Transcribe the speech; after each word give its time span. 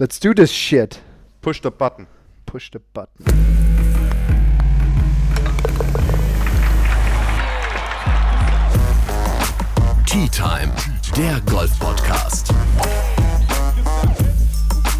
Let's 0.00 0.20
do 0.20 0.32
this 0.32 0.52
shit. 0.52 1.00
Push 1.40 1.60
the 1.60 1.72
button. 1.72 2.06
Push 2.46 2.70
the 2.70 2.78
button. 2.78 3.24
Tea 10.06 10.28
Time, 10.28 10.72
der 11.16 11.40
Golf-Podcast. 11.46 12.54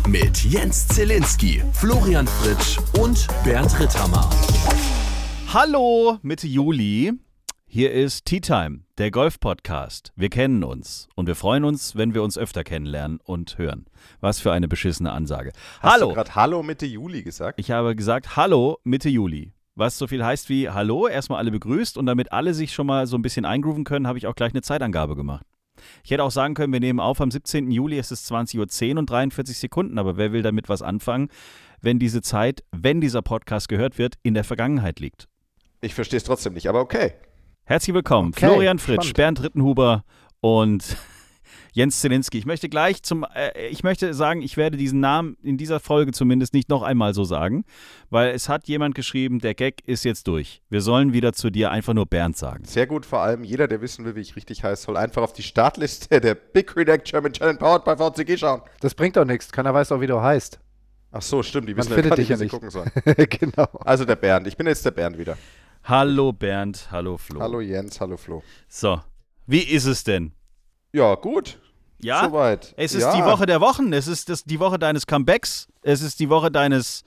Mit 0.08 0.42
Jens 0.42 0.88
Zielinski, 0.88 1.62
Florian 1.74 2.26
Fritsch 2.26 2.80
und 2.98 3.28
Bernd 3.44 3.78
Ritthammer. 3.78 4.28
Hallo, 5.54 6.18
Mitte 6.22 6.48
Juli. 6.48 7.12
Hier 7.70 7.92
ist 7.92 8.24
Tea 8.24 8.40
Time, 8.40 8.80
der 8.96 9.10
Golf-Podcast. 9.10 10.14
Wir 10.16 10.30
kennen 10.30 10.64
uns 10.64 11.06
und 11.14 11.26
wir 11.26 11.34
freuen 11.34 11.64
uns, 11.64 11.96
wenn 11.96 12.14
wir 12.14 12.22
uns 12.22 12.38
öfter 12.38 12.64
kennenlernen 12.64 13.20
und 13.22 13.58
hören. 13.58 13.84
Was 14.20 14.40
für 14.40 14.52
eine 14.52 14.68
beschissene 14.68 15.12
Ansage. 15.12 15.52
Hast 15.82 15.92
Hallo. 15.92 16.08
du 16.08 16.14
gerade 16.14 16.34
Hallo 16.34 16.62
Mitte 16.62 16.86
Juli 16.86 17.22
gesagt? 17.22 17.60
Ich 17.60 17.70
habe 17.70 17.94
gesagt 17.94 18.36
Hallo 18.36 18.78
Mitte 18.84 19.10
Juli. 19.10 19.52
Was 19.74 19.98
so 19.98 20.06
viel 20.06 20.24
heißt 20.24 20.48
wie 20.48 20.70
Hallo, 20.70 21.08
erstmal 21.08 21.40
alle 21.40 21.50
begrüßt 21.50 21.98
und 21.98 22.06
damit 22.06 22.32
alle 22.32 22.54
sich 22.54 22.72
schon 22.72 22.86
mal 22.86 23.06
so 23.06 23.18
ein 23.18 23.22
bisschen 23.22 23.44
eingrooven 23.44 23.84
können, 23.84 24.06
habe 24.06 24.16
ich 24.16 24.26
auch 24.26 24.34
gleich 24.34 24.54
eine 24.54 24.62
Zeitangabe 24.62 25.14
gemacht. 25.14 25.44
Ich 26.02 26.10
hätte 26.10 26.24
auch 26.24 26.30
sagen 26.30 26.54
können, 26.54 26.72
wir 26.72 26.80
nehmen 26.80 27.00
auf 27.00 27.20
am 27.20 27.30
17. 27.30 27.70
Juli, 27.70 27.98
es 27.98 28.10
ist 28.10 28.32
20.10 28.32 28.92
Uhr 28.92 28.98
und 29.00 29.10
43 29.10 29.58
Sekunden, 29.58 29.98
aber 29.98 30.16
wer 30.16 30.32
will 30.32 30.40
damit 30.40 30.70
was 30.70 30.80
anfangen, 30.80 31.28
wenn 31.82 31.98
diese 31.98 32.22
Zeit, 32.22 32.64
wenn 32.72 33.02
dieser 33.02 33.20
Podcast 33.20 33.68
gehört 33.68 33.98
wird, 33.98 34.14
in 34.22 34.32
der 34.32 34.44
Vergangenheit 34.44 35.00
liegt? 35.00 35.28
Ich 35.82 35.94
verstehe 35.94 36.16
es 36.16 36.24
trotzdem 36.24 36.54
nicht, 36.54 36.66
aber 36.66 36.80
okay. 36.80 37.12
Herzlich 37.68 37.92
willkommen, 37.94 38.30
Okay, 38.34 38.46
Florian 38.46 38.78
Fritsch, 38.78 39.08
spannend. 39.08 39.14
Bernd 39.16 39.42
Rittenhuber 39.42 40.04
und 40.40 40.96
Jens 41.74 42.00
Zelinski. 42.00 42.38
Ich 42.38 42.46
möchte 42.46 42.70
gleich 42.70 43.02
zum, 43.02 43.26
äh, 43.34 43.66
ich 43.68 43.82
möchte 43.82 44.14
sagen, 44.14 44.40
ich 44.40 44.56
werde 44.56 44.78
diesen 44.78 45.00
Namen 45.00 45.36
in 45.42 45.58
dieser 45.58 45.78
Folge 45.78 46.12
zumindest 46.12 46.54
nicht 46.54 46.70
noch 46.70 46.82
einmal 46.82 47.12
so 47.12 47.24
sagen, 47.24 47.66
weil 48.08 48.30
es 48.30 48.48
hat 48.48 48.68
jemand 48.68 48.94
geschrieben, 48.94 49.40
der 49.40 49.52
Gag 49.52 49.86
ist 49.86 50.06
jetzt 50.06 50.28
durch. 50.28 50.62
Wir 50.70 50.80
sollen 50.80 51.12
wieder 51.12 51.34
zu 51.34 51.50
dir 51.50 51.70
einfach 51.70 51.92
nur 51.92 52.06
Bernd 52.06 52.38
sagen. 52.38 52.64
Sehr 52.64 52.86
gut, 52.86 53.04
vor 53.04 53.20
allem 53.20 53.44
jeder, 53.44 53.68
der 53.68 53.82
wissen 53.82 54.06
will, 54.06 54.16
wie 54.16 54.20
ich 54.22 54.34
richtig 54.34 54.64
heiße, 54.64 54.84
soll 54.84 54.96
einfach 54.96 55.20
auf 55.20 55.34
die 55.34 55.42
Startliste 55.42 56.22
der 56.22 56.36
Big 56.36 56.74
Redact 56.74 57.04
German 57.04 57.34
Challenge 57.34 57.58
Powered 57.58 57.84
by 57.84 57.96
VCG 58.02 58.38
schauen. 58.38 58.62
Das 58.80 58.94
bringt 58.94 59.18
doch 59.18 59.26
nichts. 59.26 59.52
Keiner 59.52 59.74
weiß 59.74 59.88
doch, 59.88 60.00
wie 60.00 60.06
du 60.06 60.22
heißt. 60.22 60.58
Ach 61.12 61.20
so, 61.20 61.42
stimmt, 61.42 61.68
die 61.68 61.74
Man 61.74 61.84
wissen 61.84 61.92
findet 61.94 62.16
dich 62.16 62.28
wie 62.28 62.32
ja 62.32 62.36
sie 62.38 62.44
nicht. 62.44 62.52
gucken 62.52 62.70
sollen. 62.70 62.90
genau. 63.04 63.68
Also 63.84 64.06
der 64.06 64.16
Bernd, 64.16 64.46
ich 64.46 64.56
bin 64.56 64.66
jetzt 64.66 64.86
der 64.86 64.90
Bernd 64.90 65.18
wieder. 65.18 65.36
Hallo 65.84 66.32
Bernd, 66.32 66.88
hallo 66.90 67.16
Flo. 67.16 67.40
Hallo 67.40 67.60
Jens, 67.60 68.00
hallo 68.00 68.16
Flo. 68.16 68.42
So, 68.68 69.00
wie 69.46 69.62
ist 69.62 69.86
es 69.86 70.04
denn? 70.04 70.32
Ja, 70.92 71.14
gut. 71.14 71.58
Ja? 72.00 72.24
Soweit. 72.24 72.74
Es 72.76 72.94
ist 72.94 73.02
ja. 73.02 73.16
die 73.16 73.24
Woche 73.24 73.46
der 73.46 73.60
Wochen, 73.60 73.92
es 73.92 74.06
ist 74.06 74.28
das, 74.28 74.44
die 74.44 74.60
Woche 74.60 74.78
deines 74.78 75.06
Comebacks, 75.06 75.68
es 75.82 76.02
ist 76.02 76.20
die 76.20 76.28
Woche 76.28 76.50
deines 76.50 77.04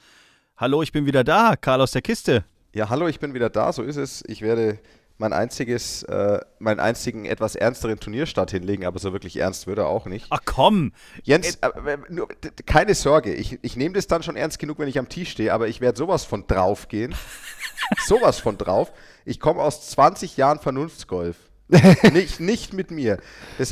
Hallo, 0.58 0.84
ich 0.84 0.92
bin 0.92 1.08
wieder 1.08 1.24
da, 1.24 1.56
Karl 1.56 1.82
aus 1.82 1.92
der 1.92 2.04
Kiste. 2.04 2.46
Ja, 2.74 2.90
hallo, 2.90 3.08
ich 3.08 3.20
bin 3.20 3.34
wieder 3.34 3.50
da, 3.50 3.74
so 3.74 3.82
ist 3.82 3.96
es. 3.96 4.24
Ich 4.28 4.42
werde 4.42 4.78
mein 5.22 5.32
einziges, 5.34 6.04
äh, 6.04 6.40
meinen 6.60 6.82
einzigen 6.82 7.26
etwas 7.26 7.56
ernsteren 7.56 8.00
Turnierstart 8.00 8.52
hinlegen, 8.52 8.86
aber 8.86 9.00
so 9.00 9.14
wirklich 9.14 9.38
ernst 9.38 9.68
würde 9.68 9.84
er 9.84 9.88
auch 9.88 10.08
nicht. 10.08 10.26
Ach 10.32 10.42
komm, 10.44 10.92
Jens, 11.24 11.56
äh, 11.62 11.98
nur, 12.10 12.28
keine 12.66 12.96
Sorge, 12.96 13.34
ich, 13.34 13.60
ich 13.62 13.78
nehme 13.78 13.96
das 13.96 14.08
dann 14.08 14.24
schon 14.24 14.36
ernst 14.36 14.60
genug, 14.60 14.80
wenn 14.80 14.90
ich 14.90 15.00
am 15.00 15.08
Tisch 15.08 15.32
stehe, 15.32 15.54
aber 15.54 15.70
ich 15.70 15.80
werde 15.80 15.98
sowas 15.98 16.26
von 16.26 16.46
drauf 16.48 16.90
gehen. 16.90 17.16
sowas 18.06 18.40
von 18.40 18.58
drauf. 18.58 18.92
Ich 19.24 19.40
komme 19.40 19.62
aus 19.62 19.90
20 19.92 20.36
Jahren 20.36 20.60
Vernunftsgolf. 20.60 21.38
nicht, 22.12 22.42
nicht 22.42 22.74
mit 22.74 22.92
mir. 22.92 23.20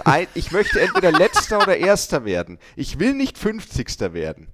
Ein, 0.05 0.27
ich 0.33 0.51
möchte 0.51 0.79
entweder 0.79 1.11
letzter 1.11 1.57
oder 1.57 1.75
erster 1.75 2.23
werden. 2.23 2.59
Ich 2.77 2.99
will 2.99 3.13
nicht 3.13 3.37
50. 3.37 4.13
werden. 4.13 4.47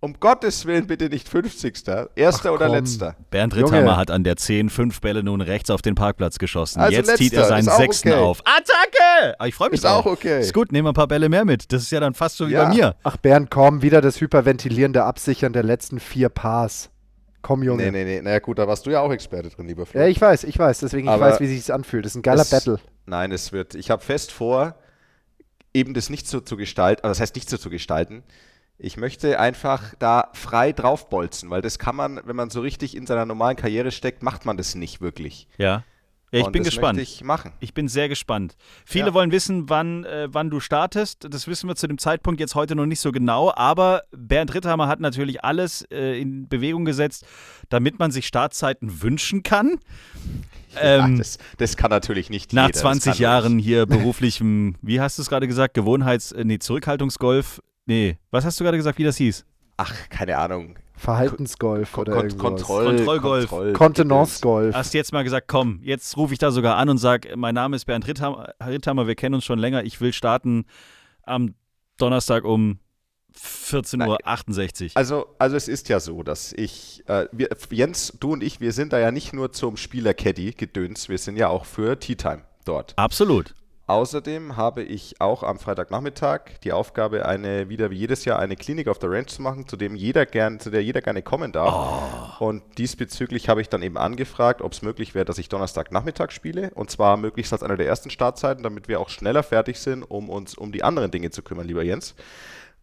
Um 0.00 0.20
Gottes 0.20 0.66
Willen 0.66 0.86
bitte 0.86 1.08
nicht 1.08 1.26
50. 1.28 1.74
Erster 2.14 2.50
Ach, 2.50 2.54
oder 2.54 2.66
komm. 2.66 2.74
letzter. 2.76 3.16
Bernd 3.30 3.54
Junge. 3.54 3.66
Ritthammer 3.72 3.96
hat 3.96 4.10
an 4.10 4.24
der 4.24 4.36
10 4.36 4.68
fünf 4.68 5.00
Bälle 5.00 5.22
nun 5.22 5.40
rechts 5.40 5.70
auf 5.70 5.80
den 5.82 5.94
Parkplatz 5.94 6.38
geschossen. 6.38 6.80
Also 6.80 6.92
Jetzt 6.96 7.16
zieht 7.16 7.32
er 7.32 7.40
letzter, 7.40 7.54
seinen 7.56 7.68
auch 7.70 7.76
sechsten 7.78 8.08
okay. 8.10 8.18
auf. 8.18 8.40
Attacke! 8.44 9.34
Ah, 9.38 9.46
ich 9.46 9.54
freue 9.54 9.70
mich 9.70 9.78
Ist 9.78 9.86
auch 9.86 10.02
drauf. 10.02 10.12
okay. 10.12 10.40
Ist 10.40 10.52
gut, 10.52 10.70
nehmen 10.70 10.84
wir 10.86 10.90
ein 10.90 10.94
paar 10.94 11.08
Bälle 11.08 11.28
mehr 11.30 11.44
mit. 11.46 11.72
Das 11.72 11.82
ist 11.82 11.90
ja 11.90 12.00
dann 12.00 12.12
fast 12.14 12.36
so 12.36 12.46
wie 12.48 12.52
Ja. 12.52 12.64
bei 12.68 12.74
mir. 12.74 12.94
Ach, 13.04 13.16
Bernd, 13.16 13.50
komm, 13.50 13.80
wieder 13.82 14.00
das 14.02 14.20
hyperventilierende 14.20 15.02
Absichern 15.02 15.52
der 15.54 15.62
letzten 15.62 15.98
vier 15.98 16.28
Pars. 16.28 16.90
Komm, 17.40 17.62
Junge. 17.62 17.84
Nee, 17.84 17.90
nee, 17.90 18.04
nee. 18.04 18.20
Na 18.22 18.32
ja, 18.32 18.38
gut, 18.40 18.58
da 18.58 18.68
warst 18.68 18.84
du 18.86 18.90
ja 18.90 19.00
auch 19.00 19.10
Experte 19.12 19.48
drin, 19.48 19.66
lieber 19.66 19.86
Flo. 19.86 20.00
Ja, 20.00 20.06
ich 20.08 20.20
weiß, 20.20 20.44
ich 20.44 20.58
weiß. 20.58 20.80
Deswegen, 20.80 21.06
ich 21.08 21.12
Aber 21.12 21.24
weiß, 21.30 21.40
wie 21.40 21.46
sich 21.46 21.72
anfühlt. 21.72 22.04
Das 22.04 22.12
ist 22.12 22.16
ein 22.16 22.22
geiler 22.22 22.42
es- 22.42 22.50
Battle. 22.50 22.78
Nein, 23.06 23.32
es 23.32 23.52
wird. 23.52 23.74
Ich 23.76 23.90
habe 23.90 24.02
fest 24.02 24.30
vor, 24.30 24.74
eben 25.72 25.94
das 25.94 26.10
nicht 26.10 26.26
so 26.28 26.40
zu 26.40 26.56
gestalten, 26.56 27.02
also 27.04 27.12
das 27.12 27.20
heißt 27.20 27.34
nicht 27.34 27.48
so 27.48 27.56
zu 27.56 27.70
gestalten. 27.70 28.24
Ich 28.78 28.96
möchte 28.98 29.40
einfach 29.40 29.94
da 29.98 30.28
frei 30.34 30.72
draufbolzen, 30.72 31.48
weil 31.48 31.62
das 31.62 31.78
kann 31.78 31.96
man, 31.96 32.20
wenn 32.24 32.36
man 32.36 32.50
so 32.50 32.60
richtig 32.60 32.94
in 32.94 33.06
seiner 33.06 33.24
normalen 33.24 33.56
Karriere 33.56 33.90
steckt, 33.90 34.22
macht 34.22 34.44
man 34.44 34.58
das 34.58 34.74
nicht 34.74 35.00
wirklich. 35.00 35.48
Ja. 35.56 35.84
ja 36.30 36.40
ich 36.40 36.44
Und 36.44 36.52
bin 36.52 36.62
gespannt. 36.62 36.98
Ich 37.00 37.24
machen. 37.24 37.52
Ich 37.60 37.72
bin 37.72 37.88
sehr 37.88 38.10
gespannt. 38.10 38.54
Viele 38.84 39.06
Ja. 39.06 39.14
wollen 39.14 39.32
wissen, 39.32 39.70
wann, 39.70 40.04
äh, 40.04 40.28
wann 40.30 40.50
du 40.50 40.60
startest. 40.60 41.26
Das 41.30 41.46
wissen 41.46 41.68
wir 41.68 41.76
zu 41.76 41.86
dem 41.86 41.96
Zeitpunkt 41.96 42.38
jetzt 42.38 42.54
heute 42.54 42.76
noch 42.76 42.84
nicht 42.84 43.00
so 43.00 43.12
genau. 43.12 43.50
Aber 43.54 44.02
Bernd 44.10 44.52
Ritthammer 44.52 44.88
hat 44.88 45.00
natürlich 45.00 45.42
alles 45.42 45.86
äh, 45.90 46.20
in 46.20 46.46
Bewegung 46.46 46.84
gesetzt, 46.84 47.24
damit 47.70 47.98
man 47.98 48.10
sich 48.10 48.26
Startzeiten 48.26 49.00
wünschen 49.00 49.42
kann. 49.42 49.78
ja, 50.74 51.06
Ähm, 51.06 51.16
das, 51.16 51.38
das 51.56 51.78
kann 51.78 51.88
natürlich 51.90 52.28
nicht 52.28 52.52
Nach 52.52 52.64
jeder. 52.66 52.72
das 52.74 52.82
20 52.82 53.12
kann 53.12 53.22
Jahren 53.22 53.58
hier 53.58 53.86
beruflichem, 53.86 54.76
wie 54.82 55.00
hast 55.00 55.16
du 55.16 55.22
es 55.22 55.30
gerade 55.30 55.46
gesagt, 55.46 55.72
Gewohnheits-, 55.72 56.34
nee, 56.44 56.58
Zurückhaltungsgolf. 56.58 57.62
Nee, 57.86 58.18
was 58.30 58.44
hast 58.44 58.58
du 58.60 58.64
gerade 58.64 58.76
gesagt, 58.76 58.98
wie 58.98 59.04
das 59.04 59.16
hieß? 59.16 59.46
Ach, 59.76 59.94
keine 60.08 60.38
Ahnung. 60.38 60.76
Verhaltensgolf 60.96 61.92
Kon 61.92 62.02
oder 62.02 62.12
Kon 62.12 62.24
irgendwas. 62.24 62.40
Kontroll 62.40 62.86
Kontrollgolf. 62.86 63.48
Kontroll 63.48 63.72
Kontenance-Golf. 63.74 64.74
Hast 64.74 64.94
jetzt 64.94 65.12
mal 65.12 65.24
gesagt, 65.24 65.46
komm, 65.46 65.80
jetzt 65.82 66.16
rufe 66.16 66.32
ich 66.32 66.38
da 66.38 66.50
sogar 66.50 66.76
an 66.76 66.88
und 66.88 66.98
sag, 66.98 67.28
mein 67.36 67.54
Name 67.54 67.76
ist 67.76 67.84
Bernd 67.84 68.06
Ritthammer, 68.06 68.54
Ritthammer, 68.64 69.06
wir 69.06 69.14
kennen 69.14 69.34
uns 69.34 69.44
schon 69.44 69.58
länger, 69.58 69.84
ich 69.84 70.00
will 70.00 70.12
starten 70.12 70.64
am 71.22 71.54
Donnerstag 71.98 72.44
um 72.44 72.78
14.68 73.38 74.84
Uhr. 74.84 74.90
Also, 74.94 75.26
also 75.38 75.56
es 75.56 75.68
ist 75.68 75.90
ja 75.90 76.00
so, 76.00 76.22
dass 76.22 76.54
ich, 76.54 77.04
äh, 77.06 77.28
wir, 77.32 77.50
Jens, 77.70 78.14
du 78.18 78.32
und 78.32 78.42
ich, 78.42 78.60
wir 78.60 78.72
sind 78.72 78.94
da 78.94 78.98
ja 78.98 79.10
nicht 79.10 79.34
nur 79.34 79.52
zum 79.52 79.76
Spieler-Caddy 79.76 80.52
gedöns, 80.52 81.10
wir 81.10 81.18
sind 81.18 81.36
ja 81.36 81.48
auch 81.48 81.66
für 81.66 81.98
Tea 81.98 82.16
Time 82.16 82.42
dort. 82.64 82.94
Absolut. 82.96 83.54
Außerdem 83.88 84.56
habe 84.56 84.82
ich 84.82 85.20
auch 85.20 85.44
am 85.44 85.60
Freitagnachmittag 85.60 86.58
die 86.64 86.72
Aufgabe, 86.72 87.24
eine 87.24 87.68
wieder 87.68 87.90
wie 87.90 87.96
jedes 87.96 88.24
Jahr 88.24 88.40
eine 88.40 88.56
Klinik 88.56 88.88
auf 88.88 88.98
der 88.98 89.10
Range 89.10 89.26
zu 89.26 89.42
machen, 89.42 89.68
zu 89.68 89.76
dem 89.76 89.94
jeder 89.94 90.26
gern, 90.26 90.58
zu 90.58 90.70
der 90.70 90.82
jeder 90.82 91.02
gerne 91.02 91.22
kommen 91.22 91.52
darf. 91.52 92.40
Und 92.40 92.64
diesbezüglich 92.78 93.48
habe 93.48 93.60
ich 93.60 93.68
dann 93.68 93.82
eben 93.82 93.96
angefragt, 93.96 94.60
ob 94.60 94.72
es 94.72 94.82
möglich 94.82 95.14
wäre, 95.14 95.24
dass 95.24 95.38
ich 95.38 95.48
Donnerstagnachmittag 95.48 96.32
spiele. 96.32 96.72
Und 96.74 96.90
zwar 96.90 97.16
möglichst 97.16 97.52
als 97.52 97.62
einer 97.62 97.76
der 97.76 97.86
ersten 97.86 98.10
Startzeiten, 98.10 98.64
damit 98.64 98.88
wir 98.88 98.98
auch 98.98 99.08
schneller 99.08 99.44
fertig 99.44 99.78
sind, 99.78 100.02
um 100.02 100.30
uns 100.30 100.56
um 100.56 100.72
die 100.72 100.82
anderen 100.82 101.12
Dinge 101.12 101.30
zu 101.30 101.42
kümmern, 101.42 101.68
lieber 101.68 101.84
Jens. 101.84 102.16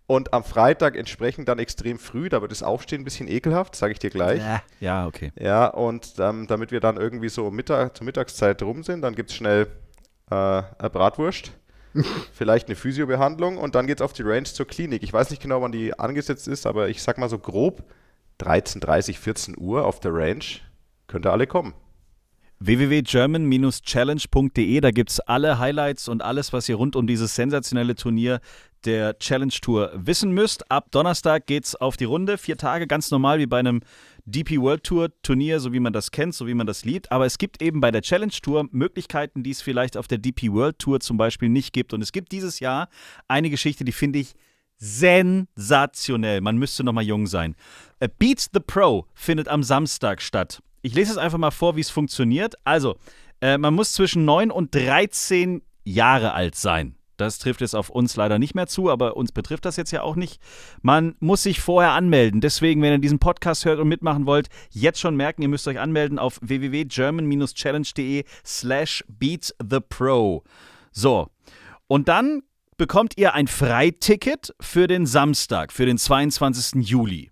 Und 0.05 0.33
am 0.33 0.45
Freitag 0.45 0.95
entsprechend 0.95 1.49
dann 1.49 1.59
extrem 1.59 1.99
früh, 1.99 2.29
da 2.29 2.41
wird 2.41 2.51
das 2.51 2.63
Aufstehen 2.63 3.01
ein 3.01 3.05
bisschen 3.05 3.27
ekelhaft, 3.27 3.75
sage 3.75 3.93
ich 3.93 3.99
dir 3.99 4.09
gleich. 4.09 4.39
Ja, 4.79 5.07
okay. 5.07 5.31
Ja, 5.37 5.67
und 5.67 6.13
ähm, 6.19 6.47
damit 6.47 6.71
wir 6.71 6.79
dann 6.79 6.97
irgendwie 6.97 7.29
so 7.29 7.51
Mittag, 7.51 7.97
zur 7.97 8.05
Mittagszeit 8.05 8.61
rum 8.63 8.83
sind, 8.83 9.01
dann 9.01 9.15
gibt 9.15 9.31
es 9.31 9.35
schnell 9.35 9.67
äh, 10.29 10.35
eine 10.35 10.89
Bratwurst, 10.91 11.51
vielleicht 12.33 12.67
eine 12.67 12.75
Physiobehandlung 12.75 13.57
und 13.57 13.75
dann 13.75 13.87
geht 13.87 13.99
es 13.99 14.01
auf 14.01 14.13
die 14.13 14.23
Range 14.23 14.43
zur 14.43 14.67
Klinik. 14.67 15.03
Ich 15.03 15.13
weiß 15.13 15.29
nicht 15.29 15.41
genau, 15.41 15.61
wann 15.61 15.71
die 15.71 15.97
angesetzt 15.97 16.47
ist, 16.47 16.65
aber 16.65 16.89
ich 16.89 17.01
sag 17.01 17.17
mal 17.17 17.29
so 17.29 17.39
grob 17.39 17.83
13.30, 18.39 19.17
14 19.17 19.55
Uhr 19.57 19.85
auf 19.85 19.99
der 19.99 20.13
Range. 20.13 20.43
Könnt 21.07 21.25
ihr 21.25 21.31
alle 21.31 21.47
kommen. 21.47 21.73
www.german-challenge.de, 22.59 24.81
da 24.81 24.91
gibt 24.91 25.11
es 25.11 25.19
alle 25.19 25.59
Highlights 25.59 26.07
und 26.07 26.23
alles, 26.23 26.53
was 26.53 26.69
ihr 26.69 26.75
rund 26.75 26.95
um 26.95 27.07
dieses 27.07 27.35
sensationelle 27.35 27.95
Turnier 27.95 28.39
der 28.85 29.19
Challenge 29.19 29.53
Tour 29.61 29.91
wissen 29.93 30.31
müsst. 30.31 30.71
Ab 30.71 30.87
Donnerstag 30.91 31.45
geht's 31.47 31.75
auf 31.75 31.97
die 31.97 32.05
Runde. 32.05 32.37
Vier 32.37 32.55
Tage, 32.57 32.87
ganz 32.87 33.11
normal 33.11 33.39
wie 33.39 33.45
bei 33.45 33.59
einem 33.59 33.81
DP 34.25 34.61
World 34.61 34.83
Tour 34.83 35.09
Turnier, 35.21 35.59
so 35.59 35.73
wie 35.73 35.79
man 35.79 35.93
das 35.93 36.11
kennt, 36.11 36.33
so 36.33 36.47
wie 36.47 36.53
man 36.53 36.67
das 36.67 36.85
liebt. 36.85 37.11
Aber 37.11 37.25
es 37.25 37.37
gibt 37.37 37.61
eben 37.61 37.81
bei 37.81 37.91
der 37.91 38.01
Challenge 38.01 38.31
Tour 38.41 38.67
Möglichkeiten, 38.71 39.43
die 39.43 39.51
es 39.51 39.61
vielleicht 39.61 39.97
auf 39.97 40.07
der 40.07 40.17
DP 40.17 40.51
World 40.51 40.79
Tour 40.79 40.99
zum 40.99 41.17
Beispiel 41.17 41.49
nicht 41.49 41.73
gibt. 41.73 41.93
Und 41.93 42.01
es 42.01 42.11
gibt 42.11 42.31
dieses 42.31 42.59
Jahr 42.59 42.89
eine 43.27 43.49
Geschichte, 43.49 43.83
die 43.83 43.91
finde 43.91 44.19
ich 44.19 44.33
sensationell. 44.77 46.41
Man 46.41 46.57
müsste 46.57 46.83
noch 46.83 46.93
mal 46.93 47.03
jung 47.03 47.27
sein. 47.27 47.55
Äh, 47.99 48.09
Beats 48.17 48.49
the 48.53 48.59
Pro 48.59 49.07
findet 49.13 49.47
am 49.47 49.63
Samstag 49.63 50.21
statt. 50.21 50.61
Ich 50.81 50.93
lese 50.93 51.11
es 51.11 51.17
einfach 51.17 51.37
mal 51.37 51.51
vor, 51.51 51.75
wie 51.75 51.81
es 51.81 51.89
funktioniert. 51.89 52.55
Also, 52.65 52.97
äh, 53.41 53.57
man 53.57 53.73
muss 53.73 53.93
zwischen 53.93 54.25
9 54.25 54.51
und 54.51 54.75
13 54.75 55.61
Jahre 55.85 56.33
alt 56.33 56.55
sein. 56.55 56.95
Das 57.17 57.39
trifft 57.39 57.61
jetzt 57.61 57.75
auf 57.75 57.89
uns 57.89 58.15
leider 58.15 58.39
nicht 58.39 58.55
mehr 58.55 58.67
zu, 58.67 58.89
aber 58.89 59.15
uns 59.17 59.31
betrifft 59.31 59.65
das 59.65 59.77
jetzt 59.77 59.91
ja 59.91 60.01
auch 60.01 60.15
nicht. 60.15 60.41
Man 60.81 61.15
muss 61.19 61.43
sich 61.43 61.59
vorher 61.59 61.91
anmelden. 61.91 62.41
Deswegen, 62.41 62.81
wenn 62.81 62.93
ihr 62.93 62.99
diesen 62.99 63.19
Podcast 63.19 63.65
hört 63.65 63.79
und 63.79 63.87
mitmachen 63.87 64.25
wollt, 64.25 64.47
jetzt 64.71 64.99
schon 64.99 65.15
merken, 65.15 65.41
ihr 65.41 65.47
müsst 65.47 65.67
euch 65.67 65.79
anmelden 65.79 66.17
auf 66.17 66.39
www.german-challenge.de 66.41 68.23
slash 68.45 69.03
beatthepro. 69.07 70.43
So, 70.91 71.29
und 71.87 72.07
dann 72.07 72.41
bekommt 72.77 73.17
ihr 73.17 73.33
ein 73.33 73.47
Freiticket 73.47 74.53
für 74.59 74.87
den 74.87 75.05
Samstag, 75.05 75.71
für 75.71 75.85
den 75.85 75.97
22. 75.97 76.87
Juli. 76.87 77.31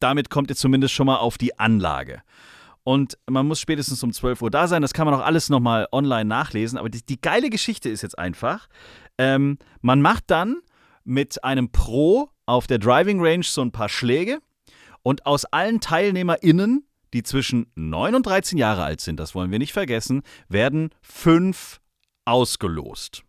Damit 0.00 0.28
kommt 0.28 0.50
ihr 0.50 0.56
zumindest 0.56 0.92
schon 0.92 1.06
mal 1.06 1.16
auf 1.16 1.38
die 1.38 1.58
Anlage. 1.58 2.22
Und 2.84 3.16
man 3.28 3.46
muss 3.46 3.60
spätestens 3.60 4.02
um 4.02 4.12
12 4.12 4.42
Uhr 4.42 4.50
da 4.50 4.68
sein. 4.68 4.82
Das 4.82 4.92
kann 4.92 5.06
man 5.06 5.14
auch 5.14 5.24
alles 5.24 5.48
nochmal 5.48 5.88
online 5.90 6.26
nachlesen. 6.26 6.78
Aber 6.78 6.90
die, 6.90 7.04
die, 7.04 7.20
geile 7.20 7.48
Geschichte 7.48 7.88
ist 7.88 8.02
jetzt 8.02 8.18
einfach, 8.18 8.68
ähm, 9.18 9.58
man 9.80 10.02
macht 10.02 10.24
dann 10.26 10.58
mit 11.02 11.42
einem 11.42 11.70
Pro 11.70 12.28
auf 12.46 12.66
der 12.66 12.78
Driving 12.78 13.24
Range 13.24 13.42
so 13.42 13.62
ein 13.62 13.72
paar 13.72 13.88
Schläge. 13.88 14.40
Und 15.02 15.26
aus 15.26 15.46
allen 15.46 15.80
TeilnehmerInnen, 15.80 16.86
die 17.14 17.22
zwischen 17.22 17.66
9 17.74 18.14
und 18.14 18.26
13 18.26 18.58
Jahre 18.58 18.84
alt 18.84 19.00
sind, 19.00 19.18
das 19.18 19.34
wollen 19.34 19.50
wir 19.50 19.58
nicht 19.58 19.72
vergessen, 19.72 20.22
werden 20.48 20.90
fünf 21.00 21.80
ausgelost. 22.26 23.22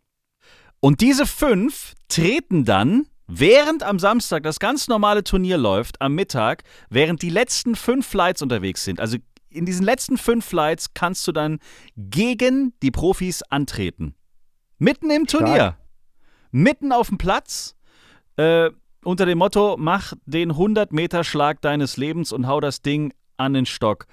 Und 0.79 1.01
diese 1.01 1.25
fünf 1.25 1.93
treten 2.09 2.65
dann 2.65 3.07
Während 3.27 3.81
am 3.81 3.97
Samstag 3.97 4.43
das 4.43 4.59
ganz 4.59 4.87
normale 4.87 5.23
Turnier 5.23 5.57
läuft, 5.57 5.99
am 5.99 6.13
Mittag, 6.13 6.63
während 6.91 7.23
die 7.23 7.31
letzten 7.31 7.75
fünf 7.75 8.05
Flights 8.05 8.43
unterwegs 8.43 8.83
sind, 8.83 8.99
also 8.99 9.17
in 9.55 9.65
diesen 9.65 9.85
letzten 9.85 10.17
fünf 10.17 10.45
Flights 10.45 10.93
kannst 10.93 11.27
du 11.27 11.31
dann 11.31 11.59
gegen 11.95 12.73
die 12.81 12.91
Profis 12.91 13.41
antreten. 13.43 14.15
Mitten 14.77 15.09
im 15.09 15.27
Turnier. 15.27 15.55
Stark. 15.55 15.77
Mitten 16.51 16.91
auf 16.91 17.09
dem 17.09 17.17
Platz. 17.17 17.75
Äh, 18.37 18.69
unter 19.03 19.25
dem 19.25 19.37
Motto: 19.37 19.75
Mach 19.77 20.13
den 20.25 20.53
100-Meter-Schlag 20.53 21.61
deines 21.61 21.97
Lebens 21.97 22.31
und 22.31 22.47
hau 22.47 22.59
das 22.59 22.81
Ding 22.81 23.13
an 23.37 23.53
den 23.53 23.65
Stock. 23.65 24.07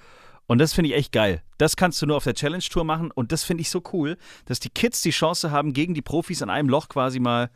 Und 0.45 0.59
das 0.59 0.73
finde 0.73 0.89
ich 0.89 0.95
echt 0.95 1.11
geil. 1.11 1.41
Das 1.57 1.75
kannst 1.75 2.01
du 2.01 2.05
nur 2.05 2.17
auf 2.17 2.25
der 2.25 2.33
Challenge 2.33 2.63
Tour 2.63 2.83
machen. 2.83 3.11
Und 3.11 3.31
das 3.31 3.43
finde 3.43 3.61
ich 3.61 3.69
so 3.69 3.81
cool, 3.93 4.17
dass 4.45 4.59
die 4.59 4.69
Kids 4.69 5.01
die 5.01 5.11
Chance 5.11 5.51
haben, 5.51 5.73
gegen 5.73 5.93
die 5.93 6.01
Profis 6.01 6.41
an 6.41 6.49
einem 6.49 6.69
Loch 6.69 6.89
quasi 6.89 7.19
mal 7.19 7.49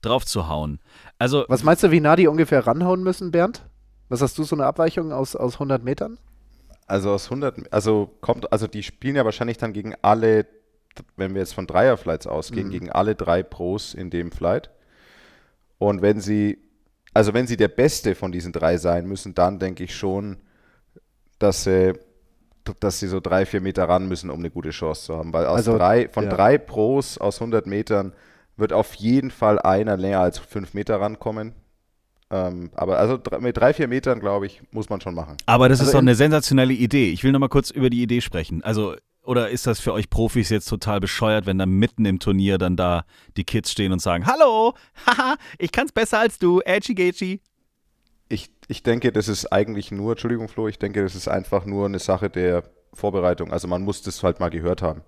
drauf 0.00 0.24
zu 0.24 0.48
hauen. 0.48 0.80
Also, 1.18 1.44
Was 1.48 1.62
meinst 1.62 1.82
du, 1.82 1.90
wie 1.90 2.00
nah 2.00 2.16
die 2.16 2.26
ungefähr 2.26 2.66
ranhauen 2.66 3.02
müssen, 3.02 3.30
Bernd? 3.30 3.68
Was 4.08 4.22
hast 4.22 4.38
du, 4.38 4.44
so 4.44 4.56
eine 4.56 4.66
Abweichung 4.66 5.12
aus, 5.12 5.36
aus 5.36 5.54
100 5.54 5.84
Metern? 5.84 6.18
Also 6.90 7.12
aus 7.12 7.26
100, 7.26 7.72
also 7.72 8.10
kommt, 8.20 8.52
also 8.52 8.66
die 8.66 8.82
spielen 8.82 9.14
ja 9.14 9.24
wahrscheinlich 9.24 9.58
dann 9.58 9.72
gegen 9.72 9.94
alle, 10.02 10.46
wenn 11.16 11.34
wir 11.34 11.40
jetzt 11.40 11.54
von 11.54 11.68
Dreierflights 11.68 12.26
ausgehen, 12.26 12.66
mhm. 12.66 12.72
gegen 12.72 12.90
alle 12.90 13.14
drei 13.14 13.44
Pros 13.44 13.94
in 13.94 14.10
dem 14.10 14.32
Flight. 14.32 14.70
Und 15.78 16.02
wenn 16.02 16.20
sie, 16.20 16.58
also 17.14 17.32
wenn 17.32 17.46
sie 17.46 17.56
der 17.56 17.68
Beste 17.68 18.16
von 18.16 18.32
diesen 18.32 18.52
drei 18.52 18.76
sein 18.76 19.06
müssen, 19.06 19.36
dann 19.36 19.60
denke 19.60 19.84
ich 19.84 19.94
schon, 19.94 20.38
dass 21.38 21.62
sie, 21.62 21.94
dass 22.80 22.98
sie 22.98 23.06
so 23.06 23.20
drei, 23.20 23.46
vier 23.46 23.60
Meter 23.60 23.88
ran 23.88 24.08
müssen, 24.08 24.28
um 24.28 24.40
eine 24.40 24.50
gute 24.50 24.70
Chance 24.70 25.04
zu 25.04 25.16
haben. 25.16 25.32
Weil 25.32 25.46
aus 25.46 25.58
also, 25.58 25.78
drei, 25.78 26.08
von 26.08 26.24
ja. 26.24 26.30
drei 26.30 26.58
Pros 26.58 27.18
aus 27.18 27.40
100 27.40 27.68
Metern 27.68 28.14
wird 28.56 28.72
auf 28.72 28.94
jeden 28.94 29.30
Fall 29.30 29.60
einer 29.60 29.96
länger 29.96 30.20
als 30.20 30.38
fünf 30.38 30.74
Meter 30.74 31.00
rankommen. 31.00 31.54
Ähm, 32.30 32.70
aber 32.74 32.98
also 32.98 33.18
mit 33.40 33.56
drei, 33.56 33.74
vier 33.74 33.88
Metern, 33.88 34.20
glaube 34.20 34.46
ich, 34.46 34.62
muss 34.70 34.88
man 34.88 35.00
schon 35.00 35.14
machen. 35.14 35.36
Aber 35.46 35.68
das 35.68 35.80
also 35.80 35.90
ist 35.90 35.94
doch 35.94 36.00
eine 36.00 36.14
sensationelle 36.14 36.72
Idee. 36.72 37.10
Ich 37.10 37.24
will 37.24 37.32
noch 37.32 37.40
mal 37.40 37.48
kurz 37.48 37.70
über 37.70 37.90
die 37.90 38.02
Idee 38.02 38.20
sprechen. 38.20 38.62
Also, 38.62 38.94
oder 39.24 39.50
ist 39.50 39.66
das 39.66 39.80
für 39.80 39.92
euch 39.92 40.08
Profis 40.10 40.48
jetzt 40.48 40.68
total 40.68 41.00
bescheuert, 41.00 41.46
wenn 41.46 41.58
da 41.58 41.66
mitten 41.66 42.04
im 42.04 42.20
Turnier 42.20 42.58
dann 42.58 42.76
da 42.76 43.04
die 43.36 43.44
Kids 43.44 43.72
stehen 43.72 43.92
und 43.92 44.00
sagen, 44.00 44.26
Hallo, 44.26 44.74
haha, 45.06 45.36
ich 45.58 45.72
kann's 45.72 45.92
besser 45.92 46.20
als 46.20 46.38
du, 46.38 46.60
edgy 46.60 46.94
gagey. 46.94 47.40
Ich, 48.28 48.50
ich 48.68 48.84
denke, 48.84 49.10
das 49.10 49.26
ist 49.26 49.52
eigentlich 49.52 49.90
nur, 49.90 50.12
Entschuldigung 50.12 50.48
Flo, 50.48 50.68
ich 50.68 50.78
denke, 50.78 51.02
das 51.02 51.16
ist 51.16 51.26
einfach 51.26 51.66
nur 51.66 51.86
eine 51.86 51.98
Sache 51.98 52.30
der 52.30 52.62
Vorbereitung. 52.92 53.52
Also 53.52 53.66
man 53.66 53.82
muss 53.82 54.02
das 54.02 54.22
halt 54.22 54.38
mal 54.38 54.50
gehört 54.50 54.82
haben. 54.82 55.02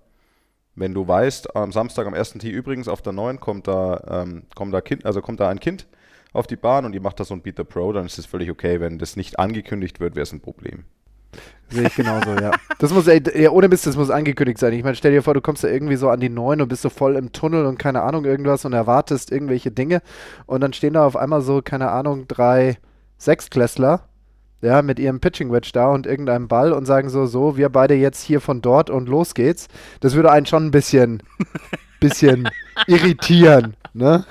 Wenn 0.75 0.93
du 0.93 1.07
weißt, 1.07 1.55
am 1.55 1.71
Samstag 1.71 2.05
am 2.05 2.13
ersten 2.13 2.39
Tee 2.39 2.49
übrigens 2.49 2.87
auf 2.89 3.01
der 3.01 3.13
9 3.13 3.39
kommt 3.39 3.67
da, 3.67 4.23
ähm, 4.23 4.43
kommt 4.55 4.73
da 4.73 4.81
kind, 4.81 5.05
also 5.05 5.21
kommt 5.21 5.39
da 5.39 5.47
ein 5.47 5.59
Kind, 5.59 5.87
auf 6.33 6.47
die 6.47 6.55
Bahn 6.55 6.85
und 6.85 6.93
ihr 6.93 7.01
macht 7.01 7.19
das 7.19 7.29
so 7.29 7.35
ein 7.35 7.41
Beat 7.41 7.57
the 7.57 7.63
Pro, 7.63 7.93
dann 7.93 8.05
ist 8.05 8.17
es 8.17 8.25
völlig 8.25 8.49
okay. 8.49 8.79
Wenn 8.79 8.97
das 8.97 9.15
nicht 9.15 9.39
angekündigt 9.39 9.99
wird, 9.99 10.15
wäre 10.15 10.23
es 10.23 10.33
ein 10.33 10.41
Problem. 10.41 10.85
Sehe 11.69 11.87
ich 11.87 11.95
genauso, 11.95 12.31
ja. 12.31 12.51
Das 12.79 12.91
muss, 12.91 13.07
ey, 13.07 13.21
ja, 13.41 13.49
ohne 13.51 13.67
Mist, 13.67 13.87
das 13.87 13.95
muss 13.95 14.09
angekündigt 14.09 14.59
sein. 14.59 14.73
Ich 14.73 14.83
meine, 14.83 14.95
stell 14.95 15.11
dir 15.11 15.23
vor, 15.23 15.33
du 15.33 15.41
kommst 15.41 15.63
da 15.63 15.67
irgendwie 15.67 15.95
so 15.95 16.09
an 16.09 16.19
die 16.19 16.29
9 16.29 16.61
und 16.61 16.67
bist 16.67 16.81
so 16.81 16.89
voll 16.89 17.15
im 17.15 17.31
Tunnel 17.31 17.65
und 17.65 17.79
keine 17.79 18.01
Ahnung 18.01 18.25
irgendwas 18.25 18.65
und 18.65 18.73
erwartest 18.73 19.31
irgendwelche 19.31 19.71
Dinge 19.71 20.01
und 20.45 20.61
dann 20.61 20.73
stehen 20.73 20.93
da 20.93 21.05
auf 21.05 21.15
einmal 21.15 21.41
so, 21.41 21.61
keine 21.61 21.89
Ahnung, 21.91 22.27
drei 22.27 22.77
Sechsklässler, 23.17 24.07
ja, 24.61 24.81
mit 24.81 24.99
ihrem 24.99 25.19
Pitching 25.19 25.51
Wedge 25.51 25.71
da 25.73 25.87
und 25.87 26.05
irgendeinem 26.05 26.47
Ball 26.47 26.73
und 26.73 26.85
sagen 26.85 27.09
so, 27.09 27.25
so, 27.25 27.57
wir 27.57 27.69
beide 27.69 27.95
jetzt 27.95 28.21
hier 28.21 28.39
von 28.39 28.61
dort 28.61 28.89
und 28.89 29.09
los 29.09 29.33
geht's. 29.33 29.67
Das 29.99 30.13
würde 30.13 30.31
einen 30.31 30.45
schon 30.45 30.67
ein 30.67 30.71
bisschen, 30.71 31.23
bisschen 31.99 32.49
irritieren, 32.87 33.75
ne? 33.93 34.25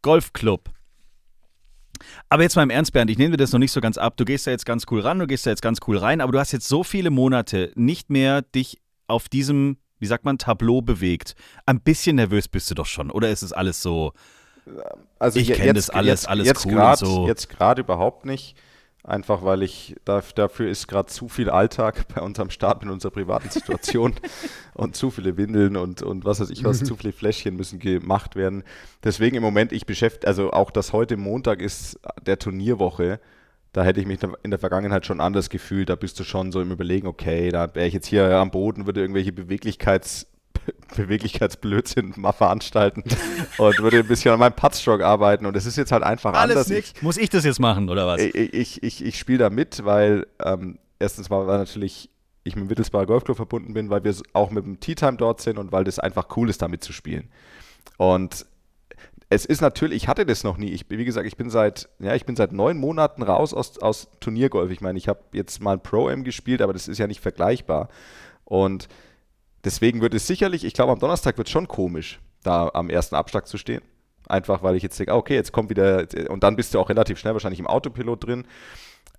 Golfclub. 0.02 0.73
Aber 2.30 2.44
jetzt 2.44 2.56
mal 2.56 2.64
im 2.64 2.70
Ernst, 2.70 2.94
Bernd, 2.94 3.10
ich 3.10 3.18
nehme 3.18 3.32
dir 3.32 3.38
das 3.38 3.52
noch 3.52 3.60
nicht 3.60 3.72
so 3.72 3.82
ganz 3.82 3.98
ab. 3.98 4.18
Du 4.18 4.26
gehst 4.26 4.48
da 4.48 4.52
jetzt 4.52 4.66
ganz 4.66 4.86
cool 4.92 5.02
ran, 5.02 5.20
du 5.20 5.28
gehst 5.28 5.46
da 5.46 5.50
jetzt 5.50 5.62
ganz 5.62 5.80
cool 5.88 5.98
rein, 5.98 6.22
aber 6.22 6.32
du 6.32 6.40
hast 6.40 6.52
jetzt 6.52 6.68
so 6.68 6.84
viele 6.84 7.10
Monate 7.10 7.72
nicht 7.76 8.10
mehr 8.10 8.42
dich 8.42 8.82
auf 9.08 9.30
diesem, 9.30 9.78
wie 10.00 10.06
sagt 10.06 10.26
man, 10.26 10.38
Tableau 10.38 10.82
bewegt. 10.82 11.36
Ein 11.66 11.82
bisschen 11.82 12.16
nervös 12.16 12.48
bist 12.48 12.70
du 12.72 12.76
doch 12.76 12.86
schon, 12.86 13.12
oder 13.12 13.30
ist 13.30 13.42
es 13.42 13.54
alles 13.54 13.82
so? 13.82 14.14
Also 15.20 15.40
ich 15.40 15.52
kenne 15.54 15.74
das 15.74 15.90
alles, 15.90 16.22
jetzt, 16.22 16.30
alles 16.30 16.48
jetzt 16.48 16.66
cool 16.66 16.74
grad, 16.74 17.00
so. 17.00 17.28
Jetzt 17.28 17.50
gerade 17.50 17.82
überhaupt 17.82 18.26
nicht. 18.26 18.56
Einfach 19.06 19.44
weil 19.44 19.64
ich, 19.64 19.98
dafür 20.06 20.70
ist 20.70 20.88
gerade 20.88 21.08
zu 21.08 21.28
viel 21.28 21.50
Alltag 21.50 22.08
bei 22.16 22.22
unserem 22.22 22.50
Start 22.50 22.84
in 22.84 22.90
unserer 22.90 23.12
privaten 23.12 23.50
Situation 23.50 24.14
und 24.74 24.96
zu 24.96 25.12
viele 25.12 25.36
Windeln 25.36 25.76
und, 25.76 26.02
und 26.02 26.24
was 26.24 26.40
weiß 26.40 26.50
ich 26.50 26.64
was, 26.64 26.80
zu 26.84 26.96
viele 26.96 27.12
Fläschchen 27.12 27.58
müssen 27.58 27.80
gemacht 27.80 28.38
werden. 28.38 28.64
Deswegen 29.04 29.36
im 29.36 29.44
Moment, 29.44 29.74
ich 29.74 29.86
beschäftige, 29.86 30.28
also 30.28 30.52
auch 30.52 30.72
dass 30.72 30.94
heute 30.94 31.18
Montag 31.18 31.62
ist 31.62 32.00
der 32.26 32.40
Turnierwoche, 32.40 33.20
da 33.74 33.84
hätte 33.84 34.00
ich 34.00 34.06
mich 34.06 34.20
in 34.44 34.52
der 34.52 34.60
Vergangenheit 34.60 35.06
schon 35.06 35.20
anders 35.20 35.50
gefühlt. 35.50 35.90
Da 35.90 35.96
bist 35.96 36.20
du 36.20 36.24
schon 36.24 36.52
so 36.52 36.62
im 36.62 36.72
Überlegen, 36.72 37.08
okay, 37.08 37.50
da 37.50 37.74
wäre 37.74 37.88
ich 37.88 37.94
jetzt 37.94 38.06
hier 38.06 38.30
am 38.38 38.52
Boden, 38.52 38.86
würde 38.86 39.02
irgendwelche 39.02 39.32
Beweglichkeits- 39.32 40.28
Beweglichkeitsblödsinn 40.96 42.14
mal 42.18 42.32
veranstalten 42.32 43.04
und 43.58 43.80
würde 43.80 44.00
ein 44.00 44.08
bisschen 44.08 44.34
an 44.34 44.40
meinem 44.40 44.54
Putzstroke 44.54 45.06
arbeiten. 45.06 45.46
Und 45.46 45.56
es 45.56 45.66
ist 45.66 45.78
jetzt 45.78 45.92
halt 45.92 46.04
einfach 46.04 46.34
Alles 46.34 46.56
anders. 46.56 46.70
Nix. 46.70 46.94
Muss 47.02 47.18
ich 47.18 47.30
das 47.30 47.46
jetzt 47.46 47.60
machen, 47.60 47.90
oder 47.90 48.08
was? 48.08 48.22
Ich, 48.22 48.36
ich, 48.36 48.84
ich, 48.84 49.06
ich 49.06 49.18
spiele 49.18 49.40
da 49.40 49.50
mit, 49.50 49.86
weil 49.86 50.28
ähm, 50.44 50.80
erstens 51.00 51.30
war, 51.30 51.48
war 51.48 51.58
natürlich 51.58 52.10
ich 52.44 52.56
mit 52.56 52.66
dem 52.66 52.70
Wittelsbacher 52.70 53.06
Golfclub 53.06 53.38
verbunden 53.38 53.74
bin, 53.74 53.90
weil 53.90 54.04
wir 54.04 54.14
auch 54.34 54.52
mit 54.52 54.66
dem 54.66 54.80
Tea 54.80 54.96
Time 54.96 55.18
dort 55.18 55.42
sind 55.42 55.58
und 55.58 55.72
weil 55.72 55.84
das 55.84 56.00
einfach 56.00 56.28
cool 56.36 56.50
ist, 56.50 56.62
da 56.62 56.68
mitzuspielen. 56.68 57.30
Und 57.98 58.46
es 59.30 59.46
ist 59.46 59.62
natürlich, 59.62 60.04
ich 60.04 60.08
hatte 60.08 60.26
das 60.26 60.44
noch 60.44 60.58
nie. 60.58 60.70
Ich, 60.70 60.86
wie 60.90 61.06
gesagt, 61.06 61.26
ich 61.26 61.38
bin 61.38 61.50
seit, 61.50 61.90
ja, 62.00 62.14
ich 62.16 62.26
bin 62.26 62.36
seit 62.36 62.52
neun 62.52 62.78
Monaten 62.78 63.24
raus 63.24 63.54
aus, 63.54 63.80
aus 63.80 64.10
Turniergolf. 64.20 64.72
Ich 64.72 64.82
meine, 64.82 64.98
ich 64.98 65.08
habe 65.08 65.22
jetzt 65.32 65.62
mal 65.62 65.78
Pro-M 65.78 66.24
gespielt, 66.24 66.62
aber 66.62 66.74
das 66.74 66.88
ist 66.88 66.98
ja 66.98 67.08
nicht 67.08 67.22
vergleichbar. 67.22 67.90
Und 68.46 68.88
Deswegen 69.64 70.02
wird 70.02 70.14
es 70.14 70.28
sicherlich, 70.28 70.66
ich 70.66 70.74
glaube, 70.74 70.92
am 70.92 71.00
Donnerstag 71.00 71.38
wird 71.38 71.48
es 71.48 71.52
schon 71.52 71.68
komisch, 71.68 72.20
da 72.44 72.70
am 72.74 72.90
ersten 72.90 73.16
Abschlag 73.16 73.48
zu 73.48 73.58
stehen. 73.58 73.82
Einfach 74.28 74.64
weil 74.64 74.76
ich 74.76 74.84
jetzt 74.84 75.00
denke, 75.00 75.14
ah, 75.14 75.18
okay, 75.18 75.36
jetzt 75.36 75.52
kommt 75.52 75.70
wieder, 75.70 76.08
und 76.30 76.44
dann 76.44 76.56
bist 76.56 76.74
du 76.74 76.80
auch 76.80 76.90
relativ 76.90 77.18
schnell 77.18 77.34
wahrscheinlich 77.34 77.60
im 77.60 77.68
Autopilot 77.68 78.26
drin. 78.26 78.46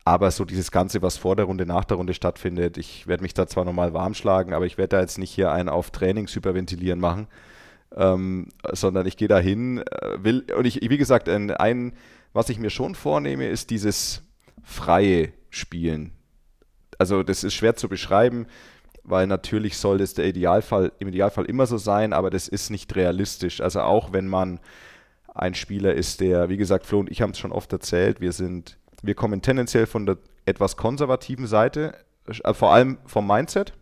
Aber 0.04 0.30
so 0.30 0.44
dieses 0.44 0.70
Ganze, 0.70 1.00
was 1.00 1.16
vor 1.16 1.34
der 1.34 1.46
Runde, 1.46 1.64
nach 1.64 1.84
der 1.84 1.96
Runde 1.96 2.12
stattfindet, 2.12 2.76
ich 2.76 3.06
werde 3.06 3.22
mich 3.22 3.32
da 3.32 3.46
zwar 3.46 3.64
nochmal 3.64 3.94
warm 3.94 4.12
schlagen, 4.12 4.52
aber 4.52 4.66
ich 4.66 4.76
werde 4.76 4.96
da 4.96 5.00
jetzt 5.00 5.18
nicht 5.18 5.30
hier 5.30 5.50
einen 5.50 5.70
auf 5.70 5.90
Trainings 5.90 6.34
hyperventilieren 6.34 7.00
machen, 7.00 7.26
ähm, 7.96 8.48
sondern 8.72 9.06
ich 9.06 9.16
gehe 9.16 9.28
da 9.28 9.38
hin, 9.38 9.78
äh, 9.78 10.22
will, 10.22 10.44
und 10.56 10.66
ich, 10.66 10.80
wie 10.82 10.98
gesagt, 10.98 11.28
ein, 11.28 11.50
ein, 11.50 11.94
was 12.34 12.50
ich 12.50 12.58
mir 12.58 12.70
schon 12.70 12.94
vornehme, 12.94 13.48
ist 13.48 13.70
dieses 13.70 14.22
freie 14.62 15.32
Spielen. 15.48 16.12
Also 16.98 17.22
das 17.22 17.44
ist 17.44 17.54
schwer 17.54 17.76
zu 17.76 17.88
beschreiben 17.88 18.46
weil 19.04 19.26
natürlich 19.26 19.76
soll 19.76 19.98
das 19.98 20.14
der 20.14 20.26
Idealfall, 20.26 20.92
im 20.98 21.08
Idealfall 21.08 21.44
immer 21.44 21.66
so 21.66 21.76
sein, 21.76 22.12
aber 22.12 22.30
das 22.30 22.48
ist 22.48 22.70
nicht 22.70 22.94
realistisch. 22.96 23.60
Also 23.60 23.82
auch 23.82 24.12
wenn 24.12 24.26
man 24.26 24.60
ein 25.34 25.54
Spieler 25.54 25.94
ist, 25.94 26.20
der, 26.20 26.48
wie 26.48 26.56
gesagt, 26.56 26.86
Flo 26.86 27.00
und 27.00 27.10
ich 27.10 27.20
haben 27.20 27.30
es 27.30 27.38
schon 27.38 27.52
oft 27.52 27.72
erzählt, 27.72 28.20
wir 28.20 28.32
sind, 28.32 28.78
wir 29.02 29.14
kommen 29.14 29.42
tendenziell 29.42 29.86
von 29.86 30.06
der 30.06 30.16
etwas 30.46 30.76
konservativen 30.76 31.46
Seite, 31.46 31.94
äh, 32.26 32.54
vor 32.54 32.72
allem 32.72 32.98
vom 33.04 33.26
Mindset. 33.26 33.72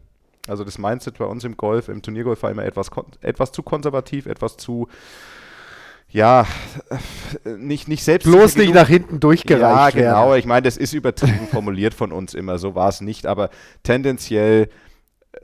Also 0.48 0.64
das 0.64 0.76
Mindset 0.76 1.18
bei 1.18 1.24
uns 1.24 1.44
im 1.44 1.56
Golf, 1.56 1.88
im 1.88 2.02
Turniergolf 2.02 2.42
war 2.42 2.50
immer 2.50 2.64
etwas, 2.64 2.90
etwas 3.20 3.52
zu 3.52 3.62
konservativ, 3.62 4.26
etwas 4.26 4.56
zu 4.56 4.88
ja, 6.08 6.46
nicht, 7.44 7.88
nicht 7.88 8.04
selbst. 8.04 8.26
Bloß 8.26 8.56
nicht 8.56 8.74
nach 8.74 8.88
hinten 8.88 9.18
durchgereicht. 9.18 9.96
Ja, 9.96 10.10
genau. 10.10 10.28
Werden. 10.28 10.40
Ich 10.40 10.46
meine, 10.46 10.62
das 10.62 10.76
ist 10.76 10.92
übertrieben 10.92 11.46
formuliert 11.50 11.94
von 11.94 12.12
uns 12.12 12.34
immer. 12.34 12.58
So 12.58 12.74
war 12.74 12.90
es 12.90 13.00
nicht. 13.00 13.26
Aber 13.26 13.48
tendenziell 13.82 14.68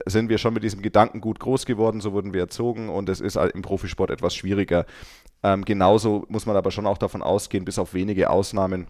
sind 0.05 0.29
wir 0.29 0.37
schon 0.37 0.53
mit 0.53 0.63
diesem 0.63 0.81
Gedanken 0.81 1.21
gut 1.21 1.39
groß 1.39 1.65
geworden. 1.65 2.01
So 2.01 2.13
wurden 2.13 2.33
wir 2.33 2.41
erzogen. 2.41 2.89
Und 2.89 3.09
es 3.09 3.21
ist 3.21 3.35
halt 3.35 3.53
im 3.55 3.61
Profisport 3.61 4.11
etwas 4.11 4.35
schwieriger. 4.35 4.85
Ähm, 5.43 5.65
genauso 5.65 6.25
muss 6.29 6.45
man 6.45 6.55
aber 6.55 6.71
schon 6.71 6.87
auch 6.87 6.97
davon 6.97 7.21
ausgehen, 7.21 7.65
bis 7.65 7.79
auf 7.79 7.93
wenige 7.93 8.29
Ausnahmen, 8.29 8.87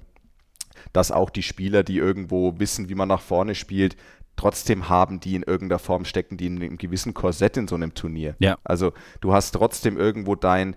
dass 0.93 1.11
auch 1.11 1.29
die 1.29 1.43
Spieler, 1.43 1.83
die 1.83 1.97
irgendwo 1.97 2.59
wissen, 2.59 2.89
wie 2.89 2.95
man 2.95 3.07
nach 3.07 3.21
vorne 3.21 3.55
spielt, 3.55 3.95
trotzdem 4.35 4.87
haben 4.87 5.19
die 5.19 5.35
in 5.35 5.43
irgendeiner 5.43 5.79
Form 5.79 6.05
stecken, 6.05 6.37
die 6.37 6.47
in 6.47 6.61
einem 6.61 6.77
gewissen 6.77 7.13
Korsett 7.13 7.57
in 7.57 7.67
so 7.67 7.75
einem 7.75 7.93
Turnier. 7.93 8.35
Ja. 8.39 8.57
Also 8.63 8.93
du 9.21 9.33
hast 9.33 9.51
trotzdem 9.51 9.97
irgendwo 9.97 10.35
dein, 10.35 10.75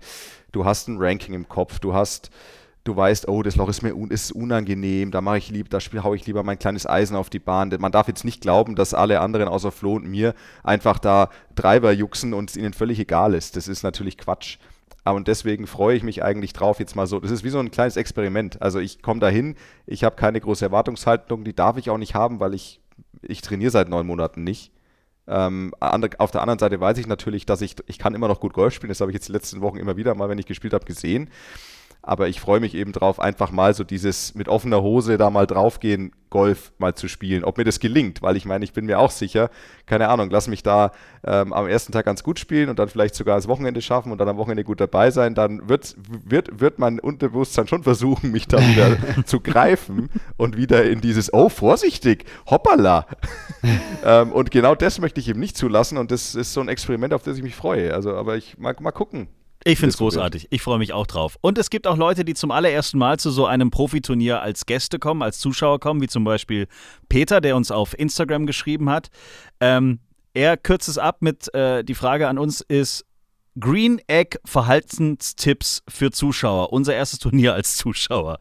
du 0.51 0.65
hast 0.65 0.89
ein 0.89 0.97
Ranking 0.99 1.33
im 1.33 1.47
Kopf, 1.47 1.79
du 1.79 1.93
hast, 1.93 2.29
du 2.83 2.95
weißt, 2.95 3.27
oh, 3.27 3.43
das 3.43 3.55
Loch 3.55 3.69
ist 3.69 3.81
mir 3.81 3.95
un 3.95 4.11
ist 4.11 4.31
unangenehm, 4.31 5.11
da 5.11 5.21
mache 5.21 5.37
ich 5.37 5.49
lieb, 5.49 5.69
da 5.69 5.79
haue 5.79 6.15
ich 6.15 6.25
lieber 6.25 6.43
mein 6.43 6.59
kleines 6.59 6.87
Eisen 6.87 7.15
auf 7.15 7.29
die 7.29 7.39
Bahn. 7.39 7.73
Man 7.79 7.91
darf 7.91 8.07
jetzt 8.07 8.25
nicht 8.25 8.41
glauben, 8.41 8.75
dass 8.75 8.93
alle 8.93 9.21
anderen 9.21 9.47
außer 9.47 9.71
Flo 9.71 9.95
und 9.95 10.07
mir 10.07 10.33
einfach 10.63 10.99
da 10.99 11.29
Treiber 11.55 11.91
juxen 11.91 12.33
und 12.33 12.49
es 12.49 12.57
ihnen 12.57 12.73
völlig 12.73 12.99
egal 12.99 13.33
ist. 13.33 13.55
Das 13.55 13.67
ist 13.67 13.83
natürlich 13.83 14.17
Quatsch. 14.17 14.57
Und 15.05 15.27
deswegen 15.27 15.67
freue 15.67 15.97
ich 15.97 16.03
mich 16.03 16.23
eigentlich 16.23 16.53
drauf, 16.53 16.79
jetzt 16.79 16.95
mal 16.95 17.07
so. 17.07 17.19
Das 17.19 17.31
ist 17.31 17.43
wie 17.43 17.49
so 17.49 17.59
ein 17.59 17.71
kleines 17.71 17.97
Experiment. 17.97 18.61
Also 18.61 18.79
ich 18.79 19.01
komme 19.01 19.19
dahin, 19.19 19.55
ich 19.85 20.05
habe 20.05 20.15
keine 20.15 20.39
große 20.39 20.63
Erwartungshaltung, 20.63 21.43
die 21.43 21.53
darf 21.53 21.77
ich 21.77 21.89
auch 21.89 21.97
nicht 21.97 22.15
haben, 22.15 22.39
weil 22.39 22.53
ich 22.53 22.79
ich 23.21 23.41
trainiere 23.41 23.71
seit 23.71 23.89
neun 23.89 24.07
Monaten 24.07 24.43
nicht. 24.43 24.71
Ähm, 25.25 25.73
auf 25.79 26.31
der 26.31 26.41
anderen 26.41 26.59
Seite 26.59 26.79
weiß 26.79 26.97
ich 26.97 27.07
natürlich, 27.07 27.45
dass 27.45 27.61
ich, 27.61 27.75
ich 27.87 27.97
kann 27.97 28.13
immer 28.13 28.27
noch 28.27 28.39
gut 28.39 28.53
Golf 28.53 28.73
spielen. 28.73 28.89
Das 28.89 28.99
habe 28.99 29.11
ich 29.11 29.15
jetzt 29.15 29.29
die 29.29 29.31
letzten 29.31 29.61
Wochen 29.61 29.77
immer 29.77 29.95
wieder 29.95 30.15
mal, 30.15 30.29
wenn 30.29 30.37
ich 30.37 30.45
gespielt 30.45 30.73
habe, 30.73 30.85
gesehen. 30.85 31.29
Aber 32.05 32.27
ich 32.27 32.41
freue 32.41 32.59
mich 32.59 32.75
eben 32.75 32.91
drauf, 32.91 33.17
einfach 33.17 33.51
mal 33.51 33.73
so 33.73 33.85
dieses 33.85 34.35
mit 34.35 34.49
offener 34.49 34.81
Hose 34.81 35.17
da 35.17 35.29
mal 35.29 35.47
draufgehen, 35.47 36.11
Golf 36.29 36.73
mal 36.77 36.95
zu 36.95 37.07
spielen. 37.07 37.45
Ob 37.45 37.57
mir 37.57 37.63
das 37.63 37.79
gelingt, 37.79 38.21
weil 38.21 38.35
ich 38.35 38.43
meine, 38.43 38.65
ich 38.65 38.73
bin 38.73 38.85
mir 38.85 38.99
auch 38.99 39.11
sicher, 39.11 39.49
keine 39.85 40.09
Ahnung, 40.09 40.29
lass 40.29 40.47
mich 40.47 40.63
da 40.63 40.91
ähm, 41.23 41.53
am 41.53 41.65
ersten 41.65 41.93
Tag 41.93 42.05
ganz 42.05 42.21
gut 42.21 42.39
spielen 42.39 42.69
und 42.69 42.77
dann 42.77 42.89
vielleicht 42.89 43.15
sogar 43.15 43.37
das 43.37 43.47
Wochenende 43.47 43.81
schaffen 43.81 44.11
und 44.11 44.17
dann 44.17 44.27
am 44.27 44.35
Wochenende 44.35 44.65
gut 44.65 44.81
dabei 44.81 45.11
sein, 45.11 45.33
dann 45.33 45.69
wird, 45.69 45.95
wird, 46.25 46.59
wird 46.59 46.77
mein 46.77 46.99
Unterbewusstsein 46.99 47.67
schon 47.67 47.83
versuchen, 47.83 48.31
mich 48.31 48.49
da 48.49 48.59
wieder 48.59 48.97
zu 49.25 49.39
greifen 49.39 50.09
und 50.35 50.57
wieder 50.57 50.83
in 50.83 50.99
dieses, 50.99 51.31
oh, 51.33 51.47
vorsichtig, 51.47 52.25
hoppala. 52.49 53.05
ähm, 54.03 54.33
und 54.33 54.51
genau 54.51 54.75
das 54.75 54.99
möchte 54.99 55.21
ich 55.21 55.29
eben 55.29 55.39
nicht 55.39 55.55
zulassen 55.55 55.97
und 55.97 56.11
das 56.11 56.35
ist 56.35 56.51
so 56.51 56.59
ein 56.59 56.67
Experiment, 56.67 57.13
auf 57.13 57.23
das 57.23 57.37
ich 57.37 57.43
mich 57.43 57.55
freue. 57.55 57.93
Also, 57.93 58.15
aber 58.15 58.35
ich 58.35 58.57
mag 58.57 58.81
mal 58.81 58.91
gucken, 58.91 59.29
ich 59.65 59.79
finde 59.79 59.89
es 59.89 59.97
großartig. 59.97 60.47
Ich 60.49 60.61
freue 60.61 60.77
mich 60.77 60.93
auch 60.93 61.07
drauf. 61.07 61.37
Und 61.41 61.57
es 61.57 61.69
gibt 61.69 61.87
auch 61.87 61.97
Leute, 61.97 62.25
die 62.25 62.33
zum 62.33 62.51
allerersten 62.51 62.97
Mal 62.97 63.19
zu 63.19 63.31
so 63.31 63.45
einem 63.45 63.71
Profiturnier 63.71 64.41
als 64.41 64.65
Gäste 64.65 64.99
kommen, 64.99 65.21
als 65.21 65.39
Zuschauer 65.39 65.79
kommen, 65.79 66.01
wie 66.01 66.07
zum 66.07 66.23
Beispiel 66.23 66.67
Peter, 67.07 67.39
der 67.39 67.55
uns 67.55 67.71
auf 67.71 67.97
Instagram 67.97 68.45
geschrieben 68.45 68.89
hat. 68.89 69.09
Ähm, 69.59 69.99
er 70.33 70.57
kürzt 70.57 70.89
es 70.89 70.97
ab 70.97 71.17
mit, 71.21 71.53
äh, 71.53 71.83
die 71.83 71.95
Frage 71.95 72.27
an 72.27 72.37
uns 72.37 72.61
ist, 72.61 73.05
Green 73.59 74.01
Egg 74.07 74.37
Verhaltenstipps 74.45 75.83
für 75.87 76.11
Zuschauer. 76.11 76.73
Unser 76.73 76.95
erstes 76.95 77.19
Turnier 77.19 77.53
als 77.53 77.77
Zuschauer. 77.77 78.39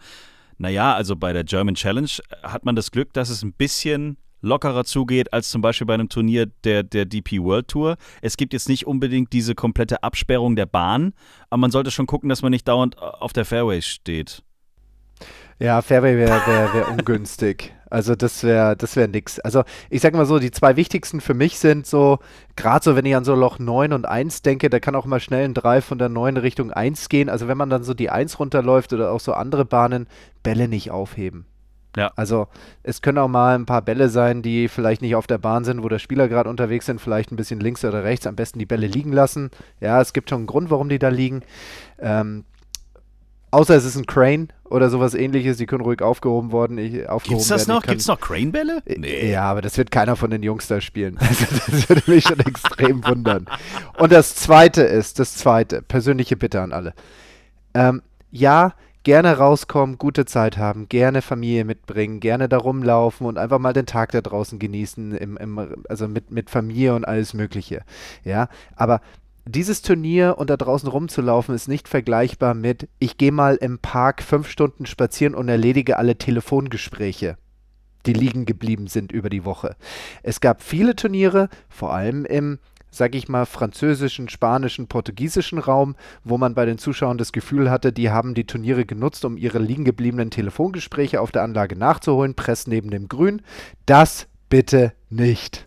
Naja, 0.59 0.95
also 0.95 1.17
bei 1.17 1.33
der 1.33 1.45
German 1.45 1.75
Challenge 1.75 2.11
hat 2.43 2.65
man 2.65 2.77
das 2.77 2.91
Glück, 2.91 3.13
dass 3.13 3.29
es 3.29 3.43
ein 3.43 3.53
bisschen 3.53 4.17
lockerer 4.43 4.85
zugeht 4.85 5.33
als 5.33 5.49
zum 5.49 5.63
Beispiel 5.63 5.87
bei 5.87 5.95
einem 5.95 6.09
Turnier 6.09 6.47
der, 6.65 6.83
der 6.83 7.07
DP 7.07 7.41
World 7.43 7.69
Tour. 7.69 7.97
Es 8.21 8.37
gibt 8.37 8.53
jetzt 8.53 8.69
nicht 8.69 8.87
unbedingt 8.87 9.33
diese 9.33 9.55
komplette 9.55 10.03
Absperrung 10.03 10.57
der 10.57 10.67
Bahn, 10.67 11.15
aber 11.49 11.61
man 11.61 11.71
sollte 11.71 11.91
schon 11.91 12.07
gucken, 12.07 12.29
dass 12.29 12.43
man 12.43 12.51
nicht 12.51 12.69
dauernd 12.69 12.99
auf 12.99 13.33
der 13.33 13.45
Fairway 13.45 13.81
steht. 13.81 14.43
Ja, 15.59 15.81
Fairway 15.81 16.17
wäre 16.17 16.41
wär, 16.47 16.75
wär 16.75 16.89
ungünstig. 16.89 17.73
Also 17.89 18.15
das 18.15 18.43
wäre 18.43 18.75
das 18.75 18.97
wär 18.97 19.07
nix. 19.07 19.39
Also 19.39 19.65
ich 19.91 20.01
sag 20.01 20.15
mal 20.15 20.25
so, 20.25 20.39
die 20.39 20.51
zwei 20.51 20.77
wichtigsten 20.77 21.21
für 21.21 21.35
mich 21.35 21.59
sind 21.59 21.87
so, 21.87 22.21
gerade 22.57 22.83
so, 22.83 22.97
wenn 22.97 23.05
ich 23.05 23.15
an 23.15 23.25
so 23.25 23.35
Loch 23.35 23.59
9 23.59 23.93
und 23.93 24.07
1 24.07 24.41
denke, 24.43 24.71
da 24.71 24.81
kann 24.81 24.95
auch 24.95 25.05
mal 25.05 25.21
schnell 25.21 25.45
ein 25.45 25.55
Drive 25.55 25.85
von 25.85 25.99
der 25.99 26.09
9 26.09 26.39
Richtung 26.39 26.73
1 26.73 27.11
gehen. 27.11 27.29
Also 27.29 27.49
wenn 27.49 27.59
man 27.59 27.69
dann 27.69 27.85
so 27.85 27.93
die 27.93 28.09
1 28.09 28.39
runterläuft 28.39 28.93
oder 28.95 29.13
auch 29.13 29.21
so 29.21 29.35
andere 29.35 29.67
Bahnen, 29.67 30.09
Bälle 30.43 30.69
nicht 30.69 30.91
aufheben. 30.91 31.45
Ja. 31.97 32.11
Also 32.17 32.49
es 32.83 33.03
können 33.03 33.19
auch 33.19 33.29
mal 33.29 33.55
ein 33.55 33.67
paar 33.67 33.83
Bälle 33.83 34.09
sein, 34.09 34.43
die 34.43 34.69
vielleicht 34.69 35.03
nicht 35.03 35.15
auf 35.15 35.27
der 35.27 35.39
Bahn 35.39 35.65
sind, 35.65 35.83
wo 35.83 35.89
der 35.89 35.99
Spieler 35.99 36.29
gerade 36.29 36.49
unterwegs 36.49 36.87
sind, 36.87 37.01
vielleicht 37.01 37.33
ein 37.33 37.37
bisschen 37.37 37.61
links 37.61 37.85
oder 37.85 38.05
rechts, 38.05 38.27
am 38.27 38.37
besten 38.37 38.59
die 38.59 38.67
Bälle 38.67 38.87
liegen 38.87 39.13
lassen. 39.13 39.51
Ja, 39.81 40.01
es 40.01 40.13
gibt 40.13 40.31
schon 40.31 40.41
einen 40.41 40.47
Grund, 40.47 40.71
warum 40.71 40.89
die 40.89 40.99
da 40.99 41.09
liegen. 41.09 41.43
Ähm, 41.99 42.45
außer 43.51 43.77
es 43.77 43.85
ist 43.85 43.97
ein 43.97 44.07
Crane 44.07 44.49
oder 44.65 44.89
sowas 44.89 45.15
ähnliches, 45.15 45.59
die 45.59 45.67
können 45.67 45.85
ruhig 45.85 46.01
aufgehoben 46.03 46.51
worden. 46.51 46.79
Ich, 46.79 47.09
aufgehoben 47.09 47.39
Gibt's 47.39 47.49
das 47.49 47.69
werden. 47.69 47.77
noch? 47.77 47.87
Gibt's 47.87 48.07
noch 48.07 48.19
Crane-Bälle? 48.21 48.83
Äh, 48.87 48.99
nee. 48.99 49.31
Ja, 49.31 49.45
aber 49.45 49.61
das 49.61 49.77
wird 49.77 49.91
keiner 49.91 50.17
von 50.17 50.31
den 50.31 50.43
Jungs 50.43 50.67
da 50.67 50.81
spielen. 50.81 51.19
Also 51.29 51.45
das 51.71 51.89
würde 51.89 52.11
mich 52.11 52.25
schon 52.25 52.41
extrem 52.41 53.05
wundern. 53.05 53.47
Und 53.99 54.13
das 54.13 54.35
zweite 54.35 54.83
ist, 54.83 55.19
das 55.19 55.35
zweite, 55.37 55.83
persönliche 55.83 56.37
Bitte 56.37 56.63
an 56.63 56.73
alle. 56.73 56.95
Ähm, 57.75 58.03
ja, 58.31 58.75
gerne 59.03 59.37
rauskommen, 59.37 59.99
gute 59.99 60.25
Zeit 60.25 60.59
haben, 60.59 60.89
gerne 60.89 61.23
Familie 61.23 61.65
mitbringen, 61.65 62.21
gerne 62.21 62.49
da 62.49 62.59
rumlaufen 62.59 63.27
und 63.27 63.39
einfach 63.39 63.59
mal 63.59 63.73
den 63.73 63.87
Tag 63.87 64.13
da 64.13 64.21
draußen 64.21 64.59
genießen, 64.59 65.13
im, 65.17 65.37
im, 65.37 65.85
also 65.89 66.09
mit, 66.09 66.31
mit 66.31 66.51
Familie 66.51 66.95
und 66.95 67.07
alles 67.07 67.35
Mögliche. 67.35 67.83
Ja, 68.25 68.49
aber 68.77 69.01
dieses 69.45 69.83
Turnier 69.83 70.37
und 70.39 70.51
da 70.51 70.57
draußen 70.57 70.89
rumzulaufen 70.89 71.55
ist 71.55 71.69
nicht 71.69 71.89
vergleichbar 71.89 72.55
mit, 72.55 72.89
ich 72.99 73.19
gehe 73.19 73.33
mal 73.33 73.57
im 73.57 73.79
Park 73.79 74.23
fünf 74.23 74.49
Stunden 74.49 74.87
spazieren 74.87 75.35
und 75.35 75.49
erledige 75.49 75.97
alle 75.97 76.17
Telefongespräche 76.17 77.37
die 78.07 78.13
liegen 78.13 78.47
geblieben 78.47 78.87
sind 78.87 79.13
über 79.13 79.31
die 79.31 79.45
Woche. 79.45 79.77
Es 80.23 80.41
gab 80.41 80.63
viele 80.63 80.97
Turniere, 80.97 81.49
vor 81.69 81.93
allem 81.93 82.25
im 82.25 82.59
sag 82.93 83.15
ich 83.15 83.29
mal, 83.29 83.47
französischen, 83.47 84.29
spanischen, 84.29 84.87
portugiesischen 84.87 85.59
Raum, 85.59 85.97
wo 86.23 86.39
man 86.39 86.55
bei 86.55 86.67
den 86.67 86.79
Zuschauern 86.79 87.19
das 87.19 87.33
Gefühl 87.33 87.71
hatte, 87.71 87.93
die 87.93 88.11
haben 88.11 88.35
die 88.35 88.47
Turniere 88.47 88.85
genutzt, 88.85 89.25
um 89.25 89.37
ihre 89.37 89.59
liegen 89.59 89.85
gebliebenen 89.85 90.31
Telefongespräche 90.31 91.21
auf 91.21 91.33
der 91.33 91.43
Anlage 91.43 91.75
nachzuholen, 91.75 92.35
Press 92.35 92.67
neben 92.67 92.91
dem 92.91 93.09
Grün. 93.09 93.43
Das 93.87 94.29
bitte 94.49 94.93
nicht. 95.09 95.67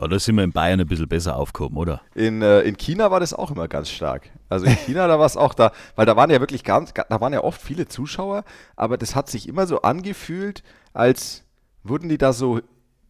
Ja, 0.00 0.08
da 0.08 0.18
sind 0.18 0.34
wir 0.34 0.42
in 0.42 0.50
Bayern 0.50 0.80
ein 0.80 0.88
bisschen 0.88 1.06
besser 1.06 1.36
aufgehoben, 1.36 1.76
oder? 1.76 2.00
In, 2.16 2.42
äh, 2.42 2.62
in 2.62 2.76
China 2.76 3.12
war 3.12 3.20
das 3.20 3.32
auch 3.32 3.52
immer 3.52 3.68
ganz 3.68 3.88
stark. 3.88 4.28
Also 4.48 4.66
in 4.66 4.74
China, 4.74 5.06
da 5.06 5.20
war 5.20 5.26
es 5.26 5.36
auch 5.36 5.54
da, 5.54 5.70
weil 5.94 6.04
da 6.04 6.16
waren 6.16 6.30
ja 6.30 6.40
wirklich 6.40 6.64
ganz, 6.64 6.92
da 6.92 7.20
waren 7.20 7.32
ja 7.32 7.44
oft 7.44 7.62
viele 7.62 7.86
Zuschauer, 7.86 8.42
aber 8.74 8.98
das 8.98 9.14
hat 9.14 9.30
sich 9.30 9.48
immer 9.48 9.68
so 9.68 9.82
angefühlt, 9.82 10.64
als 10.92 11.44
wurden 11.84 12.08
die 12.08 12.18
da 12.18 12.32
so 12.32 12.60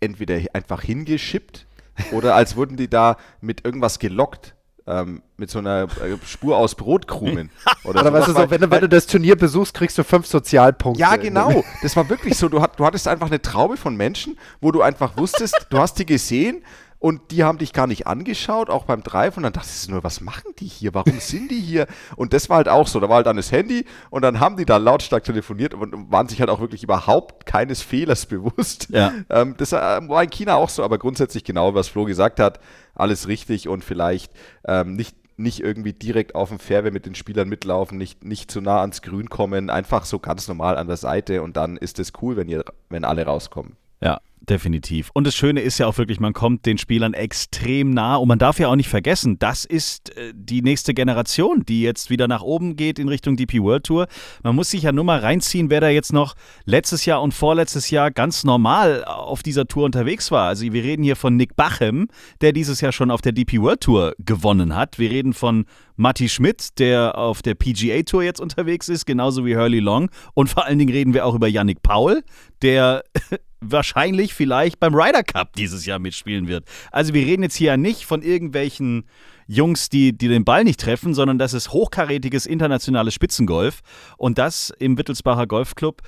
entweder 0.01 0.39
einfach 0.53 0.83
hingeschippt 0.83 1.67
oder 2.13 2.35
als 2.35 2.57
wurden 2.57 2.77
die 2.77 2.89
da 2.89 3.17
mit 3.41 3.65
irgendwas 3.65 3.99
gelockt. 3.99 4.55
Ähm, 4.87 5.23
mit 5.39 5.49
so 5.49 5.61
einer 5.61 5.85
äh, 5.85 6.19
Spur 6.27 6.59
aus 6.59 6.75
Brotkrumen. 6.75 7.49
Oder, 7.85 8.01
oder 8.01 8.13
weißt 8.13 8.29
du 8.29 8.33
so, 8.33 8.51
wenn, 8.51 8.61
du, 8.61 8.71
wenn 8.71 8.83
du 8.83 8.89
das 8.89 9.07
Turnier 9.07 9.35
besuchst, 9.35 9.73
kriegst 9.73 9.97
du 9.97 10.05
fünf 10.05 10.27
Sozialpunkte. 10.27 11.01
Ja, 11.01 11.17
genau. 11.17 11.65
Das 11.83 11.97
war 11.97 12.09
wirklich 12.11 12.37
so. 12.37 12.51
Du, 12.51 12.61
hat, 12.61 12.79
du 12.79 12.85
hattest 12.85 13.09
einfach 13.09 13.27
eine 13.29 13.41
Traube 13.41 13.79
von 13.79 13.97
Menschen, 13.97 14.39
wo 14.61 14.73
du 14.73 14.83
einfach 14.83 15.17
wusstest, 15.17 15.67
du 15.71 15.79
hast 15.79 15.99
die 15.99 16.07
gesehen 16.07 16.63
und 17.05 17.33
die 17.33 17.45
haben 17.45 17.59
dich 17.59 17.75
gar 17.75 17.87
nicht 17.87 18.07
angeschaut, 18.07 18.71
auch 18.71 18.87
beim 18.87 19.03
Drive. 19.03 19.37
Und 19.37 19.43
dann 19.43 19.53
dachtest 19.53 19.87
du 19.87 19.93
nur, 19.93 20.05
was 20.05 20.23
machen 20.23 20.55
die 20.59 20.65
hier? 20.65 20.95
Warum 20.95 21.13
sind 21.21 21.51
die 21.51 21.61
hier? 21.61 21.87
Und 22.17 22.33
das 22.33 22.49
war 22.49 22.57
halt 22.57 22.69
auch 22.71 22.87
so. 22.87 22.99
Da 22.99 23.11
war 23.11 23.17
halt 23.17 23.27
dann 23.27 23.37
das 23.37 23.53
Handy 23.53 23.85
und 24.09 24.23
dann 24.23 24.41
haben 24.41 24.57
die 24.57 24.65
da 24.65 24.79
lautstark 24.79 25.23
telefoniert 25.23 25.75
und 25.75 26.11
waren 26.11 26.29
sich 26.29 26.41
halt 26.41 26.49
auch 26.49 26.61
wirklich 26.61 26.83
überhaupt 26.83 27.45
keines 27.45 27.83
Fehlers 27.83 28.25
bewusst. 28.35 28.87
Ja. 28.89 29.13
Ähm, 29.29 29.55
das 29.59 29.75
äh, 29.75 29.77
war 29.77 30.23
in 30.23 30.31
China 30.31 30.55
auch 30.55 30.71
so, 30.71 30.83
aber 30.83 30.97
grundsätzlich 30.97 31.45
genau, 31.45 31.75
was 31.75 31.89
Flo 31.89 32.07
gesagt 32.07 32.41
hat, 32.41 32.59
alles 32.95 33.29
richtig 33.29 33.69
und 33.69 33.85
vielleicht 33.85 34.33
ähm, 34.67 34.97
nicht 34.97 35.15
nicht 35.37 35.61
irgendwie 35.61 35.93
direkt 35.93 36.35
auf 36.35 36.49
dem 36.49 36.59
Fairway 36.59 36.91
mit 36.91 37.05
den 37.05 37.17
Spielern 37.17 37.51
mitlaufen, 37.51 37.99
nicht, 37.99 38.25
nicht 38.25 38.51
zu 38.51 38.63
nah 38.63 38.81
ans 38.81 39.03
Grün 39.03 39.29
kommen, 39.29 39.69
einfach 39.69 40.07
so 40.07 40.21
ganz 40.21 40.49
normal 40.49 40.79
an 40.79 40.87
der 40.87 40.97
Seite 40.97 41.43
und 41.43 41.57
dann 41.59 41.77
ist 41.77 41.99
es 41.99 42.13
cool, 42.23 42.37
wenn 42.37 42.49
ihr, 42.49 42.65
wenn 42.89 43.05
alle 43.05 43.27
rauskommen. 43.27 43.77
Ja, 44.01 44.21
definitiv. 44.51 45.11
Und 45.15 45.27
das 45.27 45.35
Schöne 45.35 45.61
ist 45.61 45.79
ja 45.79 45.87
auch 45.87 45.99
wirklich, 45.99 46.21
man 46.21 46.33
kommt 46.33 46.67
den 46.67 46.79
Spielern 46.79 47.15
extrem 47.15 47.91
nah 47.91 48.17
und 48.17 48.29
man 48.29 48.39
darf 48.39 48.59
ja 48.59 48.69
auch 48.69 48.77
nicht 48.77 48.89
vergessen, 48.89 49.39
das 49.39 49.65
ist 49.65 50.17
äh, 50.17 50.33
die 50.35 50.63
nächste 50.63 50.95
Generation, 50.95 51.65
die 51.65 51.83
jetzt 51.83 52.11
wieder 52.11 52.29
nach 52.29 52.43
oben 52.43 52.77
geht 52.77 52.99
in 52.99 53.09
Richtung 53.09 53.37
DP 53.37 53.61
World 53.61 53.85
Tour. 53.85 54.07
Man 54.43 54.55
muss 54.55 54.71
sich 54.71 54.83
ja 54.83 54.93
nur 54.93 55.05
mal 55.05 55.19
reinziehen, 55.19 55.71
wer 55.71 55.81
da 55.81 55.89
jetzt 55.89 56.13
noch 56.13 56.35
letztes 56.65 57.05
Jahr 57.05 57.23
und 57.23 57.35
vorletztes 57.35 57.91
Jahr 57.91 58.11
ganz 58.11 58.45
normal 58.45 59.05
auf 59.05 59.43
dieser 59.43 59.67
Tour 59.67 59.85
unterwegs 59.85 60.31
war. 60.31 60.49
Also 60.49 60.65
wir 60.73 60.83
reden 60.83 61.03
hier 61.03 61.17
von 61.17 61.37
Nick 61.37 61.57
Bachem, 61.57 62.09
der 62.41 62.53
dieses 62.53 62.81
Jahr 62.81 62.93
schon 62.93 63.11
auf 63.11 63.21
der 63.21 63.33
DP 63.33 63.61
World 63.61 63.81
Tour 63.81 64.15
gewonnen 64.19 64.75
hat. 64.75 64.99
Wir 64.99 65.11
reden 65.11 65.33
von 65.33 65.65
Matti 65.97 66.29
Schmidt, 66.29 66.79
der 66.79 67.17
auf 67.17 67.43
der 67.43 67.55
PGA 67.55 68.03
Tour 68.03 68.23
jetzt 68.23 68.41
unterwegs 68.41 68.89
ist, 68.89 69.07
genauso 69.07 69.47
wie 69.47 69.57
Hurley 69.57 69.79
Long. 69.81 70.11
Und 70.35 70.49
vor 70.49 70.65
allen 70.65 70.79
Dingen 70.79 70.93
reden 70.93 71.15
wir 71.15 71.25
auch 71.25 71.35
über 71.35 71.47
Yannick 71.47 71.83
Paul, 71.83 72.23
der 72.63 73.05
wahrscheinlich 73.71 74.35
vielleicht 74.35 74.81
beim 74.81 74.95
Ryder 74.95 75.23
Cup 75.23 75.55
dieses 75.55 75.87
Jahr 75.87 75.99
mitspielen 75.99 76.49
wird. 76.49 76.65
Also 76.91 77.15
wir 77.15 77.25
reden 77.25 77.43
jetzt 77.43 77.57
hier 77.57 77.69
ja 77.69 77.77
nicht 77.77 78.05
von 78.05 78.23
irgendwelchen 78.23 79.05
Jungs, 79.47 79.89
die, 79.89 80.17
die 80.17 80.29
den 80.29 80.45
Ball 80.45 80.65
nicht 80.65 80.81
treffen, 80.81 81.15
sondern 81.15 81.39
das 81.39 81.53
ist 81.53 81.73
hochkarätiges 81.73 82.47
internationales 82.47 83.15
Spitzengolf 83.15 83.81
und 84.17 84.39
das 84.39 84.71
im 84.79 84.97
Wittelsbacher 84.99 85.47
Golfclub. 85.47 86.03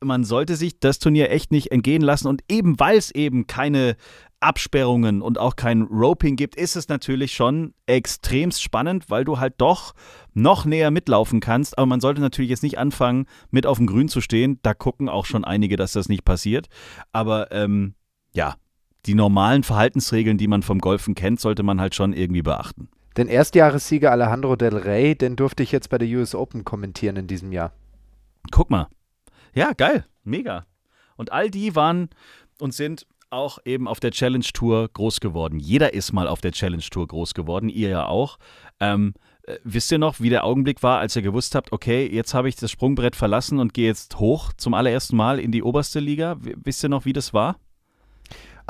Man 0.00 0.24
sollte 0.24 0.56
sich 0.56 0.80
das 0.80 0.98
Turnier 0.98 1.30
echt 1.30 1.52
nicht 1.52 1.70
entgehen 1.70 2.02
lassen 2.02 2.28
und 2.28 2.42
eben 2.48 2.78
weil 2.80 2.98
es 2.98 3.10
eben 3.10 3.46
keine 3.46 3.96
Absperrungen 4.42 5.22
und 5.22 5.38
auch 5.38 5.56
kein 5.56 5.82
Roping 5.82 6.36
gibt, 6.36 6.56
ist 6.56 6.76
es 6.76 6.88
natürlich 6.88 7.34
schon 7.34 7.74
extremst 7.86 8.62
spannend, 8.62 9.08
weil 9.08 9.24
du 9.24 9.38
halt 9.38 9.54
doch 9.58 9.94
noch 10.34 10.64
näher 10.64 10.90
mitlaufen 10.90 11.40
kannst. 11.40 11.78
Aber 11.78 11.86
man 11.86 12.00
sollte 12.00 12.20
natürlich 12.20 12.50
jetzt 12.50 12.62
nicht 12.62 12.78
anfangen, 12.78 13.26
mit 13.50 13.66
auf 13.66 13.78
dem 13.78 13.86
Grün 13.86 14.08
zu 14.08 14.20
stehen. 14.20 14.58
Da 14.62 14.74
gucken 14.74 15.08
auch 15.08 15.26
schon 15.26 15.44
einige, 15.44 15.76
dass 15.76 15.92
das 15.92 16.08
nicht 16.08 16.24
passiert. 16.24 16.68
Aber 17.12 17.52
ähm, 17.52 17.94
ja, 18.32 18.56
die 19.06 19.14
normalen 19.14 19.62
Verhaltensregeln, 19.62 20.38
die 20.38 20.48
man 20.48 20.62
vom 20.62 20.78
Golfen 20.78 21.14
kennt, 21.14 21.40
sollte 21.40 21.62
man 21.62 21.80
halt 21.80 21.94
schon 21.94 22.12
irgendwie 22.12 22.42
beachten. 22.42 22.88
Den 23.16 23.28
Erstjahressieger 23.28 24.10
Alejandro 24.10 24.56
Del 24.56 24.76
Rey, 24.76 25.14
den 25.14 25.36
durfte 25.36 25.62
ich 25.62 25.72
jetzt 25.72 25.90
bei 25.90 25.98
der 25.98 26.08
US 26.08 26.34
Open 26.34 26.64
kommentieren 26.64 27.16
in 27.16 27.26
diesem 27.26 27.52
Jahr. 27.52 27.72
Guck 28.50 28.70
mal. 28.70 28.88
Ja, 29.54 29.72
geil. 29.72 30.06
Mega. 30.24 30.64
Und 31.16 31.30
all 31.30 31.50
die 31.50 31.74
waren 31.76 32.08
und 32.58 32.72
sind 32.72 33.06
auch 33.32 33.58
eben 33.64 33.88
auf 33.88 34.00
der 34.00 34.10
Challenge 34.10 34.44
Tour 34.52 34.88
groß 34.92 35.20
geworden. 35.20 35.58
Jeder 35.58 35.94
ist 35.94 36.12
mal 36.12 36.28
auf 36.28 36.40
der 36.40 36.52
Challenge 36.52 36.82
Tour 36.82 37.06
groß 37.06 37.34
geworden, 37.34 37.68
ihr 37.68 37.88
ja 37.88 38.06
auch. 38.06 38.38
Ähm, 38.80 39.14
äh, 39.44 39.56
wisst 39.64 39.90
ihr 39.90 39.98
noch, 39.98 40.20
wie 40.20 40.30
der 40.30 40.44
Augenblick 40.44 40.82
war, 40.82 40.98
als 40.98 41.16
ihr 41.16 41.22
gewusst 41.22 41.54
habt, 41.54 41.72
okay, 41.72 42.06
jetzt 42.06 42.34
habe 42.34 42.48
ich 42.48 42.56
das 42.56 42.70
Sprungbrett 42.70 43.16
verlassen 43.16 43.58
und 43.58 43.74
gehe 43.74 43.86
jetzt 43.86 44.18
hoch 44.18 44.52
zum 44.56 44.74
allerersten 44.74 45.16
Mal 45.16 45.40
in 45.40 45.50
die 45.50 45.62
oberste 45.62 46.00
Liga? 46.00 46.36
Wisst 46.40 46.84
ihr 46.84 46.88
noch, 46.88 47.04
wie 47.04 47.12
das 47.12 47.32
war? 47.34 47.56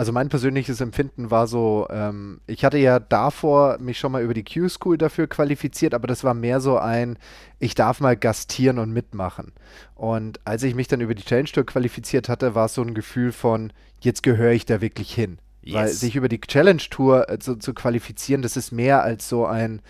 Also 0.02 0.10
mein 0.10 0.30
persönliches 0.30 0.80
Empfinden 0.80 1.30
war 1.30 1.46
so, 1.46 1.86
ähm, 1.88 2.40
ich 2.48 2.64
hatte 2.64 2.76
ja 2.76 2.98
davor 2.98 3.78
mich 3.78 4.00
schon 4.00 4.10
mal 4.10 4.24
über 4.24 4.34
die 4.34 4.42
Q-School 4.42 4.98
dafür 4.98 5.28
qualifiziert, 5.28 5.94
aber 5.94 6.08
das 6.08 6.24
war 6.24 6.34
mehr 6.34 6.60
so 6.60 6.76
ein, 6.76 7.20
ich 7.60 7.76
darf 7.76 8.00
mal 8.00 8.16
gastieren 8.16 8.80
und 8.80 8.90
mitmachen. 8.90 9.52
Und 9.94 10.40
als 10.44 10.64
ich 10.64 10.74
mich 10.74 10.88
dann 10.88 11.02
über 11.02 11.14
die 11.14 11.22
Challenge 11.22 11.48
Tour 11.48 11.64
qualifiziert 11.64 12.28
hatte, 12.28 12.56
war 12.56 12.64
es 12.64 12.74
so 12.74 12.82
ein 12.82 12.94
Gefühl 12.94 13.30
von, 13.30 13.72
jetzt 14.00 14.24
gehöre 14.24 14.50
ich 14.50 14.66
da 14.66 14.80
wirklich 14.80 15.14
hin. 15.14 15.38
Yes. 15.62 15.74
Weil 15.76 15.88
sich 15.90 16.16
über 16.16 16.28
die 16.28 16.40
Challenge 16.40 16.82
Tour 16.90 17.30
äh, 17.30 17.38
zu, 17.38 17.54
zu, 17.54 17.72
qualifizieren, 17.72 18.42
das 18.42 18.56
ist 18.56 18.72
mehr 18.72 19.04
als 19.04 19.28
so 19.28 19.46
ein, 19.46 19.82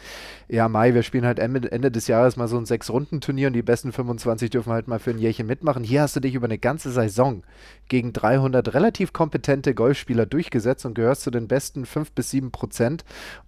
ja, 0.52 0.68
Mai, 0.68 0.92
wir 0.92 1.02
spielen 1.02 1.24
halt 1.24 1.38
Ende, 1.38 1.90
des 1.90 2.08
Jahres 2.08 2.36
mal 2.36 2.46
so 2.46 2.58
ein 2.58 2.66
Sechs-Runden-Turnier 2.66 3.46
und 3.46 3.54
die 3.54 3.62
besten 3.62 3.90
25 3.90 4.50
dürfen 4.50 4.70
halt 4.70 4.86
mal 4.86 4.98
für 4.98 5.08
ein 5.08 5.18
Jährchen 5.18 5.46
mitmachen. 5.46 5.82
Hier 5.82 6.02
hast 6.02 6.14
du 6.14 6.20
dich 6.20 6.34
über 6.34 6.44
eine 6.44 6.58
ganze 6.58 6.92
Saison 6.92 7.42
gegen 7.88 8.12
300 8.12 8.74
relativ 8.74 9.14
kompetente 9.14 9.74
Golfspieler 9.74 10.26
durchgesetzt 10.26 10.84
und 10.84 10.92
gehörst 10.92 11.22
zu 11.22 11.30
den 11.30 11.48
besten 11.48 11.86
5 11.86 12.12
bis 12.12 12.28
7 12.28 12.50
Prozent 12.50 13.02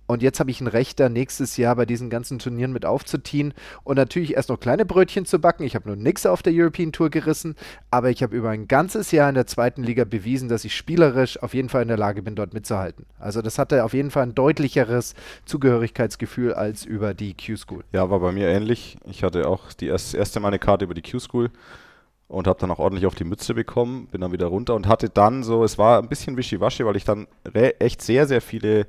und 0.07 0.23
jetzt 0.23 0.39
habe 0.39 0.51
ich 0.51 0.61
ein 0.61 0.67
Recht, 0.67 1.01
da 1.01 1.09
nächstes 1.09 1.57
Jahr 1.57 1.77
bei 1.77 1.87
diesen 1.87 2.11
ganzen 2.11 2.39
Turnieren 2.39 2.73
mit 2.73 2.85
aufzuziehen 2.85 3.55
und 3.85 3.97
natürlich 3.97 4.35
erst 4.35 4.51
noch 4.51 4.61
kleine 4.61 4.85
Brötchen 4.85 5.25
zu 5.25 5.39
backen. 5.39 5.63
Ich 5.63 5.75
habe 5.75 5.89
nur 5.89 5.97
nichts 5.97 6.27
auf 6.27 6.43
der 6.43 6.53
European 6.55 6.93
Tour 6.93 7.09
gerissen, 7.09 7.57
aber 7.91 8.11
ich 8.11 8.23
habe 8.23 8.37
über 8.37 8.51
ein 8.51 8.69
ganzes 8.69 9.13
Jahr 9.13 9.31
in 9.31 9.35
der 9.35 9.47
zweiten 9.47 9.83
Liga 9.83 10.05
bewiesen, 10.05 10.51
dass 10.51 10.67
ich 10.67 10.77
spielerisch 10.77 11.43
auf 11.43 11.55
jeden 11.55 11.71
Fall 11.71 11.83
in 11.83 11.89
der 11.89 11.97
Lage 11.97 12.23
bin, 12.23 12.37
dort 12.37 12.53
mitzuhalten. 12.53 13.07
Also 13.19 13.41
das 13.41 13.59
hatte 13.59 13.83
auf 13.83 13.95
jeden 13.95 14.11
Fall 14.11 14.25
ein 14.25 14.35
deutlicheres 14.35 15.15
Zugehörigkeitsgefühl 15.47 16.53
als 16.53 16.85
über 16.85 16.94
die 17.15 17.35
Q-School. 17.35 17.85
Ja, 17.93 18.11
war 18.11 18.21
bei 18.21 18.33
mir 18.33 18.49
ähnlich. 18.49 18.97
Ich 19.07 19.23
hatte 19.23 19.49
auch 19.49 19.73
die 19.73 19.87
erste, 19.87 20.17
erste 20.17 20.41
Mal 20.41 20.49
eine 20.49 20.59
Karte 20.59 20.85
über 20.85 20.95
die 20.95 21.03
Q-School 21.03 21.51
und 22.29 22.47
habe 22.47 22.59
dann 22.59 22.71
auch 22.71 22.79
ordentlich 22.79 23.07
auf 23.07 23.15
die 23.15 23.25
Mütze 23.25 23.55
bekommen, 23.55 24.07
bin 24.07 24.21
dann 24.21 24.33
wieder 24.33 24.47
runter 24.47 24.75
und 24.75 24.89
hatte 24.89 25.09
dann 25.09 25.43
so, 25.43 25.65
es 25.65 25.79
war 25.79 25.99
ein 25.99 26.09
bisschen 26.09 26.37
wischiwaschi, 26.37 26.85
weil 26.85 26.97
ich 26.97 27.05
dann 27.05 27.27
echt 27.79 28.03
sehr, 28.03 28.27
sehr 28.27 28.41
viele 28.41 28.87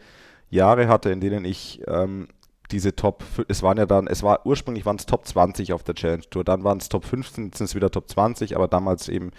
Jahre 0.49 0.87
hatte, 0.87 1.09
in 1.11 1.19
denen 1.19 1.45
ich 1.45 1.81
ähm, 1.87 2.27
diese 2.71 2.95
Top, 2.95 3.23
es 3.47 3.61
waren 3.61 3.77
ja 3.77 3.85
dann, 3.85 4.07
es 4.07 4.23
war 4.23 4.45
ursprünglich 4.45 4.85
waren 4.85 4.95
es 4.95 5.05
Top 5.05 5.25
20 5.25 5.73
auf 5.73 5.83
der 5.83 5.95
Challenge 5.95 6.23
Tour, 6.29 6.43
dann 6.43 6.63
waren 6.63 6.77
es 6.77 6.89
Top 6.89 7.05
15, 7.05 7.45
jetzt 7.45 7.57
sind 7.57 7.65
es 7.65 7.75
wieder 7.75 7.91
Top 7.91 8.09
20, 8.09 8.55
aber 8.55 8.67
damals 8.67 9.09
eben 9.09 9.31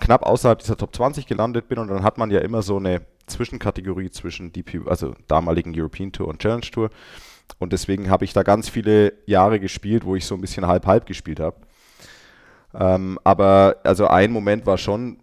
knapp 0.00 0.24
außerhalb 0.24 0.58
dieser 0.58 0.76
Top 0.76 0.94
20 0.94 1.26
gelandet 1.26 1.68
bin 1.68 1.78
und 1.78 1.88
dann 1.88 2.02
hat 2.02 2.18
man 2.18 2.30
ja 2.30 2.40
immer 2.40 2.62
so 2.62 2.76
eine 2.76 3.02
Zwischenkategorie 3.26 4.10
zwischen 4.10 4.52
DP, 4.52 4.86
also 4.86 5.14
damaligen 5.26 5.72
European 5.76 6.12
Tour 6.12 6.28
und 6.28 6.40
Challenge 6.40 6.62
Tour 6.62 6.90
und 7.58 7.72
deswegen 7.72 8.10
habe 8.10 8.24
ich 8.24 8.32
da 8.32 8.42
ganz 8.42 8.68
viele 8.68 9.12
Jahre 9.26 9.60
gespielt, 9.60 10.04
wo 10.04 10.16
ich 10.16 10.26
so 10.26 10.34
ein 10.34 10.40
bisschen 10.40 10.66
halb-halb 10.66 11.06
gespielt 11.06 11.40
habe. 11.40 11.56
Ähm, 12.74 13.18
aber 13.24 13.76
also 13.82 14.06
ein 14.06 14.32
Moment 14.32 14.66
war 14.66 14.78
schon 14.78 15.18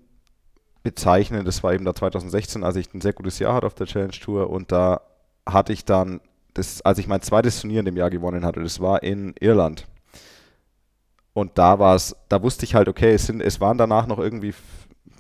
bezeichnen. 0.84 1.46
Das 1.46 1.64
war 1.64 1.74
eben 1.74 1.86
da 1.86 1.94
2016, 1.94 2.64
als 2.64 2.76
ich 2.76 2.94
ein 2.94 3.02
sehr 3.02 3.14
gutes 3.14 3.40
Jahr 3.40 3.54
hatte 3.54 3.68
auf 3.68 3.76
der 3.76 3.88
Challenge 3.88 4.12
Tour 4.12 4.50
und 4.50 4.72
da 4.72 5.02
hatte 5.46 5.74
ich 5.74 5.86
dann, 5.86 6.22
das, 6.54 6.82
als 6.82 6.98
ich 7.00 7.08
mein 7.08 7.22
zweites 7.22 7.62
Turnier 7.62 7.80
in 7.80 7.86
dem 7.86 7.98
Jahr 7.98 8.10
gewonnen 8.10 8.46
hatte, 8.46 8.62
das 8.62 8.80
war 8.80 9.04
in 9.04 9.34
Irland. 9.40 9.88
Und 11.34 11.58
da 11.58 11.78
war 11.78 11.96
es, 11.96 12.16
da 12.30 12.42
wusste 12.42 12.66
ich 12.66 12.74
halt, 12.74 12.88
okay, 12.88 13.12
es, 13.14 13.28
sind, 13.28 13.42
es 13.42 13.62
waren 13.62 13.78
danach 13.78 14.08
noch 14.08 14.18
irgendwie, 14.18 14.54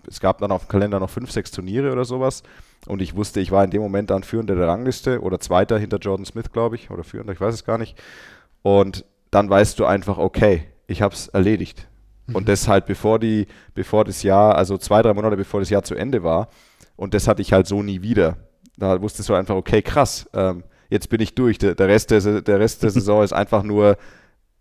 es 0.07 0.19
gab 0.19 0.39
dann 0.39 0.51
auf 0.51 0.65
dem 0.65 0.69
Kalender 0.69 0.99
noch 0.99 1.09
fünf, 1.09 1.31
sechs 1.31 1.51
Turniere 1.51 1.91
oder 1.91 2.05
sowas. 2.05 2.43
Und 2.87 3.01
ich 3.01 3.15
wusste, 3.15 3.39
ich 3.39 3.51
war 3.51 3.63
in 3.63 3.71
dem 3.71 3.81
Moment 3.81 4.09
dann 4.09 4.23
Führender 4.23 4.55
der 4.55 4.67
Rangliste 4.67 5.21
oder 5.21 5.39
Zweiter 5.39 5.77
hinter 5.77 5.97
Jordan 5.97 6.25
Smith, 6.25 6.51
glaube 6.51 6.75
ich, 6.75 6.89
oder 6.89 7.03
Führender, 7.03 7.33
ich 7.33 7.41
weiß 7.41 7.53
es 7.53 7.65
gar 7.65 7.77
nicht. 7.77 7.97
Und 8.61 9.05
dann 9.31 9.49
weißt 9.49 9.79
du 9.79 9.85
einfach, 9.85 10.17
okay, 10.17 10.63
ich 10.87 11.01
habe 11.01 11.13
es 11.13 11.27
erledigt. 11.27 11.87
Und 12.33 12.43
mhm. 12.43 12.47
das 12.47 12.67
halt 12.67 12.85
bevor 12.85 13.19
die, 13.19 13.47
bevor 13.73 14.05
das 14.05 14.23
Jahr, 14.23 14.55
also 14.55 14.77
zwei, 14.77 15.01
drei 15.01 15.13
Monate 15.13 15.37
bevor 15.37 15.59
das 15.59 15.69
Jahr 15.69 15.83
zu 15.83 15.95
Ende 15.95 16.23
war. 16.23 16.49
Und 16.95 17.13
das 17.13 17.27
hatte 17.27 17.41
ich 17.41 17.53
halt 17.53 17.67
so 17.67 17.83
nie 17.83 18.01
wieder. 18.01 18.37
Da 18.77 19.01
wusstest 19.01 19.29
du 19.29 19.33
einfach, 19.33 19.55
okay, 19.55 19.81
krass, 19.81 20.29
ähm, 20.33 20.63
jetzt 20.89 21.09
bin 21.09 21.21
ich 21.21 21.35
durch. 21.35 21.57
Der, 21.57 21.75
der, 21.75 21.87
Rest 21.87 22.11
der, 22.11 22.41
der 22.41 22.59
Rest 22.59 22.83
der 22.83 22.89
Saison 22.91 23.23
ist 23.23 23.33
einfach 23.33 23.63
nur, 23.63 23.97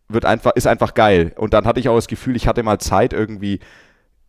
wird 0.09 0.25
einfach, 0.25 0.53
ist 0.55 0.67
einfach 0.67 0.95
geil. 0.95 1.33
Und 1.37 1.55
dann 1.55 1.65
hatte 1.65 1.81
ich 1.81 1.89
auch 1.89 1.97
das 1.97 2.09
Gefühl, 2.09 2.37
ich 2.37 2.47
hatte 2.47 2.63
mal 2.63 2.79
Zeit 2.79 3.13
irgendwie, 3.13 3.61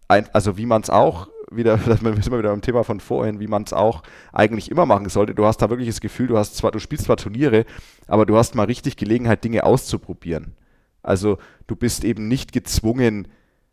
ein, 0.08 0.28
also 0.34 0.58
wie 0.58 0.66
man 0.66 0.82
es 0.82 0.90
auch 0.90 1.28
wieder, 1.52 1.78
das 1.86 2.00
sind 2.00 2.32
wir 2.32 2.40
wieder 2.40 2.50
beim 2.50 2.62
Thema 2.62 2.84
von 2.84 3.00
vorhin, 3.00 3.40
wie 3.40 3.48
man 3.48 3.64
es 3.64 3.74
auch 3.74 4.04
eigentlich 4.34 4.72
immer 4.72 4.86
machen 4.86 5.10
sollte. 5.10 5.36
Du 5.36 5.46
hast 5.46 5.58
da 5.58 5.70
wirklich 5.70 5.90
das 5.90 6.02
Gefühl, 6.02 6.28
du 6.28 6.38
hast 6.38 6.56
zwar, 6.56 6.72
du 6.72 6.80
spielst 6.80 7.06
zwar 7.06 7.18
Turniere, 7.18 7.66
aber 8.08 8.26
du 8.26 8.38
hast 8.38 8.56
mal 8.56 8.66
richtig 8.66 8.98
Gelegenheit, 8.98 9.44
Dinge 9.44 9.64
auszuprobieren. 9.64 10.56
Also 11.04 11.38
du 11.68 11.76
bist 11.76 12.04
eben 12.04 12.28
nicht 12.28 12.52
gezwungen, 12.52 13.28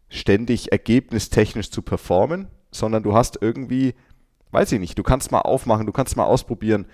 ständig 0.09 0.71
ergebnistechnisch 0.71 1.71
zu 1.71 1.83
performen, 1.83 2.49
sondern 2.71 3.03
du 3.03 3.15
hast 3.15 3.39
irgendwie, 3.41 3.95
weiß 4.53 4.73
ich 4.73 4.81
nicht, 4.81 4.99
du 4.99 5.03
kannst 5.03 5.33
mal 5.33 5.41
aufmachen, 5.41 5.87
du 5.87 5.93
kannst 5.93 6.17
mal 6.17 6.25
ausprobieren, 6.25 6.87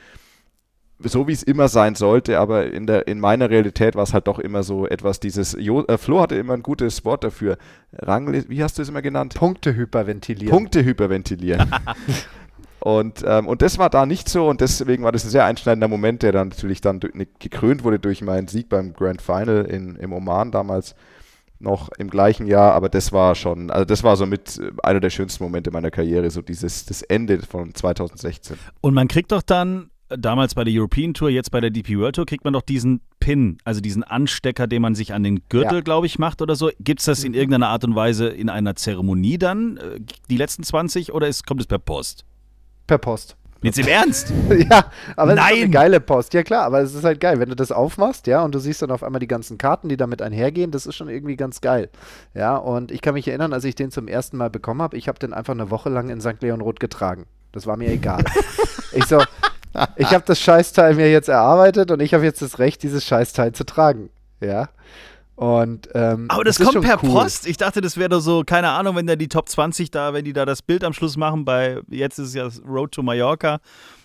so 1.03 1.27
wie 1.27 1.33
es 1.33 1.43
immer 1.43 1.69
sein 1.69 1.95
sollte, 1.95 2.39
aber 2.39 2.73
in, 2.73 2.87
der, 2.87 3.07
in 3.07 3.21
meiner 3.21 3.51
Realität 3.51 3.95
war 3.95 4.03
es 4.03 4.13
halt 4.13 4.27
doch 4.27 4.39
immer 4.39 4.63
so 4.63 4.87
etwas, 4.87 5.21
dieses, 5.21 5.57
jo, 5.59 5.85
äh, 5.87 5.99
Flo 5.99 6.21
hatte 6.21 6.37
immer 6.37 6.55
ein 6.55 6.63
gutes 6.63 7.05
Wort 7.05 7.25
dafür, 7.25 7.59
Rangle, 7.93 8.45
wie 8.49 8.63
hast 8.63 8.79
du 8.79 8.83
es 8.83 8.89
immer 8.89 9.03
genannt? 9.03 9.35
Punkte 9.35 9.75
hyperventilieren. 9.75 10.51
Punkte 10.51 10.85
hyperventilieren. 10.85 11.71
Und, 12.81 13.23
ähm, 13.27 13.47
und 13.47 13.61
das 13.61 13.77
war 13.77 13.91
da 13.91 14.07
nicht 14.07 14.31
so 14.31 14.49
und 14.49 14.63
deswegen 14.63 15.05
war 15.05 15.13
das 15.13 15.25
ein 15.25 15.31
sehr 15.31 15.45
einschneidender 15.45 15.87
Moment, 15.87 16.23
der 16.23 16.33
dann 16.33 16.49
natürlich 16.49 16.81
dann 16.81 16.99
gekrönt 17.39 17.85
wurde 17.85 17.99
durch 17.99 18.23
meinen 18.23 18.49
Sieg 18.49 18.71
beim 18.71 18.95
Grand 18.95 19.21
Final 19.21 19.67
in, 19.67 19.97
im 19.97 20.15
Oman 20.15 20.51
damals 20.51 20.95
noch 21.61 21.91
im 21.99 22.09
gleichen 22.09 22.47
Jahr, 22.47 22.73
aber 22.73 22.89
das 22.89 23.13
war 23.13 23.35
schon, 23.35 23.71
also 23.71 23.85
das 23.85 24.03
war 24.03 24.17
so 24.17 24.27
mit 24.27 24.59
äh, 24.59 24.71
einer 24.83 25.01
der 25.01 25.11
schönsten 25.11 25.45
Momente 25.45 25.71
meiner 25.71 25.91
Karriere, 25.91 26.31
so 26.31 26.41
dieses 26.41 26.87
das 26.87 27.03
Ende 27.03 27.39
von 27.43 27.75
2016. 27.75 28.57
Und 28.81 28.95
man 28.95 29.09
kriegt 29.09 29.31
doch 29.33 29.43
dann 29.43 29.90
damals 30.17 30.55
bei 30.55 30.65
der 30.65 30.73
European 30.75 31.15
Tour, 31.15 31.31
jetzt 31.31 31.51
bei 31.51 31.61
der 31.61 31.71
DP 31.71 31.99
World 31.99 32.17
Tour, 32.17 32.27
kriegt 32.27 32.45
man 32.45 32.53
doch 32.53 32.63
diesen 32.63 33.01
Pin, 33.21 33.59
also 33.65 33.81
diesen 33.81 34.03
Anstecker, 34.03 34.67
den 34.67 34.83
man 34.83 34.95
sich 34.95 35.13
an 35.13 35.23
den 35.23 35.43
Gürtel, 35.49 35.77
ja. 35.77 35.81
glaube 35.81 36.07
ich, 36.07 36.19
macht 36.19 36.43
oder 36.43 36.57
so. 36.57 36.71
Gibt 36.81 37.01
es 37.01 37.07
das 37.07 37.25
in 37.25 37.33
mhm. 37.33 37.39
irgendeiner 37.39 37.69
Art 37.69 37.85
und 37.85 37.95
Weise 37.95 38.29
in 38.29 38.49
einer 38.49 38.77
Zeremonie 38.77 39.39
dann, 39.39 39.77
äh, 39.77 40.01
die 40.29 40.37
letzten 40.37 40.63
20, 40.63 41.13
oder 41.13 41.29
ist, 41.29 41.47
kommt 41.47 41.61
es 41.61 41.67
per 41.67 41.79
Post? 41.79 42.25
Per 42.87 42.99
Post. 42.99 43.37
Jetzt 43.63 43.79
im 43.79 43.89
Ernst? 43.89 44.33
ja, 44.71 44.87
aber 45.17 45.35
Nein. 45.35 45.47
es 45.47 45.57
ist 45.57 45.63
eine 45.65 45.71
geile 45.71 46.01
Post. 46.01 46.33
Ja 46.33 46.43
klar, 46.43 46.65
aber 46.65 46.81
es 46.81 46.95
ist 46.95 47.05
halt 47.05 47.21
geil, 47.21 47.39
wenn 47.41 47.51
du 47.51 47.57
das 47.57 47.71
aufmachst, 47.71 48.27
ja, 48.27 48.43
und 48.43 48.55
du 48.55 48.59
siehst 48.59 48.81
dann 48.81 48.91
auf 48.91 49.03
einmal 49.03 49.21
die 49.21 49.27
ganzen 49.27 49.59
Karten, 49.59 49.89
die 49.91 49.99
damit 49.99 50.23
einhergehen, 50.23 50.71
das 50.71 50.87
ist 50.87 50.97
schon 50.97 51.11
irgendwie 51.11 51.37
ganz 51.37 51.61
geil. 51.61 51.91
Ja, 52.35 52.57
und 52.57 52.91
ich 52.91 53.03
kann 53.03 53.15
mich 53.15 53.29
erinnern, 53.29 53.53
als 53.53 53.65
ich 53.65 53.75
den 53.75 53.91
zum 53.91 54.09
ersten 54.09 54.39
Mal 54.39 54.49
bekommen 54.49 54.81
habe, 54.81 54.97
ich 54.97 55.09
habe 55.09 55.19
den 55.19 55.35
einfach 55.35 55.53
eine 55.53 55.71
Woche 55.71 55.91
lang 55.91 56.09
in 56.09 56.23
St. 56.23 56.41
Leon 56.41 56.63
Roth 56.63 56.81
getragen. 56.81 57.27
Das 57.53 57.67
war 57.67 57.77
mir 57.77 57.91
egal. 57.91 58.25
ich 58.93 59.05
so, 59.05 59.23
ich 59.97 60.09
habe 60.09 60.25
das 60.27 60.41
Scheißteil 60.41 60.95
mir 60.95 61.11
jetzt 61.11 61.29
erarbeitet 61.29 61.91
und 61.91 62.01
ich 62.01 62.15
habe 62.15 62.25
jetzt 62.25 62.43
das 62.43 62.59
Recht, 62.59 62.83
dieses 62.83 63.05
Scheißteil 63.05 63.53
zu 63.53 63.65
tragen. 63.65 64.11
Ja. 64.41 64.69
Und, 65.37 65.89
ähm, 65.95 66.27
Aber 66.29 66.45
das, 66.45 66.59
das 66.59 66.69
kommt 66.69 66.85
per 66.85 67.03
cool. 67.03 67.11
Post. 67.11 67.47
Ich 67.47 67.57
dachte, 67.57 67.81
das 67.81 67.97
wäre 67.97 68.11
doch 68.11 68.21
so, 68.21 68.43
keine 68.45 68.69
Ahnung, 68.71 68.97
wenn 68.97 69.07
da 69.07 69.17
die 69.17 69.29
Top 69.29 69.49
20 69.49 69.91
da, 69.91 70.13
wenn 70.13 70.25
die 70.25 70.35
da 70.35 70.45
das 70.45 70.61
Bild 70.61 70.85
am 70.85 70.93
Schluss 70.93 71.17
machen, 71.17 71.47
bei 71.47 71.81
jetzt 71.89 72.19
ist 72.19 72.29
es 72.29 72.35
ja 72.35 72.49
Road 72.69 72.93
to 72.93 73.03
Mallorca, 73.03 73.59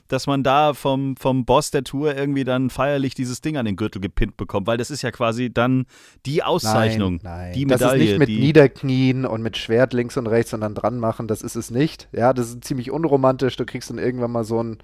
dass 0.08 0.28
man 0.28 0.44
da 0.44 0.74
vom, 0.74 1.18
vom 1.18 1.44
Boss 1.44 1.72
der 1.72 1.84
Tour 1.84 2.16
irgendwie 2.16 2.44
dann 2.44 2.70
feierlich 2.70 3.16
dieses 3.16 3.42
Ding 3.42 3.58
an 3.58 3.66
den 3.66 3.76
Gürtel 3.76 4.02
gepinnt 4.02 4.38
bekommt, 4.38 4.68
weil 4.68 4.78
das 4.78 4.92
ist 4.92 5.02
ja 5.02 5.12
quasi 5.12 5.52
dann 5.52 5.88
die 6.26 6.44
Auszeichnung, 6.44 7.20
nein, 7.24 7.38
nein. 7.40 7.54
die 7.54 7.66
das 7.66 7.82
Medaille. 7.82 8.04
ist 8.04 8.10
nicht 8.12 8.20
mit 8.20 8.30
Niederknien 8.30 9.26
und 9.26 9.42
mit 9.42 9.58
Schwert 9.58 9.94
links 9.94 10.16
und 10.16 10.28
rechts 10.28 10.54
und 10.54 10.62
dann 10.62 10.76
dran 10.76 11.00
machen, 11.00 11.28
das 11.28 11.42
ist 11.42 11.56
es 11.56 11.72
nicht. 11.72 12.08
Ja, 12.12 12.34
das 12.34 12.50
ist 12.50 12.64
ziemlich 12.64 12.92
unromantisch. 12.92 13.58
Du 13.58 13.66
kriegst 13.66 13.90
dann 13.90 13.98
irgendwann 13.98 14.32
mal 14.32 14.44
so 14.44 14.64
ein 14.64 14.78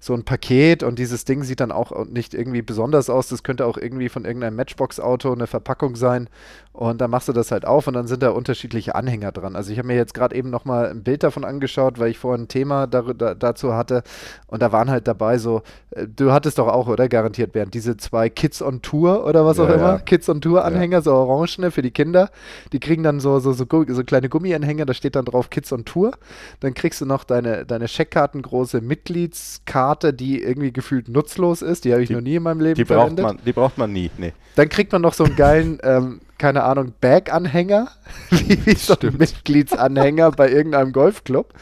so 0.00 0.14
ein 0.14 0.24
Paket 0.24 0.82
und 0.82 0.98
dieses 0.98 1.26
Ding 1.26 1.44
sieht 1.44 1.60
dann 1.60 1.70
auch 1.70 2.06
nicht 2.06 2.32
irgendwie 2.34 2.62
besonders 2.62 3.10
aus. 3.10 3.28
Das 3.28 3.42
könnte 3.42 3.66
auch 3.66 3.76
irgendwie 3.76 4.08
von 4.08 4.24
irgendeinem 4.24 4.56
Matchbox-Auto 4.56 5.30
eine 5.32 5.46
Verpackung 5.46 5.94
sein. 5.94 6.28
Und 6.72 7.00
dann 7.00 7.10
machst 7.10 7.28
du 7.28 7.32
das 7.32 7.50
halt 7.50 7.66
auf 7.66 7.86
und 7.88 7.94
dann 7.94 8.06
sind 8.06 8.22
da 8.22 8.30
unterschiedliche 8.30 8.94
Anhänger 8.94 9.32
dran. 9.32 9.56
Also 9.56 9.72
ich 9.72 9.78
habe 9.78 9.88
mir 9.88 9.96
jetzt 9.96 10.14
gerade 10.14 10.34
eben 10.36 10.48
nochmal 10.50 10.88
ein 10.88 11.02
Bild 11.02 11.22
davon 11.22 11.44
angeschaut, 11.44 11.98
weil 11.98 12.10
ich 12.10 12.18
vorhin 12.18 12.44
ein 12.44 12.48
Thema 12.48 12.86
da, 12.86 13.02
da, 13.02 13.34
dazu 13.34 13.74
hatte. 13.74 14.02
Und 14.46 14.62
da 14.62 14.72
waren 14.72 14.88
halt 14.88 15.06
dabei 15.06 15.36
so, 15.36 15.62
äh, 15.90 16.06
du 16.06 16.32
hattest 16.32 16.58
doch 16.58 16.68
auch, 16.68 16.86
oder? 16.88 17.08
Garantiert, 17.08 17.54
während 17.54 17.74
diese 17.74 17.96
zwei 17.98 18.30
Kids 18.30 18.62
on 18.62 18.80
Tour 18.82 19.26
oder 19.26 19.44
was 19.44 19.58
Ja, 19.58 19.64
auch 19.64 19.68
immer. 19.68 19.76
ja. 19.76 19.98
Kids 19.98 20.28
on 20.30 20.40
Tour 20.40 20.64
Anhänger, 20.64 21.02
so 21.02 21.12
orangene 21.12 21.70
für 21.72 21.82
die 21.82 21.90
Kinder. 21.90 22.30
Die 22.72 22.80
kriegen 22.80 23.02
dann 23.02 23.20
so, 23.20 23.38
so, 23.40 23.52
so, 23.52 23.66
so 23.68 24.04
kleine 24.04 24.28
Gummianhänger, 24.30 24.86
da 24.86 24.94
steht 24.94 25.16
dann 25.16 25.24
drauf 25.26 25.50
Kids 25.50 25.72
on 25.72 25.84
Tour. 25.84 26.12
Dann 26.60 26.72
kriegst 26.72 27.00
du 27.00 27.04
noch 27.04 27.24
deine, 27.24 27.66
deine 27.66 27.88
Scheckkartengroße 27.88 28.80
Mitgliedskarte, 28.80 29.89
die 29.96 30.42
irgendwie 30.42 30.72
gefühlt 30.72 31.08
nutzlos 31.08 31.62
ist. 31.62 31.84
Die 31.84 31.92
habe 31.92 32.02
ich 32.02 32.08
Die- 32.08 32.14
noch 32.14 32.20
nie 32.20 32.36
in 32.36 32.42
meinem 32.42 32.60
Leben 32.60 32.74
Die 32.76 32.84
braucht, 32.84 32.98
verwendet. 33.00 33.24
man, 33.24 33.38
die 33.44 33.52
braucht 33.52 33.78
man 33.78 33.92
nie. 33.92 34.10
Nee. 34.18 34.32
Dann 34.56 34.68
kriegt 34.68 34.92
man 34.92 35.02
noch 35.02 35.14
so 35.14 35.24
einen 35.24 35.36
geilen, 35.36 35.78
ähm, 35.84 36.20
keine 36.38 36.62
Ahnung, 36.64 36.92
Bag-Anhänger, 37.00 37.88
wie, 38.30 38.58
wie 38.66 38.74
so 38.74 38.94
ein 39.00 39.16
Mitgliedsanhänger 39.18 40.30
bei 40.32 40.50
irgendeinem 40.50 40.92
Golfclub. 40.92 41.52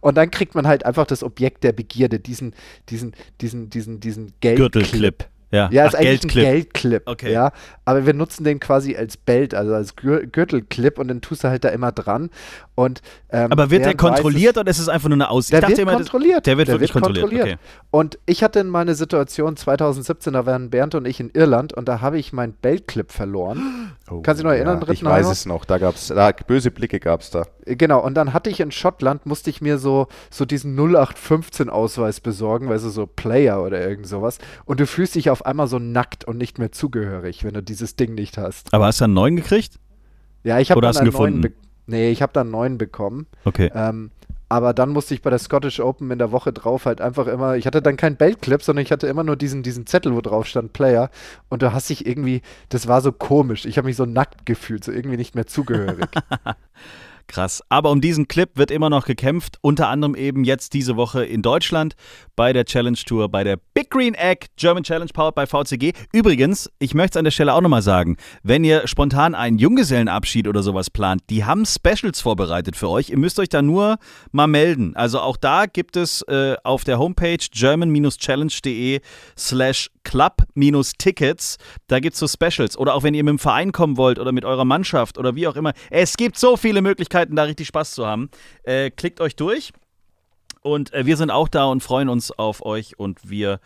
Und 0.00 0.16
dann 0.16 0.30
kriegt 0.30 0.54
man 0.54 0.66
halt 0.66 0.84
einfach 0.86 1.06
das 1.06 1.22
Objekt 1.22 1.64
der 1.64 1.72
Begierde, 1.72 2.20
diesen, 2.20 2.54
diesen, 2.88 3.14
diesen, 3.40 3.70
diesen, 3.70 4.00
diesen 4.00 4.32
Geldclip. 4.40 5.24
Ja, 5.52 5.68
Ja, 5.72 5.84
Ach, 5.84 5.88
ist 5.88 5.94
eigentlich 5.96 6.20
Geldclip. 6.20 6.44
ein 6.46 6.52
Geldclip. 6.52 7.02
Okay. 7.06 7.32
Ja, 7.32 7.52
aber 7.84 8.06
wir 8.06 8.14
nutzen 8.14 8.44
den 8.44 8.60
quasi 8.60 8.96
als 8.96 9.16
Belt, 9.16 9.54
also 9.54 9.74
als 9.74 9.96
Gür 9.96 10.26
Gürtelclip 10.26 10.98
und 10.98 11.08
den 11.08 11.20
tust 11.20 11.42
du 11.44 11.48
halt 11.48 11.64
da 11.64 11.70
immer 11.70 11.90
dran. 11.92 12.30
Und, 12.76 13.02
ähm, 13.30 13.50
Aber 13.50 13.70
wird 13.70 13.80
der 13.80 13.88
während 13.88 14.02
weiß 14.02 14.10
kontrolliert 14.14 14.58
oder 14.58 14.70
ist 14.70 14.78
es 14.78 14.88
einfach 14.88 15.08
nur 15.08 15.16
eine 15.16 15.28
Aussicht? 15.28 15.60
der 15.60 15.68
wird 15.68 15.86
kontrolliert. 15.88 16.46
der 16.46 16.56
wird 16.56 16.68
wirklich 16.68 16.92
kontrolliert. 16.92 17.42
Okay. 17.42 17.56
Und 17.90 18.18
ich 18.26 18.42
hatte 18.42 18.62
mal 18.64 18.80
eine 18.80 18.94
Situation 18.94 19.56
2017, 19.56 20.32
da 20.32 20.46
waren 20.46 20.70
Bernd 20.70 20.94
und 20.94 21.06
ich 21.06 21.20
in 21.20 21.30
Irland 21.30 21.72
und 21.72 21.88
da 21.88 22.00
habe 22.00 22.18
ich 22.18 22.32
meinen 22.32 22.52
Beltclip 22.52 23.12
verloren. 23.12 23.92
Kannst 24.22 24.40
du 24.40 24.42
dich 24.42 24.44
noch 24.44 24.56
erinnern, 24.56 24.80
Oh, 24.82 24.86
ja, 24.86 24.92
Ich 24.92 25.04
weiß 25.04 25.28
es 25.28 25.46
noch. 25.46 25.64
Da 25.64 25.78
gab's, 25.78 26.08
da, 26.08 26.32
böse 26.32 26.70
Blicke 26.70 27.00
gab 27.00 27.20
es 27.20 27.30
da. 27.30 27.46
Genau, 27.64 28.00
und 28.04 28.14
dann 28.14 28.32
hatte 28.32 28.50
ich 28.50 28.60
in 28.60 28.72
Schottland, 28.72 29.26
musste 29.26 29.50
ich 29.50 29.60
mir 29.60 29.78
so, 29.78 30.08
so 30.30 30.44
diesen 30.44 30.76
0815-Ausweis 30.78 32.20
besorgen, 32.20 32.68
weißt 32.68 32.84
du, 32.84 32.88
so 32.90 33.06
Player 33.06 33.62
oder 33.62 33.80
irgend 33.80 34.06
sowas. 34.06 34.38
Und 34.64 34.80
du 34.80 34.86
fühlst 34.86 35.14
dich 35.14 35.30
auf 35.30 35.46
einmal 35.46 35.68
so 35.68 35.78
nackt 35.78 36.24
und 36.24 36.36
nicht 36.36 36.58
mehr 36.58 36.72
zugehörig, 36.72 37.44
wenn 37.44 37.54
du 37.54 37.62
dieses 37.62 37.96
Ding 37.96 38.14
nicht 38.14 38.38
hast. 38.38 38.72
Aber 38.74 38.86
hast 38.86 39.00
du 39.00 39.04
einen 39.04 39.14
neuen 39.14 39.36
gekriegt? 39.36 39.78
Ja, 40.42 40.58
ich 40.58 40.70
habe 40.70 40.80
dann 40.80 40.96
einen 40.96 41.12
neuen 41.12 41.54
Nee, 41.86 42.10
ich 42.10 42.22
habe 42.22 42.32
dann 42.32 42.46
einen 42.46 42.52
neuen 42.52 42.78
bekommen. 42.78 43.26
Okay. 43.44 43.70
Ähm, 43.74 44.10
aber 44.50 44.74
dann 44.74 44.90
musste 44.90 45.14
ich 45.14 45.22
bei 45.22 45.30
der 45.30 45.38
Scottish 45.38 45.78
Open 45.78 46.10
in 46.10 46.18
der 46.18 46.32
Woche 46.32 46.52
drauf 46.52 46.84
halt 46.84 47.00
einfach 47.00 47.28
immer, 47.28 47.54
ich 47.54 47.66
hatte 47.66 47.80
dann 47.80 47.96
keinen 47.96 48.16
Beltclip, 48.16 48.64
sondern 48.64 48.82
ich 48.82 48.90
hatte 48.90 49.06
immer 49.06 49.22
nur 49.22 49.36
diesen, 49.36 49.62
diesen 49.62 49.86
Zettel, 49.86 50.12
wo 50.12 50.20
drauf 50.20 50.44
stand 50.48 50.72
Player. 50.72 51.08
Und 51.48 51.62
du 51.62 51.72
hast 51.72 51.88
dich 51.88 52.04
irgendwie, 52.04 52.42
das 52.68 52.88
war 52.88 53.00
so 53.00 53.12
komisch. 53.12 53.64
Ich 53.64 53.78
habe 53.78 53.86
mich 53.86 53.94
so 53.96 54.06
nackt 54.06 54.46
gefühlt, 54.46 54.82
so 54.82 54.90
irgendwie 54.90 55.16
nicht 55.16 55.36
mehr 55.36 55.46
zugehörig. 55.46 56.08
Krass. 57.30 57.62
Aber 57.68 57.92
um 57.92 58.00
diesen 58.00 58.26
Clip 58.26 58.50
wird 58.56 58.72
immer 58.72 58.90
noch 58.90 59.06
gekämpft, 59.06 59.58
unter 59.60 59.88
anderem 59.88 60.16
eben 60.16 60.42
jetzt 60.42 60.74
diese 60.74 60.96
Woche 60.96 61.24
in 61.24 61.42
Deutschland 61.42 61.94
bei 62.34 62.52
der 62.52 62.64
Challenge 62.64 62.98
Tour, 63.06 63.28
bei 63.28 63.44
der 63.44 63.56
Big 63.72 63.88
Green 63.88 64.14
Egg 64.14 64.46
German 64.56 64.82
Challenge 64.82 65.12
Powered 65.14 65.36
by 65.36 65.46
VCG. 65.46 65.92
Übrigens, 66.12 66.68
ich 66.80 66.92
möchte 66.92 67.12
es 67.12 67.16
an 67.18 67.24
der 67.24 67.30
Stelle 67.30 67.54
auch 67.54 67.60
nochmal 67.60 67.82
sagen, 67.82 68.16
wenn 68.42 68.64
ihr 68.64 68.88
spontan 68.88 69.36
einen 69.36 69.58
Junggesellenabschied 69.58 70.48
oder 70.48 70.64
sowas 70.64 70.90
plant, 70.90 71.22
die 71.30 71.44
haben 71.44 71.64
Specials 71.66 72.20
vorbereitet 72.20 72.74
für 72.74 72.88
euch. 72.88 73.10
Ihr 73.10 73.18
müsst 73.18 73.38
euch 73.38 73.48
da 73.48 73.62
nur 73.62 73.98
mal 74.32 74.48
melden. 74.48 74.96
Also 74.96 75.20
auch 75.20 75.36
da 75.36 75.66
gibt 75.66 75.96
es 75.96 76.22
äh, 76.22 76.56
auf 76.64 76.82
der 76.82 76.98
Homepage 76.98 77.38
german-challenge.de 77.52 79.02
slash 79.38 79.88
club-tickets, 80.02 81.58
da 81.86 82.00
gibt 82.00 82.14
es 82.14 82.20
so 82.20 82.26
Specials. 82.26 82.76
Oder 82.76 82.94
auch 82.94 83.02
wenn 83.02 83.14
ihr 83.14 83.22
mit 83.22 83.32
dem 83.32 83.38
Verein 83.38 83.72
kommen 83.72 83.96
wollt 83.96 84.18
oder 84.18 84.32
mit 84.32 84.44
eurer 84.44 84.64
Mannschaft 84.64 85.18
oder 85.18 85.36
wie 85.36 85.46
auch 85.46 85.56
immer. 85.56 85.72
Es 85.90 86.16
gibt 86.16 86.38
so 86.38 86.56
viele 86.56 86.82
Möglichkeiten, 86.82 87.19
da 87.26 87.44
richtig 87.44 87.68
Spaß 87.68 87.92
zu 87.92 88.06
haben. 88.06 88.30
Äh, 88.62 88.90
klickt 88.90 89.20
euch 89.20 89.36
durch. 89.36 89.72
Und 90.62 90.92
äh, 90.92 91.06
wir 91.06 91.16
sind 91.16 91.30
auch 91.30 91.48
da 91.48 91.64
und 91.66 91.82
freuen 91.82 92.08
uns 92.08 92.30
auf 92.32 92.64
euch 92.64 92.98
und 92.98 93.18
wir 93.28 93.60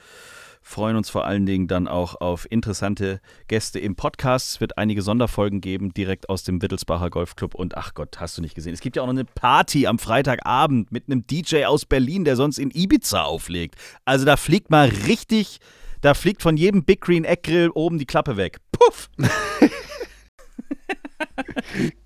freuen 0.64 0.97
uns 0.97 1.11
vor 1.11 1.27
allen 1.27 1.45
Dingen 1.45 1.69
dann 1.69 1.87
auch 1.87 2.21
auf 2.21 2.51
interessante 2.51 3.21
Gäste 3.49 3.79
im 3.79 3.97
Podcast. 3.97 4.49
Es 4.49 4.61
wird 4.61 4.79
einige 4.79 5.03
Sonderfolgen 5.03 5.61
geben, 5.61 5.93
direkt 5.93 6.31
aus 6.31 6.43
dem 6.43 6.62
Wittelsbacher 6.62 7.11
Golfclub. 7.11 7.55
Und 7.55 7.77
ach 7.77 7.93
Gott, 7.95 8.19
hast 8.19 8.38
du 8.38 8.43
nicht 8.43 8.55
gesehen. 8.55 8.73
Es 8.73 8.81
gibt 8.81 8.97
ja 8.97 9.03
auch 9.03 9.07
noch 9.07 9.12
eine 9.12 9.27
Party 9.27 9.87
am 9.87 9.99
Freitagabend 9.99 10.90
mit 10.90 11.05
einem 11.07 11.27
DJ 11.27 11.67
aus 11.67 11.85
Berlin, 11.85 12.25
der 12.25 12.37
sonst 12.37 12.59
in 12.59 12.71
Ibiza 12.71 13.23
auflegt. 13.23 13.77
Also 14.07 14.25
da 14.25 14.38
fliegt 14.38 14.71
mal 14.71 14.88
richtig, 15.07 15.59
da 16.01 16.14
fliegt 16.14 16.40
von 16.43 16.57
jedem 16.57 16.85
Big 16.85 17.03
Green 17.03 17.25
Egg 17.25 17.43
Grill 17.43 17.71
oben 17.75 17.99
die 17.99 18.07
Klappe 18.07 18.38
weg. 18.38 18.59
Puff! 18.73 19.11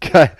Geil. 0.00 0.36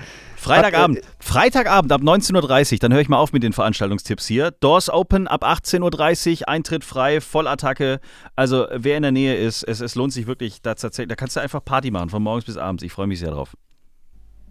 Freitagabend. 0.48 1.00
Freitagabend 1.20 1.92
ab 1.92 2.00
19.30 2.00 2.72
Uhr, 2.74 2.78
dann 2.80 2.92
höre 2.92 3.00
ich 3.00 3.08
mal 3.08 3.18
auf 3.18 3.32
mit 3.32 3.42
den 3.42 3.52
Veranstaltungstipps 3.52 4.26
hier. 4.26 4.50
Doors 4.50 4.90
open 4.90 5.28
ab 5.28 5.44
18.30 5.44 6.40
Uhr, 6.42 6.48
Eintritt 6.48 6.84
frei, 6.84 7.20
Vollattacke. 7.20 8.00
Also 8.37 8.66
wer 8.72 8.96
in 8.96 9.02
der 9.02 9.12
Nähe 9.12 9.37
ist, 9.37 9.62
es, 9.62 9.80
es 9.80 9.94
lohnt 9.94 10.12
sich 10.12 10.26
wirklich, 10.26 10.62
da, 10.62 10.74
tatsächlich- 10.74 11.08
da 11.08 11.14
kannst 11.16 11.37
du 11.37 11.40
einfach 11.40 11.64
Party 11.64 11.90
machen, 11.90 12.11
von 12.11 12.22
morgens 12.22 12.44
bis 12.44 12.56
abends. 12.56 12.82
Ich 12.82 12.92
freue 12.92 13.06
mich 13.06 13.18
sehr 13.20 13.30
drauf. 13.30 13.56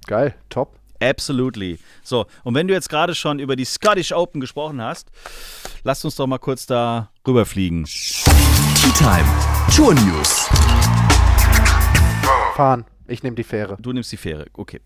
Geil, 0.07 0.35
top. 0.49 0.75
Absolutely. 0.99 1.77
So, 2.01 2.25
und 2.43 2.55
wenn 2.55 2.67
du 2.67 2.73
jetzt 2.73 2.89
gerade 2.89 3.13
schon 3.13 3.37
über 3.37 3.55
die 3.55 3.65
Scottish 3.65 4.11
Open 4.13 4.41
gesprochen 4.41 4.81
hast, 4.81 5.09
lasst 5.83 6.03
uns 6.05 6.15
doch 6.15 6.25
mal 6.25 6.39
kurz 6.39 6.65
da 6.65 7.11
rüberfliegen. 7.27 7.83
Tea 7.85 8.91
Time. 8.97 9.25
Tour 9.75 9.93
News. 9.93 10.49
Fahren. 12.55 12.85
Ich 13.07 13.23
nehme 13.23 13.35
die 13.35 13.43
Fähre. 13.43 13.77
Du 13.79 13.93
nimmst 13.93 14.11
die 14.11 14.17
Fähre, 14.17 14.45
okay. 14.53 14.81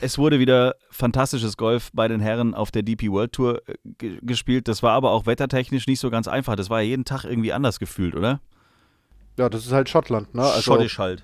Es 0.00 0.18
wurde 0.18 0.38
wieder 0.38 0.74
fantastisches 0.90 1.56
Golf 1.56 1.90
bei 1.92 2.06
den 2.08 2.20
Herren 2.20 2.54
auf 2.54 2.70
der 2.70 2.82
DP 2.82 3.10
World 3.10 3.32
Tour 3.32 3.62
äh, 3.68 3.74
ge- 3.98 4.18
gespielt. 4.22 4.68
Das 4.68 4.82
war 4.82 4.92
aber 4.92 5.10
auch 5.10 5.26
wettertechnisch 5.26 5.86
nicht 5.86 6.00
so 6.00 6.10
ganz 6.10 6.28
einfach. 6.28 6.56
Das 6.56 6.68
war 6.70 6.80
ja 6.82 6.88
jeden 6.88 7.04
Tag 7.04 7.24
irgendwie 7.24 7.52
anders 7.52 7.78
gefühlt, 7.78 8.14
oder? 8.14 8.40
Ja, 9.38 9.48
das 9.48 9.66
ist 9.66 9.72
halt 9.72 9.88
Schottland, 9.88 10.34
ne? 10.34 10.42
Also 10.42 10.62
Schottisch 10.62 10.98
halt. 10.98 11.22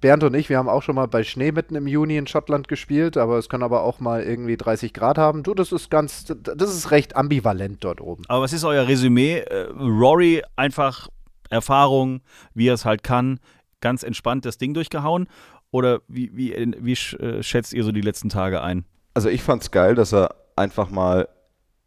Bernd 0.00 0.22
und 0.24 0.34
ich, 0.34 0.48
wir 0.50 0.58
haben 0.58 0.68
auch 0.68 0.82
schon 0.82 0.94
mal 0.94 1.06
bei 1.06 1.24
Schnee 1.24 1.52
mitten 1.52 1.74
im 1.74 1.86
Juni 1.86 2.16
in 2.18 2.26
Schottland 2.26 2.68
gespielt, 2.68 3.16
aber 3.16 3.38
es 3.38 3.48
kann 3.48 3.62
aber 3.62 3.82
auch 3.82 3.98
mal 3.98 4.22
irgendwie 4.22 4.56
30 4.56 4.92
Grad 4.92 5.16
haben. 5.16 5.42
Du, 5.42 5.54
das 5.54 5.72
ist 5.72 5.90
ganz, 5.90 6.26
das 6.26 6.70
ist 6.74 6.90
recht 6.90 7.16
ambivalent 7.16 7.82
dort 7.82 8.00
oben. 8.00 8.22
Aber 8.28 8.42
was 8.42 8.52
ist 8.52 8.64
euer 8.64 8.86
Resümee? 8.86 9.38
Äh, 9.38 9.68
Rory 9.72 10.42
einfach 10.54 11.08
Erfahrung, 11.48 12.20
wie 12.54 12.68
er 12.68 12.74
es 12.74 12.84
halt 12.84 13.02
kann, 13.04 13.40
ganz 13.80 14.02
entspannt 14.02 14.44
das 14.44 14.58
Ding 14.58 14.74
durchgehauen? 14.74 15.28
Oder 15.70 16.00
wie, 16.08 16.30
wie, 16.36 16.74
wie 16.80 16.92
äh, 16.92 17.42
schätzt 17.42 17.72
ihr 17.72 17.84
so 17.84 17.92
die 17.92 18.00
letzten 18.00 18.28
Tage 18.28 18.62
ein? 18.62 18.84
Also 19.14 19.28
ich 19.28 19.42
fand's 19.42 19.70
geil, 19.70 19.94
dass 19.94 20.12
er 20.12 20.34
einfach 20.56 20.90
mal 20.90 21.28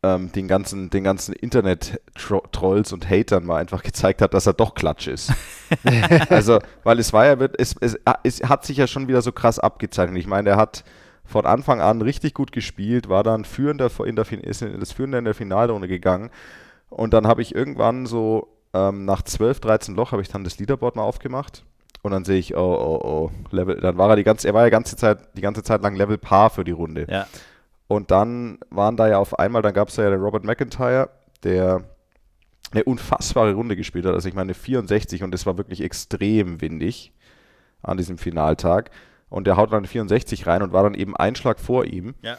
ähm, 0.04 0.32
den 0.32 0.48
ganzen, 0.48 0.89
den 0.89 1.04
ganzen 1.04 1.34
Internet-Trolls 1.34 2.94
und 2.94 3.10
Hatern 3.10 3.46
mal 3.46 3.58
einfach 3.58 3.84
gezeigt 3.84 4.22
hat, 4.22 4.34
dass 4.34 4.48
er 4.48 4.54
doch 4.54 4.74
Klatsch 4.74 5.08
ist. 5.08 5.34
also, 6.30 6.60
weil 6.84 7.00
es 7.00 7.12
war 7.13 7.26
ja, 7.26 7.39
wird- 7.39 7.60
es, 7.60 7.76
es, 7.82 7.98
es 8.24 8.42
hat 8.44 8.65
sich 8.65 8.78
ja 8.78 8.88
schon 8.88 9.08
wieder 9.08 9.22
so 9.22 9.32
krass 9.32 9.60
abgezeichnet. 9.60 10.18
Ich 10.18 10.28
meine, 10.28 10.52
er 10.52 10.58
hat 10.58 10.84
von 11.26 11.46
Anfang 11.46 11.82
an 11.82 12.02
richtig 12.02 12.34
gut 12.34 12.52
gespielt, 12.52 13.10
war 13.10 13.24
dann 13.24 13.46
führender 13.46 13.92
in 14.04 14.15
der, 14.15 14.32
ist 14.44 14.62
das 14.62 14.92
Führende 14.92 15.18
in 15.20 15.26
der 15.26 15.36
Finalrunde 15.36 15.88
gegangen. 15.88 16.30
Und 16.89 17.13
dann 17.13 17.28
habe 17.28 17.42
ich 17.42 17.54
irgendwann 17.54 18.06
so 18.06 18.48
ähm, 18.74 19.06
nach 19.06 19.22
12, 19.22 19.60
13 19.60 19.96
Loch 19.96 20.12
habe 20.12 20.22
ich 20.22 20.30
dann 20.30 20.44
das 20.44 20.58
Leaderboard 20.58 20.96
mal 20.96 21.04
aufgemacht. 21.04 21.65
Und 22.02 22.12
dann 22.12 22.24
sehe 22.24 22.38
ich, 22.38 22.56
oh, 22.56 22.60
oh, 22.60 23.00
oh, 23.04 23.32
Level, 23.52 23.80
dann 23.80 23.98
war 23.98 24.10
er 24.10 24.16
die 24.16 24.24
ganze, 24.24 24.48
er 24.48 24.54
war 24.54 24.64
ja 24.64 24.70
ganze 24.70 24.96
Zeit, 24.96 25.20
die 25.36 25.42
ganze 25.42 25.64
Zeit 25.64 25.82
lang 25.82 25.96
Level 25.96 26.18
Par 26.18 26.50
für 26.50 26.64
die 26.64 26.72
Runde. 26.72 27.06
Ja. 27.10 27.28
Und 27.88 28.12
dann 28.12 28.60
waren 28.70 28.96
da 28.96 29.08
ja 29.08 29.18
auf 29.18 29.38
einmal, 29.38 29.62
dann 29.62 29.74
gab 29.74 29.90
es 29.90 29.98
ja 29.98 30.10
den 30.10 30.22
Robert 30.22 30.46
McIntyre, 30.46 31.10
der 31.44 31.84
eine 32.72 32.84
unfassbare 32.84 33.54
Runde 33.54 33.76
gespielt 33.76 34.06
hat. 34.06 34.14
Also 34.14 34.30
ich 34.30 34.36
meine 34.36 34.54
64 34.54 35.24
und 35.24 35.34
es 35.34 35.46
war 35.46 35.58
wirklich 35.58 35.82
extrem 35.82 36.62
windig 36.62 37.14
an 37.82 37.98
diesem 37.98 38.18
Finaltag. 38.18 38.92
Und 39.30 39.46
der 39.46 39.58
haut 39.58 39.74
dann 39.74 39.86
64 39.86 40.48
rein 40.48 40.62
und 40.62 40.74
war 40.74 40.84
dann 40.84 40.94
eben 40.94 41.16
ein 41.16 41.36
Schlag 41.36 41.60
vor 41.60 41.86
ihm. 41.86 42.16
Ja. 42.22 42.38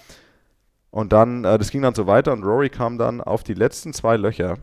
Und 0.90 1.12
dann, 1.12 1.44
äh, 1.44 1.58
das 1.58 1.70
ging 1.70 1.82
dann 1.82 1.94
so 1.94 2.06
weiter 2.06 2.32
und 2.32 2.42
Rory 2.42 2.68
kam 2.68 2.98
dann 2.98 3.20
auf 3.20 3.42
die 3.42 3.54
letzten 3.54 3.92
zwei 3.92 4.16
Löcher, 4.16 4.58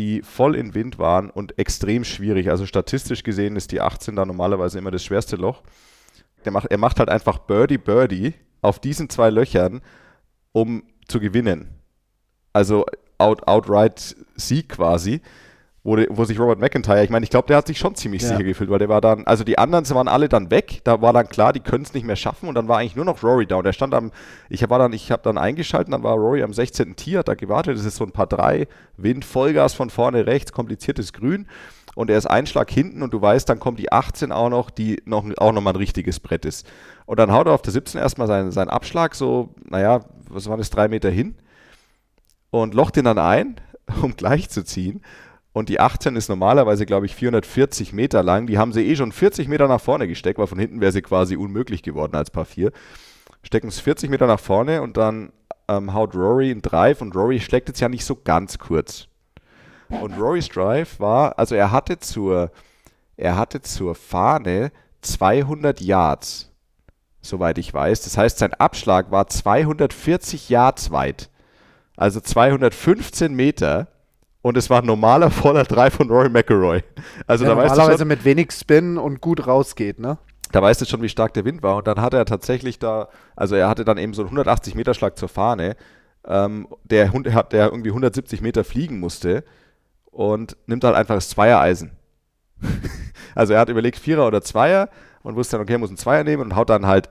die 0.00 0.22
voll 0.22 0.56
in 0.56 0.72
Wind 0.72 0.98
waren 0.98 1.28
und 1.28 1.58
extrem 1.58 2.04
schwierig. 2.04 2.48
Also 2.48 2.64
statistisch 2.64 3.22
gesehen 3.22 3.56
ist 3.56 3.70
die 3.70 3.82
18 3.82 4.16
da 4.16 4.24
normalerweise 4.24 4.78
immer 4.78 4.90
das 4.90 5.04
schwerste 5.04 5.36
Loch. 5.36 5.62
Der 6.46 6.52
macht, 6.52 6.70
er 6.70 6.78
macht 6.78 6.98
halt 6.98 7.10
einfach 7.10 7.36
Birdie 7.40 7.76
Birdie 7.76 8.32
auf 8.62 8.78
diesen 8.78 9.10
zwei 9.10 9.28
Löchern, 9.28 9.82
um 10.52 10.84
zu 11.06 11.20
gewinnen. 11.20 11.68
Also 12.54 12.86
out, 13.18 13.46
outright 13.46 14.16
Sieg 14.36 14.70
quasi 14.70 15.20
wo, 15.82 15.96
wo 16.10 16.24
sich 16.24 16.38
Robert 16.38 16.58
McIntyre, 16.58 17.02
ich 17.02 17.10
meine, 17.10 17.24
ich 17.24 17.30
glaube, 17.30 17.48
der 17.48 17.56
hat 17.56 17.66
sich 17.66 17.78
schon 17.78 17.94
ziemlich 17.94 18.22
ja. 18.22 18.28
sicher 18.28 18.44
gefühlt, 18.44 18.68
weil 18.68 18.78
der 18.78 18.90
war 18.90 19.00
dann, 19.00 19.26
also 19.26 19.44
die 19.44 19.58
anderen 19.58 19.88
waren 19.90 20.08
alle 20.08 20.28
dann 20.28 20.50
weg, 20.50 20.80
da 20.84 21.00
war 21.00 21.12
dann 21.12 21.28
klar, 21.28 21.52
die 21.52 21.60
können 21.60 21.84
es 21.84 21.94
nicht 21.94 22.04
mehr 22.04 22.16
schaffen 22.16 22.48
und 22.48 22.54
dann 22.54 22.68
war 22.68 22.78
eigentlich 22.78 22.96
nur 22.96 23.06
noch 23.06 23.22
Rory 23.22 23.46
da 23.46 23.56
und 23.56 23.64
der 23.64 23.72
stand 23.72 23.94
am, 23.94 24.10
ich 24.50 24.68
war 24.68 24.78
dann, 24.78 24.92
ich 24.92 25.10
habe 25.10 25.22
dann 25.22 25.38
eingeschaltet, 25.38 25.92
dann 25.92 26.02
war 26.02 26.14
Rory 26.14 26.42
am 26.42 26.52
16. 26.52 26.96
Tier, 26.96 27.20
hat 27.20 27.28
da 27.28 27.34
gewartet, 27.34 27.78
das 27.78 27.86
ist 27.86 27.96
so 27.96 28.04
ein 28.04 28.12
paar 28.12 28.26
drei, 28.26 28.68
Wind, 28.98 29.24
Vollgas 29.24 29.72
von 29.72 29.88
vorne 29.88 30.26
rechts, 30.26 30.52
kompliziertes 30.52 31.14
Grün 31.14 31.46
und 31.94 32.10
er 32.10 32.18
ist 32.18 32.26
ein 32.26 32.46
Schlag 32.46 32.70
hinten 32.70 33.02
und 33.02 33.12
du 33.14 33.20
weißt, 33.20 33.48
dann 33.48 33.58
kommt 33.58 33.78
die 33.78 33.90
18 33.90 34.32
auch 34.32 34.50
noch, 34.50 34.70
die 34.70 35.02
noch, 35.06 35.24
auch 35.38 35.52
nochmal 35.52 35.72
ein 35.72 35.76
richtiges 35.76 36.20
Brett 36.20 36.44
ist. 36.44 36.66
Und 37.06 37.18
dann 37.18 37.32
haut 37.32 37.46
er 37.46 37.52
auf 37.52 37.62
der 37.62 37.72
17 37.72 38.00
erstmal 38.00 38.28
seinen, 38.28 38.52
seinen 38.52 38.68
Abschlag 38.68 39.14
so, 39.14 39.54
naja, 39.68 40.00
was 40.28 40.48
war 40.48 40.56
das, 40.56 40.70
drei 40.70 40.88
Meter 40.88 41.10
hin 41.10 41.36
und 42.50 42.74
locht 42.74 42.96
ihn 42.96 43.04
dann 43.04 43.18
ein, 43.18 43.56
um 44.02 44.14
gleich 44.16 44.50
zu 44.50 44.64
ziehen 44.64 45.02
und 45.52 45.68
die 45.68 45.80
18 45.80 46.14
ist 46.16 46.28
normalerweise, 46.28 46.86
glaube 46.86 47.06
ich, 47.06 47.14
440 47.14 47.92
Meter 47.92 48.22
lang. 48.22 48.46
Die 48.46 48.58
haben 48.58 48.72
sie 48.72 48.86
eh 48.86 48.94
schon 48.94 49.10
40 49.10 49.48
Meter 49.48 49.66
nach 49.66 49.80
vorne 49.80 50.06
gesteckt, 50.06 50.38
weil 50.38 50.46
von 50.46 50.58
hinten 50.58 50.80
wäre 50.80 50.92
sie 50.92 51.02
quasi 51.02 51.36
unmöglich 51.36 51.82
geworden 51.82 52.14
als 52.14 52.30
Paar 52.30 52.44
4. 52.44 52.70
Stecken 53.42 53.68
es 53.68 53.80
40 53.80 54.10
Meter 54.10 54.26
nach 54.26 54.38
vorne 54.38 54.82
und 54.82 54.96
dann 54.96 55.32
ähm, 55.66 55.92
haut 55.92 56.14
Rory 56.14 56.50
einen 56.50 56.62
Drive 56.62 57.00
und 57.00 57.16
Rory 57.16 57.40
schlägt 57.40 57.68
jetzt 57.68 57.80
ja 57.80 57.88
nicht 57.88 58.04
so 58.04 58.16
ganz 58.16 58.58
kurz. 58.58 59.08
Und 59.88 60.16
Rorys 60.18 60.48
Drive 60.48 61.00
war, 61.00 61.36
also 61.38 61.56
er 61.56 61.72
hatte 61.72 61.98
zur, 61.98 62.52
er 63.16 63.36
hatte 63.36 63.60
zur 63.60 63.96
Fahne 63.96 64.70
200 65.02 65.80
Yards, 65.80 66.52
soweit 67.20 67.58
ich 67.58 67.74
weiß. 67.74 68.02
Das 68.02 68.16
heißt, 68.16 68.38
sein 68.38 68.54
Abschlag 68.54 69.10
war 69.10 69.26
240 69.26 70.48
Yards 70.48 70.92
weit. 70.92 71.28
Also 71.96 72.20
215 72.20 73.34
Meter 73.34 73.88
und 74.42 74.56
es 74.56 74.70
war 74.70 74.82
ein 74.82 74.86
normaler 74.86 75.30
voller 75.30 75.64
3 75.64 75.90
von 75.90 76.08
Rory 76.08 76.30
McElroy. 76.30 76.82
Also 77.26 77.44
ja, 77.44 77.50
da 77.50 77.54
normalerweise 77.56 77.80
weißt 77.80 77.94
du 77.94 77.98
schon, 77.98 78.08
mit 78.08 78.24
wenig 78.24 78.52
Spin 78.52 78.98
und 78.98 79.20
gut 79.20 79.46
rausgeht, 79.46 79.98
ne? 79.98 80.18
Da 80.52 80.62
weißt 80.62 80.80
du 80.80 80.84
schon, 80.84 81.02
wie 81.02 81.08
stark 81.08 81.32
der 81.34 81.44
Wind 81.44 81.62
war. 81.62 81.76
Und 81.76 81.86
dann 81.86 82.00
hat 82.00 82.12
er 82.12 82.24
tatsächlich 82.24 82.78
da, 82.78 83.08
also 83.36 83.54
er 83.54 83.68
hatte 83.68 83.84
dann 83.84 83.98
eben 83.98 84.14
so 84.14 84.22
einen 84.22 84.28
180 84.28 84.74
Meter 84.74 84.94
Schlag 84.94 85.16
zur 85.16 85.28
Fahne, 85.28 85.76
ähm, 86.26 86.66
der, 86.84 87.08
der 87.44 87.66
irgendwie 87.66 87.90
170 87.90 88.40
Meter 88.40 88.64
fliegen 88.64 88.98
musste 88.98 89.44
und 90.10 90.56
nimmt 90.66 90.82
halt 90.84 90.96
einfach 90.96 91.14
das 91.14 91.28
Zweiereisen. 91.28 91.92
also 93.34 93.52
er 93.52 93.60
hat 93.60 93.68
überlegt 93.68 93.98
Vierer 93.98 94.26
oder 94.26 94.42
Zweier 94.42 94.88
und 95.22 95.36
wusste 95.36 95.56
dann, 95.56 95.62
okay, 95.62 95.74
er 95.74 95.78
muss 95.78 95.90
einen 95.90 95.98
Zweier 95.98 96.24
nehmen 96.24 96.42
und 96.42 96.56
haut 96.56 96.70
dann 96.70 96.86
halt 96.86 97.08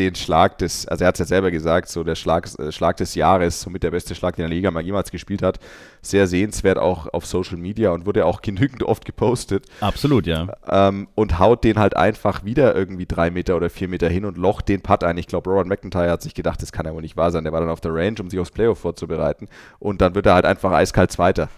den 0.00 0.14
Schlag 0.14 0.58
des, 0.58 0.88
also 0.88 1.04
er 1.04 1.08
hat 1.08 1.16
es 1.16 1.20
ja 1.20 1.26
selber 1.26 1.50
gesagt, 1.50 1.88
so 1.88 2.02
der 2.02 2.14
Schlag, 2.14 2.48
äh, 2.58 2.72
Schlag 2.72 2.96
des 2.96 3.14
Jahres, 3.14 3.60
somit 3.60 3.82
der 3.82 3.90
beste 3.90 4.14
Schlag, 4.14 4.36
den 4.36 4.44
der 4.44 4.48
Liga 4.48 4.70
mal 4.70 4.82
jemals 4.82 5.10
gespielt 5.10 5.42
hat. 5.42 5.60
Sehr 6.02 6.26
sehenswert 6.26 6.78
auch 6.78 7.12
auf 7.12 7.26
Social 7.26 7.58
Media 7.58 7.90
und 7.90 8.06
wurde 8.06 8.24
auch 8.24 8.40
genügend 8.40 8.82
oft 8.82 9.04
gepostet. 9.04 9.66
Absolut, 9.80 10.26
ja. 10.26 10.48
Ähm, 10.68 11.08
und 11.14 11.38
haut 11.38 11.62
den 11.62 11.78
halt 11.78 11.96
einfach 11.96 12.44
wieder 12.44 12.74
irgendwie 12.74 13.06
drei 13.06 13.30
Meter 13.30 13.56
oder 13.56 13.70
vier 13.70 13.88
Meter 13.88 14.08
hin 14.08 14.24
und 14.24 14.38
locht 14.38 14.68
den 14.68 14.80
Putt 14.80 15.04
ein. 15.04 15.18
Ich 15.18 15.26
glaube, 15.26 15.50
Robert 15.50 15.66
McIntyre 15.66 16.10
hat 16.10 16.22
sich 16.22 16.34
gedacht, 16.34 16.62
das 16.62 16.72
kann 16.72 16.86
ja 16.86 16.94
wohl 16.94 17.02
nicht 17.02 17.16
wahr 17.16 17.30
sein. 17.30 17.44
Der 17.44 17.52
war 17.52 17.60
dann 17.60 17.70
auf 17.70 17.80
der 17.80 17.94
Range, 17.94 18.16
um 18.20 18.30
sich 18.30 18.40
aufs 18.40 18.50
Playoff 18.50 18.78
vorzubereiten. 18.78 19.48
Und 19.78 20.00
dann 20.00 20.14
wird 20.14 20.26
er 20.26 20.34
halt 20.34 20.46
einfach 20.46 20.72
eiskalt 20.72 21.12
Zweiter. 21.12 21.48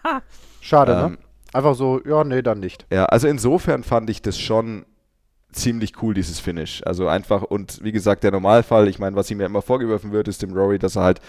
Schade, 0.60 0.94
ne? 0.94 1.02
ähm, 1.04 1.12
ne? 1.12 1.18
Einfach 1.52 1.76
so, 1.76 2.00
ja, 2.04 2.24
nee, 2.24 2.42
dann 2.42 2.58
nicht. 2.58 2.84
Ja, 2.90 3.04
also 3.04 3.28
insofern 3.28 3.84
fand 3.84 4.10
ich 4.10 4.22
das 4.22 4.38
schon 4.38 4.84
ziemlich 5.54 6.02
cool, 6.02 6.14
dieses 6.14 6.40
Finish. 6.40 6.82
Also 6.84 7.08
einfach, 7.08 7.42
und 7.42 7.82
wie 7.82 7.92
gesagt, 7.92 8.24
der 8.24 8.30
Normalfall, 8.32 8.88
ich 8.88 8.98
meine, 8.98 9.16
was 9.16 9.30
ihm 9.30 9.40
ja 9.40 9.46
immer 9.46 9.62
vorgeworfen 9.62 10.12
wird, 10.12 10.28
ist 10.28 10.42
dem 10.42 10.52
Rory, 10.52 10.78
dass 10.78 10.96
er 10.96 11.02
halt 11.02 11.20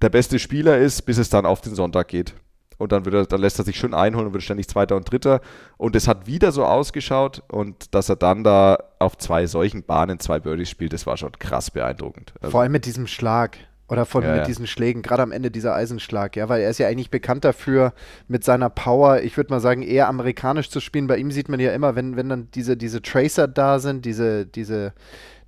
der 0.00 0.10
beste 0.10 0.38
Spieler 0.38 0.78
ist, 0.78 1.02
bis 1.02 1.18
es 1.18 1.28
dann 1.28 1.46
auf 1.46 1.60
den 1.60 1.74
Sonntag 1.74 2.08
geht. 2.08 2.34
Und 2.78 2.92
dann, 2.92 3.04
er, 3.04 3.26
dann 3.26 3.40
lässt 3.40 3.58
er 3.58 3.64
sich 3.64 3.76
schön 3.76 3.92
einholen 3.92 4.28
und 4.28 4.32
wird 4.32 4.44
ständig 4.44 4.68
Zweiter 4.68 4.96
und 4.96 5.10
Dritter. 5.10 5.40
Und 5.76 5.96
es 5.96 6.06
hat 6.06 6.26
wieder 6.26 6.52
so 6.52 6.64
ausgeschaut 6.64 7.42
und 7.48 7.92
dass 7.94 8.08
er 8.08 8.16
dann 8.16 8.44
da 8.44 8.78
auf 9.00 9.18
zwei 9.18 9.46
solchen 9.46 9.82
Bahnen 9.82 10.20
zwei 10.20 10.38
Birdies 10.38 10.70
spielt, 10.70 10.92
das 10.92 11.06
war 11.06 11.16
schon 11.16 11.32
krass 11.32 11.72
beeindruckend. 11.72 12.32
Also 12.40 12.52
Vor 12.52 12.62
allem 12.62 12.72
mit 12.72 12.86
diesem 12.86 13.08
Schlag. 13.08 13.58
Oder 13.88 14.04
von 14.04 14.22
ja, 14.22 14.30
mit 14.30 14.38
ja. 14.38 14.44
diesen 14.44 14.66
Schlägen, 14.66 15.00
gerade 15.00 15.22
am 15.22 15.32
Ende 15.32 15.50
dieser 15.50 15.74
Eisenschlag, 15.74 16.36
ja, 16.36 16.48
weil 16.50 16.60
er 16.60 16.68
ist 16.68 16.78
ja 16.78 16.88
eigentlich 16.88 17.10
bekannt 17.10 17.44
dafür, 17.44 17.94
mit 18.28 18.44
seiner 18.44 18.68
Power, 18.68 19.22
ich 19.22 19.36
würde 19.38 19.50
mal 19.50 19.60
sagen, 19.60 19.82
eher 19.82 20.08
amerikanisch 20.08 20.68
zu 20.68 20.80
spielen. 20.80 21.06
Bei 21.06 21.16
ihm 21.16 21.30
sieht 21.30 21.48
man 21.48 21.58
ja 21.58 21.72
immer, 21.72 21.96
wenn, 21.96 22.16
wenn 22.16 22.28
dann 22.28 22.48
diese, 22.54 22.76
diese 22.76 23.00
Tracer 23.00 23.48
da 23.48 23.78
sind, 23.78 24.04
diese, 24.04 24.44
diese, 24.44 24.92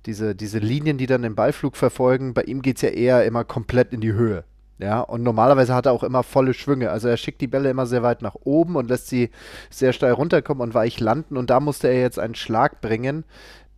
diese, 0.07 0.33
diese 0.33 0.57
Linien, 0.57 0.97
die 0.97 1.05
dann 1.05 1.21
den 1.21 1.35
Ballflug 1.35 1.77
verfolgen, 1.77 2.33
bei 2.33 2.41
ihm 2.43 2.63
geht 2.63 2.77
es 2.77 2.81
ja 2.81 2.89
eher 2.89 3.25
immer 3.25 3.43
komplett 3.43 3.93
in 3.93 4.01
die 4.01 4.13
Höhe. 4.13 4.43
Ja, 4.79 5.01
und 5.01 5.21
normalerweise 5.21 5.75
hat 5.75 5.85
er 5.85 5.91
auch 5.91 6.01
immer 6.01 6.23
volle 6.23 6.55
Schwünge. 6.55 6.89
Also 6.89 7.07
er 7.07 7.17
schickt 7.17 7.39
die 7.41 7.47
Bälle 7.47 7.69
immer 7.69 7.85
sehr 7.85 8.01
weit 8.01 8.23
nach 8.23 8.33
oben 8.43 8.75
und 8.75 8.89
lässt 8.89 9.07
sie 9.09 9.29
sehr 9.69 9.93
steil 9.93 10.13
runterkommen 10.13 10.63
und 10.63 10.73
weich 10.73 10.99
landen. 10.99 11.37
Und 11.37 11.51
da 11.51 11.59
musste 11.59 11.87
er 11.87 12.01
jetzt 12.01 12.17
einen 12.17 12.33
Schlag 12.33 12.81
bringen, 12.81 13.23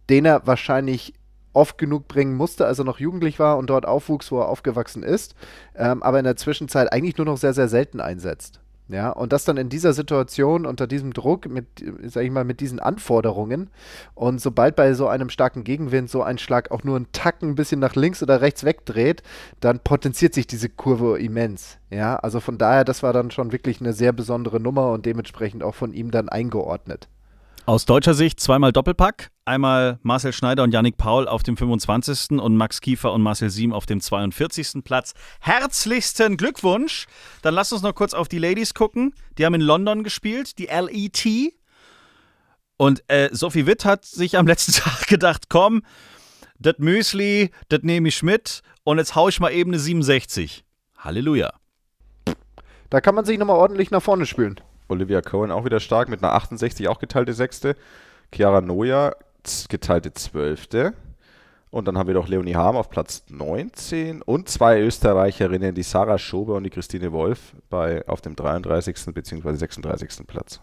den 0.09 0.23
er 0.23 0.47
wahrscheinlich 0.47 1.13
oft 1.53 1.77
genug 1.77 2.07
bringen 2.07 2.35
musste, 2.35 2.65
als 2.65 2.79
er 2.79 2.85
noch 2.85 2.99
jugendlich 2.99 3.39
war 3.39 3.57
und 3.57 3.69
dort 3.69 3.85
aufwuchs, 3.85 4.31
wo 4.31 4.39
er 4.39 4.49
aufgewachsen 4.49 5.03
ist, 5.03 5.35
ähm, 5.75 6.03
aber 6.03 6.19
in 6.19 6.25
der 6.25 6.35
Zwischenzeit 6.35 6.91
eigentlich 6.91 7.17
nur 7.17 7.25
noch 7.25 7.37
sehr, 7.37 7.53
sehr 7.53 7.67
selten 7.67 8.01
einsetzt. 8.01 8.59
Ja, 8.89 9.11
und 9.11 9.31
das 9.31 9.45
dann 9.45 9.55
in 9.55 9.69
dieser 9.69 9.93
Situation, 9.93 10.65
unter 10.65 10.87
diesem 10.87 11.13
Druck, 11.13 11.47
mit, 11.47 11.65
sag 12.03 12.25
ich 12.25 12.31
mal, 12.31 12.43
mit 12.43 12.59
diesen 12.59 12.79
Anforderungen. 12.79 13.69
Und 14.13 14.41
sobald 14.41 14.75
bei 14.75 14.93
so 14.93 15.07
einem 15.07 15.29
starken 15.29 15.63
Gegenwind 15.63 16.09
so 16.09 16.21
ein 16.21 16.37
Schlag 16.37 16.69
auch 16.69 16.83
nur 16.83 16.97
einen 16.97 17.11
Tacken 17.13 17.51
ein 17.51 17.55
bisschen 17.55 17.79
nach 17.79 17.95
links 17.95 18.21
oder 18.21 18.41
rechts 18.41 18.65
wegdreht, 18.65 19.23
dann 19.61 19.79
potenziert 19.79 20.33
sich 20.33 20.47
diese 20.47 20.67
Kurve 20.67 21.17
immens. 21.17 21.77
Ja, 21.89 22.17
also 22.17 22.41
von 22.41 22.57
daher, 22.57 22.83
das 22.83 23.03
war 23.03 23.13
dann 23.13 23.31
schon 23.31 23.53
wirklich 23.53 23.79
eine 23.79 23.93
sehr 23.93 24.11
besondere 24.11 24.59
Nummer 24.59 24.91
und 24.91 25.05
dementsprechend 25.05 25.63
auch 25.63 25.75
von 25.75 25.93
ihm 25.93 26.11
dann 26.11 26.27
eingeordnet. 26.27 27.07
Aus 27.65 27.85
deutscher 27.85 28.13
Sicht 28.13 28.41
zweimal 28.41 28.73
Doppelpack. 28.73 29.31
Einmal 29.45 29.97
Marcel 30.01 30.33
Schneider 30.33 30.63
und 30.63 30.73
Yannick 30.73 30.97
Paul 30.97 31.29
auf 31.29 31.43
dem 31.43 31.55
25. 31.55 32.31
und 32.31 32.57
Max 32.57 32.81
Kiefer 32.81 33.13
und 33.13 33.21
Marcel 33.21 33.49
Siem 33.49 33.71
auf 33.71 33.85
dem 33.85 34.01
42. 34.01 34.83
Platz. 34.83 35.13
Herzlichsten 35.39 36.35
Glückwunsch. 36.35 37.07
Dann 37.41 37.53
lass 37.53 37.71
uns 37.71 37.81
noch 37.81 37.95
kurz 37.95 38.13
auf 38.13 38.27
die 38.27 38.37
Ladies 38.37 38.73
gucken. 38.73 39.13
Die 39.37 39.45
haben 39.45 39.53
in 39.53 39.61
London 39.61 40.03
gespielt, 40.03 40.57
die 40.59 40.65
LET. 40.65 41.53
Und 42.75 43.01
äh, 43.07 43.29
Sophie 43.31 43.65
Witt 43.65 43.85
hat 43.85 44.03
sich 44.03 44.37
am 44.37 44.45
letzten 44.45 44.73
Tag 44.83 45.07
gedacht, 45.07 45.45
komm, 45.47 45.83
das 46.59 46.75
Müsli, 46.79 47.51
das 47.69 47.79
nehme 47.83 48.09
ich 48.09 48.23
mit 48.23 48.61
und 48.83 48.97
jetzt 48.97 49.15
hau 49.15 49.29
ich 49.29 49.39
mal 49.39 49.53
eben 49.53 49.71
eine 49.71 49.79
67. 49.79 50.65
Halleluja. 50.97 51.53
Da 52.89 52.99
kann 52.99 53.15
man 53.15 53.23
sich 53.23 53.39
nochmal 53.39 53.55
ordentlich 53.55 53.89
nach 53.89 54.01
vorne 54.01 54.25
spülen. 54.25 54.59
Olivia 54.93 55.21
Cohen 55.21 55.51
auch 55.51 55.65
wieder 55.65 55.79
stark 55.79 56.09
mit 56.09 56.23
einer 56.23 56.33
68, 56.33 56.87
auch 56.87 56.99
geteilte 56.99 57.33
Sechste. 57.33 57.75
Chiara 58.33 58.61
Noja 58.61 59.15
geteilte 59.69 60.13
Zwölfte. 60.13 60.93
Und 61.69 61.87
dann 61.87 61.97
haben 61.97 62.07
wir 62.07 62.13
doch 62.13 62.27
Leonie 62.27 62.55
Harm 62.55 62.75
auf 62.75 62.89
Platz 62.89 63.23
19 63.29 64.21
und 64.21 64.47
zwei 64.47 64.79
Österreicherinnen, 64.79 65.73
die 65.73 65.81
Sarah 65.81 66.19
Schober 66.19 66.53
und 66.55 66.63
die 66.63 66.69
Christine 66.69 67.11
Wolf 67.11 67.55
bei, 67.69 68.07
auf 68.07 68.21
dem 68.21 68.35
33. 68.35 69.11
bzw. 69.11 69.55
36. 69.55 70.27
Platz. 70.27 70.61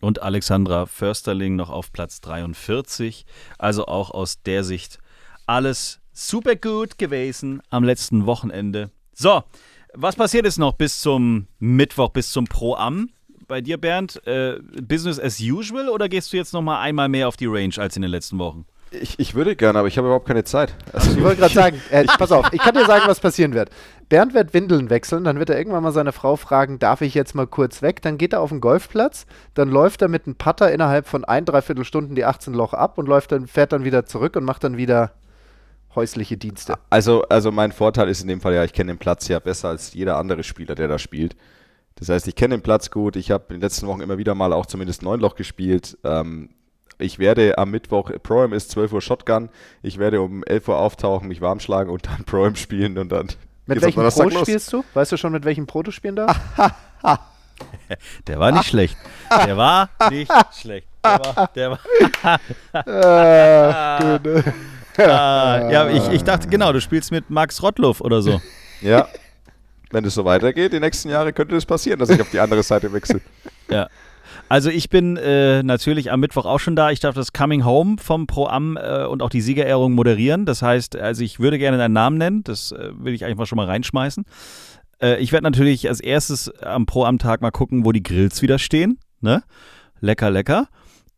Und 0.00 0.22
Alexandra 0.22 0.86
Försterling 0.86 1.56
noch 1.56 1.70
auf 1.70 1.92
Platz 1.92 2.20
43. 2.20 3.26
Also 3.58 3.86
auch 3.86 4.12
aus 4.12 4.40
der 4.42 4.62
Sicht 4.62 5.00
alles 5.46 5.98
super 6.12 6.54
gut 6.54 6.98
gewesen 6.98 7.60
am 7.70 7.82
letzten 7.82 8.26
Wochenende. 8.26 8.90
So, 9.12 9.42
was 9.94 10.14
passiert 10.14 10.44
jetzt 10.44 10.58
noch 10.58 10.74
bis 10.74 11.00
zum 11.00 11.48
Mittwoch, 11.58 12.10
bis 12.10 12.30
zum 12.30 12.44
Pro-Am? 12.44 13.10
Bei 13.48 13.60
dir, 13.60 13.78
Bernd, 13.78 14.24
äh, 14.26 14.58
Business 14.82 15.18
as 15.18 15.40
usual 15.40 15.88
oder 15.88 16.08
gehst 16.08 16.32
du 16.32 16.36
jetzt 16.36 16.52
noch 16.52 16.62
mal 16.62 16.80
einmal 16.80 17.08
mehr 17.08 17.26
auf 17.26 17.36
die 17.36 17.46
Range 17.46 17.74
als 17.78 17.96
in 17.96 18.02
den 18.02 18.10
letzten 18.10 18.38
Wochen? 18.38 18.66
Ich, 18.90 19.18
ich 19.18 19.34
würde 19.34 19.54
gerne, 19.54 19.78
aber 19.78 19.88
ich 19.88 19.98
habe 19.98 20.06
überhaupt 20.06 20.26
keine 20.26 20.44
Zeit. 20.44 20.74
Also 20.92 21.10
ich 21.10 21.22
wollte 21.22 21.36
gerade 21.40 21.54
sagen, 21.54 21.82
äh, 21.90 22.04
pass 22.06 22.32
auf, 22.32 22.52
ich 22.52 22.60
kann 22.60 22.74
dir 22.74 22.86
sagen, 22.86 23.04
was 23.06 23.20
passieren 23.20 23.52
wird. 23.52 23.70
Bernd 24.08 24.32
wird 24.32 24.54
Windeln 24.54 24.88
wechseln, 24.88 25.24
dann 25.24 25.38
wird 25.38 25.50
er 25.50 25.58
irgendwann 25.58 25.82
mal 25.82 25.92
seine 25.92 26.12
Frau 26.12 26.36
fragen, 26.36 26.78
darf 26.78 27.02
ich 27.02 27.14
jetzt 27.14 27.34
mal 27.34 27.46
kurz 27.46 27.82
weg? 27.82 28.00
Dann 28.02 28.16
geht 28.16 28.32
er 28.32 28.40
auf 28.40 28.50
den 28.50 28.60
Golfplatz, 28.60 29.26
dann 29.54 29.68
läuft 29.68 30.00
er 30.00 30.08
mit 30.08 30.26
einem 30.26 30.36
Putter 30.36 30.72
innerhalb 30.72 31.06
von 31.06 31.24
ein, 31.24 31.44
dreiviertel 31.44 31.84
Stunden 31.84 32.14
die 32.14 32.24
18 32.24 32.54
Loch 32.54 32.72
ab 32.72 32.96
und 32.96 33.08
läuft 33.08 33.32
dann, 33.32 33.46
fährt 33.46 33.72
dann 33.72 33.84
wieder 33.84 34.06
zurück 34.06 34.36
und 34.36 34.44
macht 34.44 34.64
dann 34.64 34.76
wieder 34.76 35.12
häusliche 35.94 36.36
Dienste. 36.36 36.74
Also, 36.90 37.22
also 37.24 37.50
mein 37.50 37.72
Vorteil 37.72 38.08
ist 38.08 38.22
in 38.22 38.28
dem 38.28 38.40
Fall 38.40 38.54
ja, 38.54 38.64
ich 38.64 38.72
kenne 38.72 38.92
den 38.92 38.98
Platz 38.98 39.28
ja 39.28 39.38
besser 39.38 39.68
als 39.68 39.92
jeder 39.94 40.16
andere 40.16 40.44
Spieler, 40.44 40.74
der 40.74 40.88
da 40.88 40.98
spielt. 40.98 41.36
Das 41.98 42.08
heißt, 42.08 42.28
ich 42.28 42.36
kenne 42.36 42.56
den 42.56 42.62
Platz 42.62 42.90
gut. 42.90 43.16
Ich 43.16 43.30
habe 43.30 43.44
in 43.48 43.56
den 43.56 43.62
letzten 43.62 43.86
Wochen 43.86 44.00
immer 44.00 44.18
wieder 44.18 44.34
mal 44.34 44.52
auch 44.52 44.66
zumindest 44.66 45.02
Neunloch 45.02 45.34
gespielt. 45.34 45.98
Ähm, 46.04 46.50
ich 46.98 47.18
werde 47.18 47.58
am 47.58 47.70
Mittwoch, 47.70 48.10
Pro-Am 48.22 48.52
ist 48.52 48.70
12 48.70 48.92
Uhr 48.92 49.00
Shotgun. 49.00 49.50
Ich 49.82 49.98
werde 49.98 50.20
um 50.20 50.42
11 50.44 50.68
Uhr 50.68 50.78
auftauchen, 50.78 51.28
mich 51.28 51.40
warm 51.40 51.60
schlagen 51.60 51.90
und 51.90 52.06
dann 52.06 52.24
Pro-Am 52.26 52.56
spielen 52.56 52.98
und 52.98 53.10
dann. 53.10 53.28
Mit 53.66 53.82
welchem 53.82 54.08
Pro 54.08 54.30
spielst 54.30 54.72
du? 54.72 54.84
Weißt 54.94 55.12
du 55.12 55.16
schon, 55.16 55.32
mit 55.32 55.44
welchem 55.44 55.66
Pro 55.66 55.82
du 55.82 55.90
spielen 55.90 56.16
darfst? 56.16 56.40
Der 58.26 58.38
war 58.38 58.52
nicht 58.52 58.66
schlecht. 58.66 58.96
Der 59.44 59.56
war 59.56 59.90
nicht 60.10 60.32
schlecht. 60.54 60.86
Der 61.04 61.18
war. 61.18 61.50
Der 61.54 61.70
war 61.70 61.78
ah, 62.72 64.18
ah, 64.98 65.70
ja, 65.70 65.88
ich, 65.88 66.08
ich 66.08 66.24
dachte, 66.24 66.48
genau, 66.48 66.72
du 66.72 66.80
spielst 66.80 67.10
mit 67.10 67.30
Max 67.30 67.62
Rottluff 67.62 68.00
oder 68.00 68.22
so. 68.22 68.40
Ja. 68.80 69.08
Wenn 69.90 70.04
es 70.04 70.14
so 70.14 70.24
weitergeht, 70.24 70.72
die 70.72 70.80
nächsten 70.80 71.08
Jahre 71.08 71.32
könnte 71.32 71.56
es 71.56 71.64
passieren, 71.64 71.98
dass 71.98 72.10
ich 72.10 72.20
auf 72.20 72.30
die 72.30 72.40
andere 72.40 72.62
Seite 72.62 72.92
wechsle. 72.92 73.20
Ja. 73.70 73.88
Also 74.48 74.70
ich 74.70 74.88
bin 74.88 75.18
äh, 75.18 75.62
natürlich 75.62 76.10
am 76.10 76.20
Mittwoch 76.20 76.46
auch 76.46 76.58
schon 76.58 76.74
da. 76.74 76.90
Ich 76.90 77.00
darf 77.00 77.14
das 77.14 77.34
Coming 77.34 77.66
Home 77.66 77.96
vom 77.98 78.26
Pro 78.26 78.46
Am 78.46 78.78
äh, 78.78 79.04
und 79.04 79.22
auch 79.22 79.28
die 79.28 79.42
Siegerehrung 79.42 79.92
moderieren. 79.92 80.46
Das 80.46 80.62
heißt, 80.62 80.96
also 80.96 81.22
ich 81.22 81.38
würde 81.38 81.58
gerne 81.58 81.76
deinen 81.76 81.92
Namen 81.92 82.16
nennen. 82.16 82.44
Das 82.44 82.72
äh, 82.72 82.92
will 82.94 83.12
ich 83.12 83.20
mal 83.36 83.44
schon 83.44 83.56
mal 83.56 83.66
reinschmeißen. 83.66 84.24
Äh, 85.02 85.18
ich 85.18 85.32
werde 85.32 85.44
natürlich 85.44 85.86
als 85.86 86.00
erstes 86.00 86.50
am 86.62 86.86
Pro 86.86 87.04
Am 87.04 87.18
Tag 87.18 87.42
mal 87.42 87.50
gucken, 87.50 87.84
wo 87.84 87.92
die 87.92 88.02
Grills 88.02 88.40
wieder 88.40 88.58
stehen. 88.58 88.98
Ne? 89.20 89.42
Lecker, 90.00 90.30
lecker. 90.30 90.68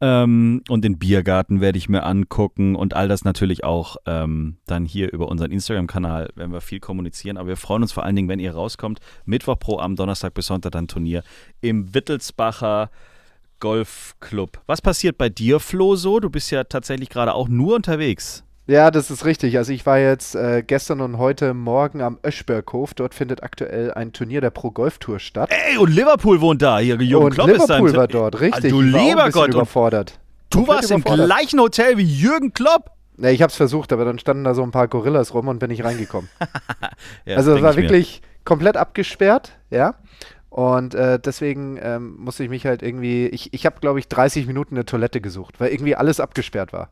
Ähm, 0.03 0.63
und 0.69 0.83
den 0.83 0.99
Biergarten 0.99 1.61
werde 1.61 1.77
ich 1.77 1.89
mir 1.89 2.05
angucken 2.05 2.75
und 2.75 2.95
all 2.95 3.09
das 3.09 3.25
natürlich 3.25 3.65
auch 3.65 3.97
ähm, 4.07 4.57
dann 4.67 4.87
hier 4.87 5.13
über 5.13 5.29
unseren 5.29 5.51
Instagram-Kanal, 5.51 6.31
werden 6.35 6.53
wir 6.53 6.63
viel 6.63 6.81
kommunizieren. 6.81 7.37
Aber 7.37 7.49
wir 7.49 7.57
freuen 7.57 7.83
uns 7.83 7.93
vor 7.93 8.05
allen 8.05 8.17
Dingen, 8.17 8.29
wenn 8.29 8.39
ihr 8.39 8.55
rauskommt. 8.55 9.01
Mittwoch 9.27 9.59
pro 9.59 9.79
Abend, 9.79 9.99
Donnerstag 9.99 10.33
bis 10.35 10.47
Sonntag 10.47 10.73
dann 10.73 10.89
Turnier 10.89 11.23
im 11.61 11.95
Wittelsbacher 11.95 12.91
Golfclub. 13.61 14.63
Was 14.67 14.81
passiert 14.81 15.19
bei 15.19 15.29
dir, 15.29 15.61
Flo, 15.61 15.95
so? 15.95 16.19
Du 16.19 16.31
bist 16.31 16.51
ja 16.51 16.65
tatsächlich 16.65 17.11
gerade 17.11 17.35
auch 17.35 17.49
nur 17.49 17.77
unterwegs. 17.77 18.43
Ja, 18.71 18.93
das 18.93 19.11
ist 19.11 19.25
richtig. 19.25 19.59
Also 19.59 19.73
ich 19.73 19.85
war 19.85 19.99
jetzt 19.99 20.37
äh, 20.37 20.63
gestern 20.65 21.01
und 21.01 21.19
heute 21.19 21.55
Morgen 21.55 22.03
am 22.03 22.21
Öschberghof. 22.25 22.95
Dort 22.95 23.15
findet 23.15 23.43
aktuell 23.43 23.93
ein 23.93 24.13
Turnier 24.13 24.41
der 24.41 24.51
Pro 24.51 24.71
Golf 24.71 24.99
Tour 24.99 25.19
statt. 25.19 25.51
Ey, 25.51 25.77
und 25.77 25.91
Liverpool 25.91 26.41
wohnt 26.41 26.63
da. 26.63 26.79
Hier, 26.79 26.95
Jürgen 27.03 27.25
und 27.25 27.35
Klopp 27.35 27.49
Liverpool 27.49 27.89
ist 27.89 27.95
da. 27.95 27.99
war 27.99 28.07
dort, 28.07 28.41
richtig. 28.41 28.67
Ah, 28.67 28.69
du 28.69 28.77
auch 28.77 28.81
ein 28.81 29.09
lieber 29.09 29.31
Gott. 29.31 29.49
Überfordert. 29.49 30.21
du 30.51 30.69
warst 30.69 30.93
im 30.93 31.03
gleichen 31.03 31.59
Hotel 31.59 31.97
wie 31.97 32.05
Jürgen 32.05 32.53
Klopp. 32.53 32.93
Ne, 33.17 33.33
ich 33.33 33.43
hab's 33.43 33.57
versucht, 33.57 33.93
aber 33.93 34.05
dann 34.05 34.21
standen 34.21 34.45
da 34.45 34.55
so 34.55 34.63
ein 34.63 34.71
paar 34.71 34.87
Gorillas 34.87 35.35
rum 35.35 35.49
und 35.49 35.59
bin 35.59 35.71
nicht 35.71 35.83
reingekommen. 35.83 36.31
Ja, 37.25 37.37
also 37.37 37.57
es 37.57 37.63
war 37.63 37.73
ich 37.73 37.77
mir. 37.77 37.83
wirklich 37.83 38.23
komplett 38.45 38.77
abgesperrt, 38.77 39.59
ja. 39.71 39.97
Und 40.49 40.95
äh, 40.95 41.19
deswegen 41.19 41.79
ähm, 41.83 42.17
musste 42.19 42.45
ich 42.45 42.51
mich 42.51 42.67
halt 42.67 42.83
irgendwie, 42.83 43.27
ich, 43.27 43.53
ich 43.53 43.67
habe, 43.67 43.81
glaube 43.81 43.99
ich, 43.99 44.07
30 44.07 44.47
Minuten 44.47 44.77
eine 44.77 44.85
Toilette 44.85 45.21
gesucht, 45.21 45.59
weil 45.59 45.71
irgendwie 45.73 45.97
alles 45.97 46.21
abgesperrt 46.21 46.73
war. 46.73 46.91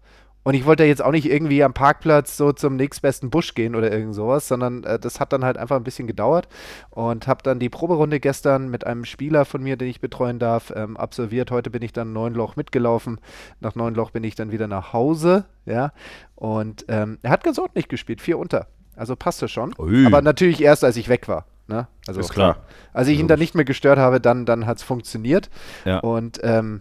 Und 0.49 0.55
ich 0.55 0.65
wollte 0.65 0.85
jetzt 0.85 1.05
auch 1.05 1.13
nicht 1.13 1.31
irgendwie 1.31 1.63
am 1.63 1.75
Parkplatz 1.75 2.39
so 2.39 2.53
zum 2.53 2.77
nächstbesten 2.77 3.29
Busch 3.29 3.53
gehen 3.53 3.77
oder 3.77 3.93
irgend 3.93 4.15
sowas, 4.15 4.49
sondern 4.49 4.83
äh, 4.83 4.99
das 4.99 5.21
hat 5.21 5.35
dann 5.35 5.45
halt 5.45 5.59
einfach 5.59 5.77
ein 5.77 5.85
bisschen 5.85 6.07
gedauert 6.07 6.49
und 6.89 7.27
habe 7.27 7.43
dann 7.43 7.59
die 7.59 7.69
Proberunde 7.69 8.19
gestern 8.19 8.71
mit 8.71 8.87
einem 8.87 9.05
Spieler 9.05 9.45
von 9.45 9.63
mir, 9.63 9.77
den 9.77 9.89
ich 9.89 10.01
betreuen 10.01 10.39
darf, 10.39 10.73
ähm, 10.75 10.97
absolviert. 10.97 11.51
Heute 11.51 11.69
bin 11.69 11.83
ich 11.83 11.93
dann 11.93 12.15
neun 12.15 12.33
Loch 12.33 12.57
mitgelaufen. 12.57 13.21
Nach 13.61 13.75
neun 13.75 13.95
Loch 13.95 14.11
bin 14.11 14.25
ich 14.25 14.37
dann 14.37 14.51
wieder 14.51 14.69
nach 14.69 14.95
Hause, 14.95 15.45
ja. 15.67 15.93
Und 16.35 16.87
ähm, 16.89 17.19
er 17.21 17.31
hat 17.31 17.45
ganz 17.45 17.59
ordentlich 17.59 17.89
gespielt, 17.89 18.23
vier 18.23 18.39
unter. 18.39 18.69
Also 18.97 19.17
passte 19.17 19.49
schon. 19.49 19.75
Ui. 19.79 20.07
Aber 20.07 20.23
natürlich 20.23 20.63
erst, 20.63 20.83
als 20.83 20.97
ich 20.97 21.11
weg 21.11 21.29
war. 21.29 21.45
Ne? 21.67 21.89
Also 22.07 22.21
Ist 22.21 22.31
klar. 22.31 22.65
als 22.95 23.09
ich 23.09 23.19
ihn 23.19 23.29
dann 23.29 23.39
nicht 23.39 23.55
mehr 23.55 23.67
gestört 23.67 23.99
habe, 23.99 24.19
dann, 24.19 24.47
dann 24.47 24.65
hat 24.65 24.79
es 24.79 24.83
funktioniert. 24.83 25.51
Ja. 25.85 25.99
Und 25.99 26.41
ähm, 26.43 26.81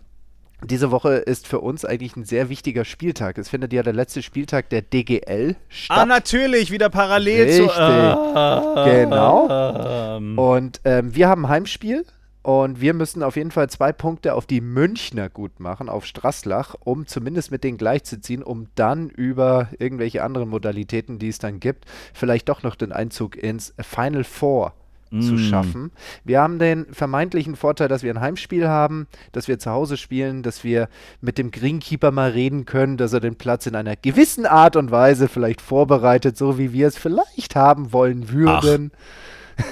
diese 0.64 0.90
Woche 0.92 1.14
ist 1.14 1.48
für 1.48 1.60
uns 1.60 1.86
eigentlich 1.86 2.16
ein 2.16 2.26
sehr 2.26 2.50
wichtiger 2.50 2.84
Spieltag. 2.84 3.38
Es 3.38 3.50
findet 3.50 3.74
ja 3.74 3.84
der 3.84 3.94
letzte 3.94 4.24
Spieltag 4.24 4.70
der 4.70 4.82
DGL 4.82 5.56
statt. 5.70 5.98
Ah, 5.98 6.06
natürlich, 6.06 6.72
wieder 6.72 6.90
parallel 6.90 7.50
zu. 7.52 7.64
Richtig. 7.64 7.78
Ah, 7.80 8.86
Genau. 8.86 10.18
ähm, 10.18 10.38
Und 10.38 10.82
ähm, 10.84 11.14
wir 11.16 11.30
haben 11.30 11.46
ein 11.46 11.50
Heimspiel 11.50 12.06
und 12.42 12.82
wir 12.82 12.94
müssen 12.94 13.24
auf 13.24 13.36
jeden 13.36 13.52
Fall 13.52 13.70
zwei 13.70 13.92
Punkte 13.92 14.34
auf 14.34 14.46
die 14.46 14.62
Münchner 14.62 15.30
gut 15.30 15.60
machen, 15.60 15.90
auf 15.90 16.06
Strasslach, 16.06 16.76
um 16.80 17.06
zumindest 17.06 17.52
mit 17.52 17.64
denen 17.64 17.78
gleichzuziehen, 17.78 18.42
um 18.42 18.68
dann 18.76 19.10
über 19.10 19.68
irgendwelche 19.80 20.24
anderen 20.24 20.50
Modalitäten, 20.50 21.20
die 21.20 21.28
es 21.28 21.40
dann 21.40 21.60
gibt, 21.60 21.86
vielleicht 22.14 22.50
doch 22.50 22.64
noch 22.64 22.76
den 22.76 22.92
Einzug 22.94 23.36
ins 23.36 23.74
Final 23.80 24.24
Four 24.24 24.74
zu 25.12 25.34
Mm. 25.34 25.38
schaffen. 25.38 25.92
Wir 26.24 26.42
haben 26.42 26.60
den 26.60 26.86
vermeintlichen 26.94 27.56
Vorteil, 27.56 27.88
dass 27.88 28.04
wir 28.04 28.14
ein 28.14 28.22
Heimspiel 28.22 28.68
haben, 28.68 29.08
dass 29.32 29.48
wir 29.48 29.60
zu 29.60 29.72
Hause 29.72 29.98
spielen, 29.98 30.44
dass 30.44 30.64
wir 30.64 30.90
mit 31.22 31.38
dem 31.38 31.52
Greenkeeper 31.52 32.12
mal 32.12 32.32
reden 32.32 32.66
können, 32.66 32.98
dass 32.98 33.14
er 33.14 33.20
den 33.20 33.36
Platz 33.36 33.66
in 33.68 33.76
einer 33.76 33.96
gewissen 33.96 34.46
Art 34.46 34.76
und 34.76 34.92
Weise 34.92 35.28
vielleicht 35.28 35.62
vorbereitet, 35.62 36.38
so 36.38 36.58
wie 36.58 36.74
wir 36.74 36.88
es 36.88 36.98
vielleicht 36.98 37.56
haben 37.56 37.94
wollen 37.94 38.30
würden. 38.32 38.92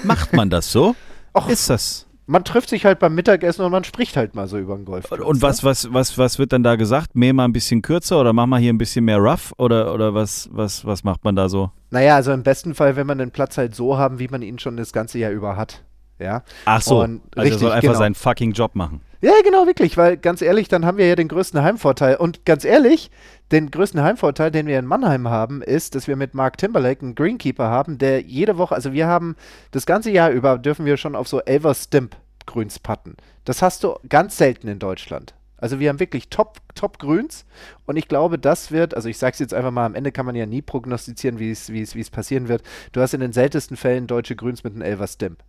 Macht 0.03 0.33
man 0.33 0.49
das 0.49 0.71
so? 0.71 0.95
Och. 1.33 1.49
Ist 1.49 1.69
das? 1.69 2.04
Man 2.27 2.43
trifft 2.43 2.69
sich 2.69 2.85
halt 2.85 2.99
beim 2.99 3.13
Mittagessen 3.13 3.63
und 3.63 3.71
man 3.71 3.83
spricht 3.83 4.17
halt 4.17 4.33
mal 4.33 4.47
so 4.47 4.57
über 4.57 4.75
den 4.75 4.85
Golf. 4.85 5.11
Und 5.11 5.41
was, 5.41 5.63
was, 5.63 5.93
was, 5.93 6.17
was 6.17 6.39
wird 6.39 6.53
dann 6.53 6.63
da 6.63 6.75
gesagt? 6.75 7.15
Mäh 7.15 7.33
mal 7.33 7.45
ein 7.45 7.53
bisschen 7.53 7.81
kürzer 7.81 8.19
oder 8.19 8.33
mach 8.33 8.47
mal 8.47 8.59
hier 8.59 8.73
ein 8.73 8.79
bisschen 8.79 9.05
mehr 9.05 9.19
rough? 9.19 9.53
Oder, 9.57 9.93
oder 9.93 10.13
was, 10.13 10.49
was, 10.51 10.85
was 10.85 11.03
macht 11.03 11.23
man 11.23 11.35
da 11.35 11.49
so? 11.49 11.71
Naja, 11.91 12.15
also 12.15 12.31
im 12.31 12.41
besten 12.41 12.73
Fall, 12.73 12.95
wenn 12.95 13.05
man 13.05 13.19
den 13.19 13.31
Platz 13.31 13.57
halt 13.57 13.75
so 13.75 13.97
haben, 13.97 14.17
wie 14.19 14.27
man 14.27 14.41
ihn 14.41 14.57
schon 14.57 14.75
das 14.75 14.91
ganze 14.91 15.19
Jahr 15.19 15.31
über 15.31 15.55
hat. 15.55 15.83
Ja. 16.19 16.43
Ach 16.65 16.81
so, 16.81 17.01
Und 17.01 17.21
also 17.21 17.35
er 17.35 17.43
richtig, 17.43 17.59
soll 17.59 17.71
einfach 17.71 17.81
genau. 17.89 17.99
seinen 17.99 18.15
fucking 18.15 18.51
Job 18.53 18.75
machen. 18.75 19.01
Ja, 19.21 19.31
genau, 19.43 19.65
wirklich, 19.65 19.97
weil 19.97 20.17
ganz 20.17 20.41
ehrlich, 20.41 20.67
dann 20.67 20.85
haben 20.85 20.97
wir 20.97 21.07
ja 21.07 21.15
den 21.15 21.27
größten 21.27 21.61
Heimvorteil. 21.61 22.17
Und 22.17 22.45
ganz 22.45 22.65
ehrlich, 22.65 23.09
den 23.51 23.71
größten 23.71 24.01
Heimvorteil, 24.01 24.51
den 24.51 24.67
wir 24.67 24.77
in 24.77 24.85
Mannheim 24.85 25.29
haben, 25.29 25.61
ist, 25.61 25.95
dass 25.95 26.07
wir 26.07 26.15
mit 26.15 26.33
Mark 26.33 26.57
Timberlake 26.57 27.01
einen 27.01 27.15
Greenkeeper 27.15 27.69
haben, 27.69 27.97
der 27.97 28.21
jede 28.21 28.57
Woche, 28.57 28.75
also 28.75 28.93
wir 28.93 29.07
haben 29.07 29.35
das 29.71 29.85
ganze 29.85 30.11
Jahr 30.11 30.31
über, 30.31 30.57
dürfen 30.57 30.85
wir 30.85 30.97
schon 30.97 31.15
auf 31.15 31.27
so 31.27 31.41
Elver 31.41 31.73
Stimp 31.73 32.15
Grüns 32.45 32.79
putten. 32.79 33.15
Das 33.45 33.61
hast 33.61 33.83
du 33.83 33.95
ganz 34.09 34.37
selten 34.37 34.67
in 34.67 34.79
Deutschland. 34.79 35.33
Also 35.57 35.79
wir 35.79 35.89
haben 35.89 35.99
wirklich 35.99 36.29
Top, 36.29 36.57
Top 36.75 36.99
Grüns 36.99 37.45
und 37.85 37.95
ich 37.95 38.07
glaube, 38.07 38.37
das 38.37 38.71
wird, 38.71 38.93
also 38.93 39.07
ich 39.07 39.17
sage 39.17 39.33
es 39.33 39.39
jetzt 39.39 39.53
einfach 39.53 39.71
mal, 39.71 39.85
am 39.85 39.95
Ende 39.95 40.11
kann 40.11 40.25
man 40.25 40.35
ja 40.35 40.45
nie 40.45 40.61
prognostizieren, 40.61 41.39
wie 41.39 41.51
es 41.51 42.09
passieren 42.11 42.49
wird. 42.49 42.61
Du 42.91 43.01
hast 43.01 43.13
in 43.13 43.21
den 43.21 43.31
seltensten 43.31 43.77
Fällen 43.77 44.05
deutsche 44.05 44.35
Grüns 44.35 44.63
mit 44.63 44.73
einem 44.73 44.81
Elver 44.81 45.07
Stimp. 45.07 45.39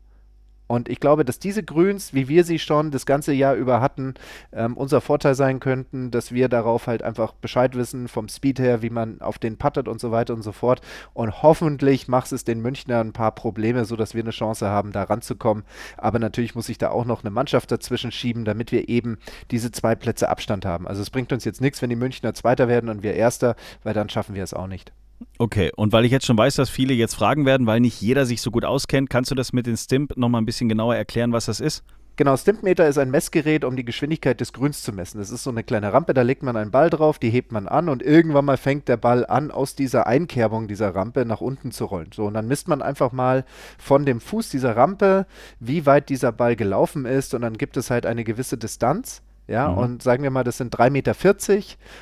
Und 0.67 0.89
ich 0.89 1.01
glaube, 1.01 1.25
dass 1.25 1.39
diese 1.39 1.63
Grüns, 1.63 2.13
wie 2.13 2.29
wir 2.29 2.45
sie 2.45 2.59
schon 2.59 2.91
das 2.91 3.07
ganze 3.07 3.33
Jahr 3.33 3.55
über 3.55 3.81
hatten, 3.81 4.15
ähm, 4.53 4.77
unser 4.77 5.01
Vorteil 5.01 5.35
sein 5.35 5.61
könnten, 5.61 6.11
dass 6.11 6.33
wir 6.33 6.49
darauf 6.49 6.87
halt 6.87 7.03
einfach 7.03 7.33
Bescheid 7.33 7.77
wissen, 7.77 8.09
vom 8.09 8.29
Speed 8.29 8.59
her, 8.59 8.83
wie 8.83 8.91
man 8.91 9.21
auf 9.21 9.39
den 9.39 9.57
puttet 9.57 9.89
und 9.89 10.01
so 10.01 10.11
weiter 10.11 10.35
und 10.35 10.43
so 10.43 10.53
fort. 10.53 10.81
Und 11.15 11.43
hoffentlich 11.43 12.09
macht 12.09 12.33
es 12.33 12.45
den 12.45 12.61
Münchner 12.61 13.01
ein 13.01 13.13
paar 13.13 13.33
Probleme, 13.33 13.85
sodass 13.85 14.15
wir 14.15 14.23
eine 14.23 14.31
Chance 14.31 14.69
haben, 14.69 14.93
da 14.93 15.05
ranzukommen. 15.05 15.65
Aber 15.97 16.19
natürlich 16.19 16.55
muss 16.55 16.69
ich 16.69 16.79
da 16.79 16.91
auch 16.91 17.05
noch 17.05 17.23
eine 17.23 17.31
Mannschaft 17.31 17.71
dazwischen 17.71 18.13
schieben, 18.13 18.45
damit 18.45 18.73
wir 18.73 18.89
eben 18.89 19.19
diese 19.51 19.71
zwei 19.71 19.95
Plätze 19.95 20.29
Abstand 20.29 20.65
haben. 20.65 20.89
Also 20.89 21.03
es 21.03 21.11
bringt 21.11 21.33
uns 21.33 21.45
jetzt 21.45 21.61
nichts, 21.61 21.81
wenn 21.83 21.91
die 21.91 21.97
Münchner 21.97 22.35
Zweiter 22.35 22.69
werden 22.69 22.91
und 22.91 23.03
wir 23.03 23.15
Erster, 23.15 23.57
weil 23.83 23.95
dann 23.95 24.09
schaffen 24.09 24.35
wir 24.35 24.43
es 24.43 24.55
auch 24.55 24.67
nicht. 24.67 24.93
Okay, 25.39 25.71
und 25.77 25.93
weil 25.93 26.05
ich 26.05 26.13
jetzt 26.13 26.27
schon 26.27 26.39
weiß, 26.39 26.57
dass 26.57 26.71
viele 26.71 26.95
jetzt 26.95 27.15
fragen 27.15 27.47
werden, 27.47 27.67
weil 27.67 27.81
nicht 27.81 28.01
jeder 28.01 28.27
sich 28.27 28.41
so 28.41 28.51
gut 28.51 28.65
auskennt, 28.65 29.11
kannst 29.11 29.31
du 29.31 29.35
das 29.35 29.53
mit 29.53 29.67
den 29.67 29.77
Stimp 29.77 30.17
nochmal 30.17 30.43
ein 30.43 30.47
bisschen 30.47 30.69
genauer 30.69 30.97
erklären, 30.97 31.33
was 31.33 31.47
das 31.47 31.61
ist? 31.61 31.85
Genau, 32.19 32.35
Stimpmeter 32.35 32.89
ist 32.89 32.97
ein 32.97 33.11
Messgerät, 33.11 33.63
um 33.63 33.77
die 33.77 33.85
Geschwindigkeit 33.85 34.41
des 34.41 34.55
Grüns 34.55 34.83
zu 34.83 34.91
messen. 34.91 35.19
Das 35.19 35.29
ist 35.29 35.43
so 35.43 35.51
eine 35.51 35.63
kleine 35.63 35.93
Rampe, 35.93 36.15
da 36.15 36.23
legt 36.23 36.43
man 36.43 36.57
einen 36.57 36.71
Ball 36.71 36.89
drauf, 36.89 37.19
die 37.19 37.29
hebt 37.29 37.53
man 37.53 37.69
an 37.69 37.91
und 37.91 38.03
irgendwann 38.03 38.47
mal 38.47 38.57
fängt 38.57 38.89
der 38.89 38.97
Ball 38.97 39.27
an, 39.27 39.51
aus 39.51 39.75
dieser 39.75 40.07
Einkerbung 40.07 40.67
dieser 40.67 40.95
Rampe 40.95 41.27
nach 41.27 41.43
unten 41.43 41.73
zu 41.73 41.85
rollen. 41.85 42.09
So, 42.15 42.25
und 42.25 42.33
dann 42.33 42.49
misst 42.49 42.69
man 42.69 42.81
einfach 42.81 43.13
mal 43.13 43.45
von 43.77 44.07
dem 44.07 44.21
Fuß 44.21 44.49
dieser 44.49 44.77
Rampe, 44.77 45.27
wie 45.61 45.85
weit 45.85 46.09
dieser 46.09 46.33
Ball 46.33 46.57
gelaufen 46.57 47.05
ist 47.05 47.35
und 47.35 47.43
dann 47.43 47.59
gibt 47.59 47.77
es 47.77 47.91
halt 47.91 48.07
eine 48.07 48.25
gewisse 48.25 48.57
Distanz. 48.57 49.21
Ja, 49.49 49.69
Mhm. 49.69 49.79
und 49.79 50.03
sagen 50.03 50.23
wir 50.25 50.31
mal, 50.31 50.43
das 50.43 50.59
sind 50.59 50.75
3,40 50.77 50.91
Meter 50.91 51.15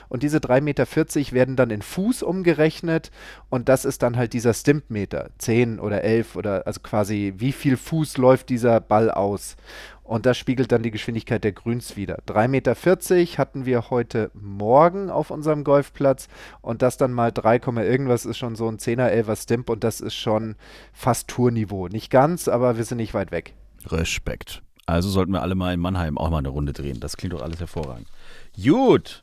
und 0.08 0.22
diese 0.22 0.38
3,40 0.40 0.60
Meter 0.62 1.34
werden 1.34 1.56
dann 1.56 1.70
in 1.70 1.82
Fuß 1.82 2.22
umgerechnet 2.22 3.10
und 3.50 3.68
das 3.68 3.84
ist 3.84 4.02
dann 4.02 4.16
halt 4.16 4.32
dieser 4.32 4.54
Stimpmeter, 4.54 5.28
10 5.38 5.78
oder 5.78 6.02
11 6.04 6.36
oder 6.36 6.66
also 6.66 6.80
quasi 6.80 7.34
wie 7.36 7.52
viel 7.52 7.76
Fuß 7.76 8.16
läuft 8.16 8.48
dieser 8.48 8.80
Ball 8.80 9.10
aus. 9.10 9.56
Und 10.02 10.26
das 10.26 10.36
spiegelt 10.36 10.70
dann 10.70 10.82
die 10.82 10.90
Geschwindigkeit 10.90 11.44
der 11.44 11.52
Grüns 11.52 11.96
wieder. 11.96 12.18
3,40 12.26 12.48
Meter 12.48 13.38
hatten 13.38 13.64
wir 13.64 13.88
heute 13.90 14.30
Morgen 14.34 15.08
auf 15.08 15.30
unserem 15.30 15.64
Golfplatz 15.64 16.28
und 16.60 16.82
das 16.82 16.98
dann 16.98 17.12
mal 17.12 17.32
3, 17.32 17.58
Komma 17.58 17.82
irgendwas 17.82 18.26
ist 18.26 18.36
schon 18.38 18.54
so 18.54 18.68
ein 18.68 18.78
10er, 18.78 19.10
11er 19.10 19.36
Stimp 19.42 19.70
und 19.70 19.82
das 19.82 20.00
ist 20.00 20.14
schon 20.14 20.56
fast 20.92 21.28
Tourniveau. 21.28 21.88
Nicht 21.88 22.10
ganz, 22.10 22.48
aber 22.48 22.76
wir 22.76 22.84
sind 22.84 22.98
nicht 22.98 23.14
weit 23.14 23.30
weg. 23.32 23.54
Respekt. 23.86 24.62
Also 24.86 25.08
sollten 25.08 25.32
wir 25.32 25.42
alle 25.42 25.54
mal 25.54 25.72
in 25.72 25.80
Mannheim 25.80 26.18
auch 26.18 26.30
mal 26.30 26.38
eine 26.38 26.48
Runde 26.48 26.72
drehen. 26.72 27.00
Das 27.00 27.16
klingt 27.16 27.32
doch 27.32 27.42
alles 27.42 27.60
hervorragend. 27.60 28.06
Gut. 28.62 29.22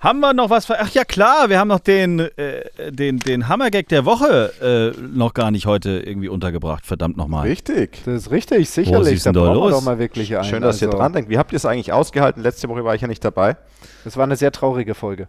Haben 0.00 0.20
wir 0.20 0.32
noch 0.32 0.48
was? 0.48 0.66
ver- 0.66 0.76
Ach 0.80 0.90
ja, 0.90 1.04
klar, 1.04 1.48
wir 1.48 1.58
haben 1.58 1.66
noch 1.66 1.80
den, 1.80 2.20
äh, 2.20 2.92
den, 2.92 3.18
den 3.18 3.48
Hammergag 3.48 3.88
der 3.88 4.04
Woche 4.04 4.94
äh, 4.96 5.00
noch 5.00 5.34
gar 5.34 5.50
nicht 5.50 5.66
heute 5.66 5.90
irgendwie 6.06 6.28
untergebracht. 6.28 6.86
Verdammt 6.86 7.16
nochmal. 7.16 7.48
Richtig. 7.48 8.02
Das 8.04 8.14
ist 8.14 8.30
richtig, 8.30 8.70
sicherlich. 8.70 9.22
da 9.24 9.32
brauchen 9.32 9.46
wir 9.48 9.54
los? 9.54 9.70
doch 9.72 9.82
mal 9.82 9.98
wirklich 9.98 10.36
einen. 10.36 10.44
Schön, 10.44 10.62
dass 10.62 10.80
ihr 10.80 10.86
Also, 10.88 10.98
dran 10.98 11.14
denkt. 11.14 11.30
Wie 11.30 11.38
habt 11.38 11.50
ihr 11.52 11.56
es 11.56 11.66
eigentlich 11.66 11.92
ausgehalten? 11.92 12.42
Letzte 12.44 12.68
Woche 12.68 12.84
war 12.84 12.94
ich 12.94 13.00
ja 13.02 13.08
nicht 13.08 13.24
dabei. 13.24 13.56
Das 14.04 14.16
war 14.16 14.22
eine 14.22 14.36
sehr 14.36 14.52
traurige 14.52 14.94
Folge. 14.94 15.26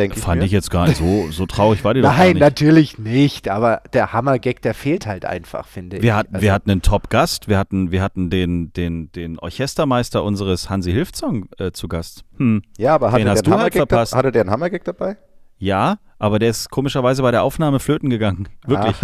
Denke 0.00 0.16
ich 0.16 0.22
Fand 0.24 0.40
mir. 0.40 0.46
ich 0.46 0.52
jetzt 0.52 0.70
gar 0.70 0.86
nicht 0.88 0.96
so, 0.96 1.30
so 1.30 1.44
traurig 1.44 1.84
war 1.84 1.92
die 1.92 2.00
doch 2.02 2.08
gar 2.08 2.16
Nein, 2.18 2.38
natürlich 2.38 2.98
nicht, 2.98 3.48
aber 3.48 3.82
der 3.92 4.12
Hammergag, 4.14 4.62
der 4.62 4.72
fehlt 4.72 5.06
halt 5.06 5.26
einfach, 5.26 5.66
finde 5.66 5.98
ich. 5.98 6.02
Wir 6.02 6.16
hatten, 6.16 6.34
Also, 6.34 6.42
wir 6.42 6.52
hatten 6.54 6.70
einen 6.70 6.82
Top-Gast, 6.82 7.48
wir 7.48 7.58
hatten, 7.58 7.90
wir 7.92 8.02
hatten 8.02 8.30
den, 8.30 8.72
den, 8.72 9.12
den 9.12 9.38
Orchestermeister 9.38 10.24
unseres 10.24 10.70
Hansi 10.70 10.92
Hilft-Song 10.92 11.48
äh, 11.58 11.72
zu 11.72 11.86
Gast. 11.88 12.24
Hm. 12.38 12.62
Ja, 12.78 12.94
aber 12.94 13.12
hatte 13.12 13.18
Den 13.20 13.26
der, 13.26 13.32
hast 13.32 13.38
einen 13.40 13.44
du 13.44 13.50
halt 13.50 13.60
Hammergag 13.60 13.72
da, 13.88 13.94
verpasst. 13.96 14.14
hatte 14.14 14.32
der 14.32 14.40
einen 14.42 14.50
Hammergag 14.50 14.84
dabei? 14.84 15.16
Ja, 15.58 15.98
aber 16.18 16.38
der 16.38 16.48
ist 16.50 16.70
komischerweise 16.70 17.20
bei 17.22 17.30
der 17.30 17.42
Aufnahme 17.42 17.80
flöten 17.80 18.08
gegangen. 18.08 18.48
Wirklich. 18.66 18.96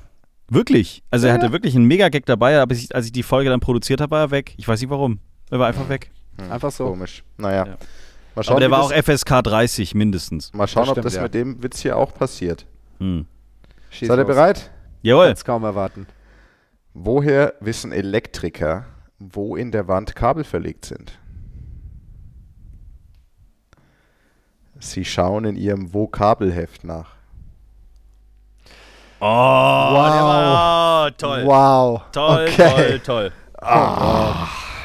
Wirklich. 0.48 1.04
Also 1.10 1.28
er 1.28 1.34
hatte 1.34 1.52
wirklich 1.52 1.76
einen 1.76 1.84
Mega-Gag 1.84 2.26
dabei, 2.26 2.60
aber 2.60 2.74
ich, 2.74 2.92
als 2.92 3.06
ich 3.06 3.12
die 3.12 3.22
Folge 3.22 3.50
dann 3.50 3.60
produziert 3.60 4.00
habe, 4.00 4.10
war 4.10 4.20
er 4.20 4.30
weg. 4.32 4.54
Ich 4.56 4.66
weiß 4.66 4.80
nicht 4.80 4.90
warum. 4.90 5.20
Er 5.48 5.60
war 5.60 5.68
einfach 5.68 5.88
weg. 5.88 6.10
Einfach 6.50 6.72
so. 6.72 6.86
Komisch. 6.88 7.22
Naja. 7.38 7.66
Ja. 7.66 7.76
Mal 8.40 8.44
schauen, 8.44 8.52
Aber 8.54 8.60
der 8.60 8.70
war 8.70 8.82
auch 8.82 8.90
FSK 8.92 9.42
30 9.42 9.94
mindestens. 9.94 10.50
mal 10.54 10.66
schauen 10.66 10.82
Das 10.84 10.88
ob 10.88 10.94
stimmt, 10.94 11.04
das 11.06 11.14
ja. 11.16 11.22
mit 11.24 11.34
dem 11.34 11.62
Witz 11.62 11.80
hier 11.80 11.96
auch 11.98 12.14
passiert. 12.14 12.64
Hm. 12.98 13.26
Schieß 13.90 14.08
Seid 14.08 14.16
ihr 14.18 14.22
los. 14.24 14.34
bereit? 14.34 14.70
Jawohl. 15.02 15.26
Kann's 15.26 15.44
kaum 15.44 15.62
erwarten. 15.64 16.06
Woher 16.94 17.52
wissen 17.60 17.92
Elektriker, 17.92 18.86
wo 19.18 19.56
in 19.56 19.70
der 19.72 19.88
Wand 19.88 20.14
Kabel 20.16 20.44
verlegt 20.44 20.86
sind? 20.86 21.18
Sie 24.78 25.04
schauen 25.04 25.44
in 25.44 25.56
ihrem 25.56 25.92
Vokabelheft 25.92 26.84
nach. 26.84 27.10
Oh, 29.20 29.24
der 29.26 30.22
war, 30.24 31.06
oh, 31.06 31.10
toll. 31.18 31.44
Wow. 31.44 32.02
Toll, 32.12 32.48
okay. 32.50 32.70
toll, 32.70 33.00
toll. 33.00 33.32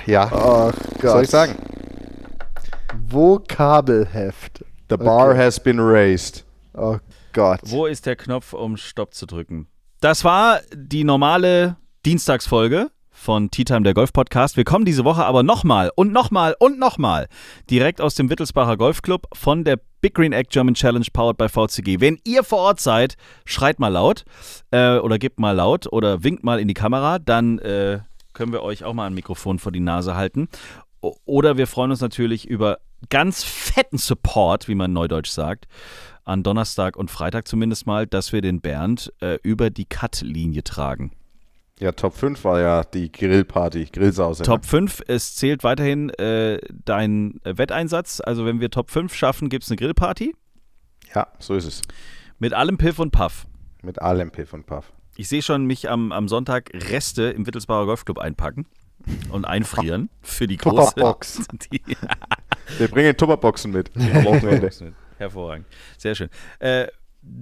Ja, 0.06 0.30
Oh 0.34 0.72
Gott. 1.00 1.12
soll 1.12 1.24
ich 1.24 1.30
sagen? 1.30 1.56
Vokabelheft. 3.16 4.66
The 4.90 4.98
bar 4.98 5.30
Okay. 5.32 5.38
has 5.40 5.58
been 5.60 5.80
raised. 5.80 6.44
Oh 6.74 6.98
Gott. 7.32 7.62
Wo 7.64 7.86
ist 7.86 8.06
der 8.06 8.18
Knopf, 8.18 8.52
um 8.52 8.76
Stopp 8.76 9.14
zu 9.14 9.26
drücken? 9.26 9.68
Das 10.02 10.26
war 10.26 10.60
die 10.76 11.06
normale 11.06 11.78
Dienstagsfolge 12.06 12.92
von 13.12 13.50
Tea 13.50 13.64
Time, 13.64 13.84
der 13.84 13.94
Golf-Podcast. 13.94 14.58
Wir 14.58 14.66
kommen 14.66 14.84
diese 14.84 15.06
Woche 15.06 15.24
aber 15.26 15.44
nochmal 15.44 15.92
und 15.96 16.12
nochmal 16.12 16.56
und 16.60 16.78
nochmal 16.78 17.28
direkt 17.70 18.02
aus 18.02 18.16
dem 18.16 18.30
Wittelsbacher 18.30 18.76
Golfclub 18.76 19.28
von 19.34 19.64
der 19.64 19.80
Big 20.02 20.14
Green 20.14 20.34
Egg 20.34 20.50
German 20.52 20.76
Challenge 20.76 21.08
powered 21.14 21.38
by 21.38 21.48
VCG. 21.48 22.02
Wenn 22.02 22.20
ihr 22.26 22.44
vor 22.44 22.60
Ort 22.60 22.82
seid, 22.82 23.16
schreit 23.46 23.80
mal 23.80 23.88
laut 23.88 24.26
äh, 24.72 24.98
oder 24.98 25.18
gebt 25.18 25.40
mal 25.40 25.54
laut 25.54 25.88
oder 25.92 26.24
winkt 26.26 26.44
mal 26.44 26.60
in 26.60 26.68
die 26.68 26.74
Kamera, 26.74 27.18
dann 27.20 27.60
äh, 27.60 28.00
können 28.34 28.52
wir 28.52 28.62
euch 28.62 28.84
auch 28.84 28.94
mal 28.94 29.08
ein 29.08 29.14
Mikrofon 29.14 29.58
vor 29.58 29.72
die 29.72 29.80
Nase 29.80 30.16
halten. 30.16 30.50
Oder 31.26 31.56
wir 31.58 31.68
freuen 31.68 31.92
uns 31.92 32.02
natürlich 32.02 32.48
über 32.48 32.80
ganz 33.10 33.44
fetten 33.44 33.98
Support, 33.98 34.68
wie 34.68 34.76
man 34.76 34.94
neudeutsch 34.94 35.30
sagt, 35.30 35.68
an 36.24 36.42
Donnerstag 36.44 36.98
und 36.98 37.12
Freitag 37.12 37.48
zumindest 37.48 37.86
mal, 37.86 38.08
dass 38.08 38.34
wir 38.34 38.42
den 38.42 38.62
Bernd 38.62 39.14
äh, 39.22 39.38
über 39.44 39.70
die 39.70 39.86
Cut-Linie 39.86 40.64
tragen. 40.64 41.12
Ja, 41.80 41.92
Top 41.92 42.16
5 42.16 42.44
war 42.46 42.60
ja 42.62 42.84
die 42.86 43.12
Grillparty, 43.12 43.86
Grillsause. 43.92 44.44
ne? 44.44 44.46
Top 44.48 44.66
5, 44.66 45.04
es 45.08 45.36
zählt 45.36 45.64
weiterhin 45.66 46.10
äh, 46.12 46.58
dein 46.86 47.40
Wetteinsatz. 47.44 48.22
Also 48.26 48.46
wenn 48.46 48.62
wir 48.62 48.72
Top 48.72 48.90
5 48.92 49.14
schaffen, 49.14 49.50
gibt 49.50 49.66
es 49.66 49.70
eine 49.70 49.76
Grillparty 49.78 50.34
Ja, 51.14 51.28
so 51.40 51.54
ist 51.54 51.66
es. 51.66 51.82
mit 52.40 52.54
allem 52.54 52.78
Piff 52.78 52.98
und 52.98 53.12
Puff. 53.12 53.46
Mit 53.84 54.02
allem 54.02 54.32
Piff 54.32 54.54
und 54.54 54.66
Puff. 54.66 54.94
Ich 55.18 55.28
sehe 55.28 55.42
schon 55.42 55.66
mich 55.66 55.90
am, 55.90 56.12
am 56.12 56.28
Sonntag 56.30 56.72
Reste 56.74 57.24
im 57.24 57.46
Wittelsbacher 57.46 57.86
Golfclub 57.86 58.18
einpacken 58.20 58.66
und 59.30 59.46
einfrieren 59.46 60.10
für 60.22 60.48
die 60.48 60.58
große. 60.58 60.94
Tupperbox. 60.96 61.46
Die, 61.72 61.82
Wir 62.78 62.88
bringen 62.88 63.16
Tupperboxen 63.16 63.72
mit. 63.72 63.92
Hervorragend. 65.18 65.66
Sehr 65.98 66.16
schön. 66.16 66.30
Äh, 66.60 66.88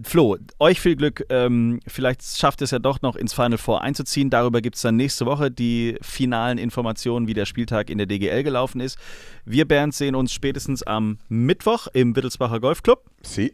Flo, 0.03 0.37
euch 0.59 0.79
viel 0.79 0.95
Glück. 0.95 1.25
Ähm, 1.29 1.79
vielleicht 1.87 2.23
schafft 2.23 2.61
es 2.61 2.71
ja 2.71 2.79
doch 2.79 3.01
noch 3.01 3.15
ins 3.15 3.33
Final 3.33 3.57
Four 3.57 3.81
einzuziehen. 3.81 4.29
Darüber 4.29 4.61
gibt 4.61 4.75
es 4.75 4.81
dann 4.81 4.95
nächste 4.95 5.25
Woche 5.25 5.51
die 5.51 5.97
finalen 6.01 6.57
Informationen, 6.57 7.27
wie 7.27 7.33
der 7.33 7.45
Spieltag 7.45 7.89
in 7.89 7.97
der 7.97 8.07
DGL 8.07 8.43
gelaufen 8.43 8.79
ist. 8.79 8.97
Wir, 9.45 9.67
Bernd, 9.67 9.93
sehen 9.93 10.15
uns 10.15 10.31
spätestens 10.31 10.83
am 10.83 11.19
Mittwoch 11.27 11.87
im 11.93 12.15
Wittelsbacher 12.15 12.59
Golfclub. 12.59 13.03
Sie. 13.23 13.53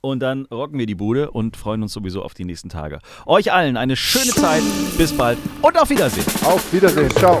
Und 0.00 0.20
dann 0.20 0.46
rocken 0.46 0.78
wir 0.78 0.86
die 0.86 0.96
Bude 0.96 1.30
und 1.30 1.56
freuen 1.56 1.82
uns 1.82 1.92
sowieso 1.92 2.22
auf 2.22 2.34
die 2.34 2.44
nächsten 2.44 2.68
Tage. 2.68 2.98
Euch 3.24 3.52
allen 3.52 3.76
eine 3.76 3.96
schöne 3.96 4.32
Zeit. 4.32 4.62
Bis 4.98 5.12
bald 5.12 5.38
und 5.60 5.80
auf 5.80 5.90
Wiedersehen. 5.90 6.26
Auf 6.44 6.72
Wiedersehen. 6.72 7.10
Ciao. 7.10 7.40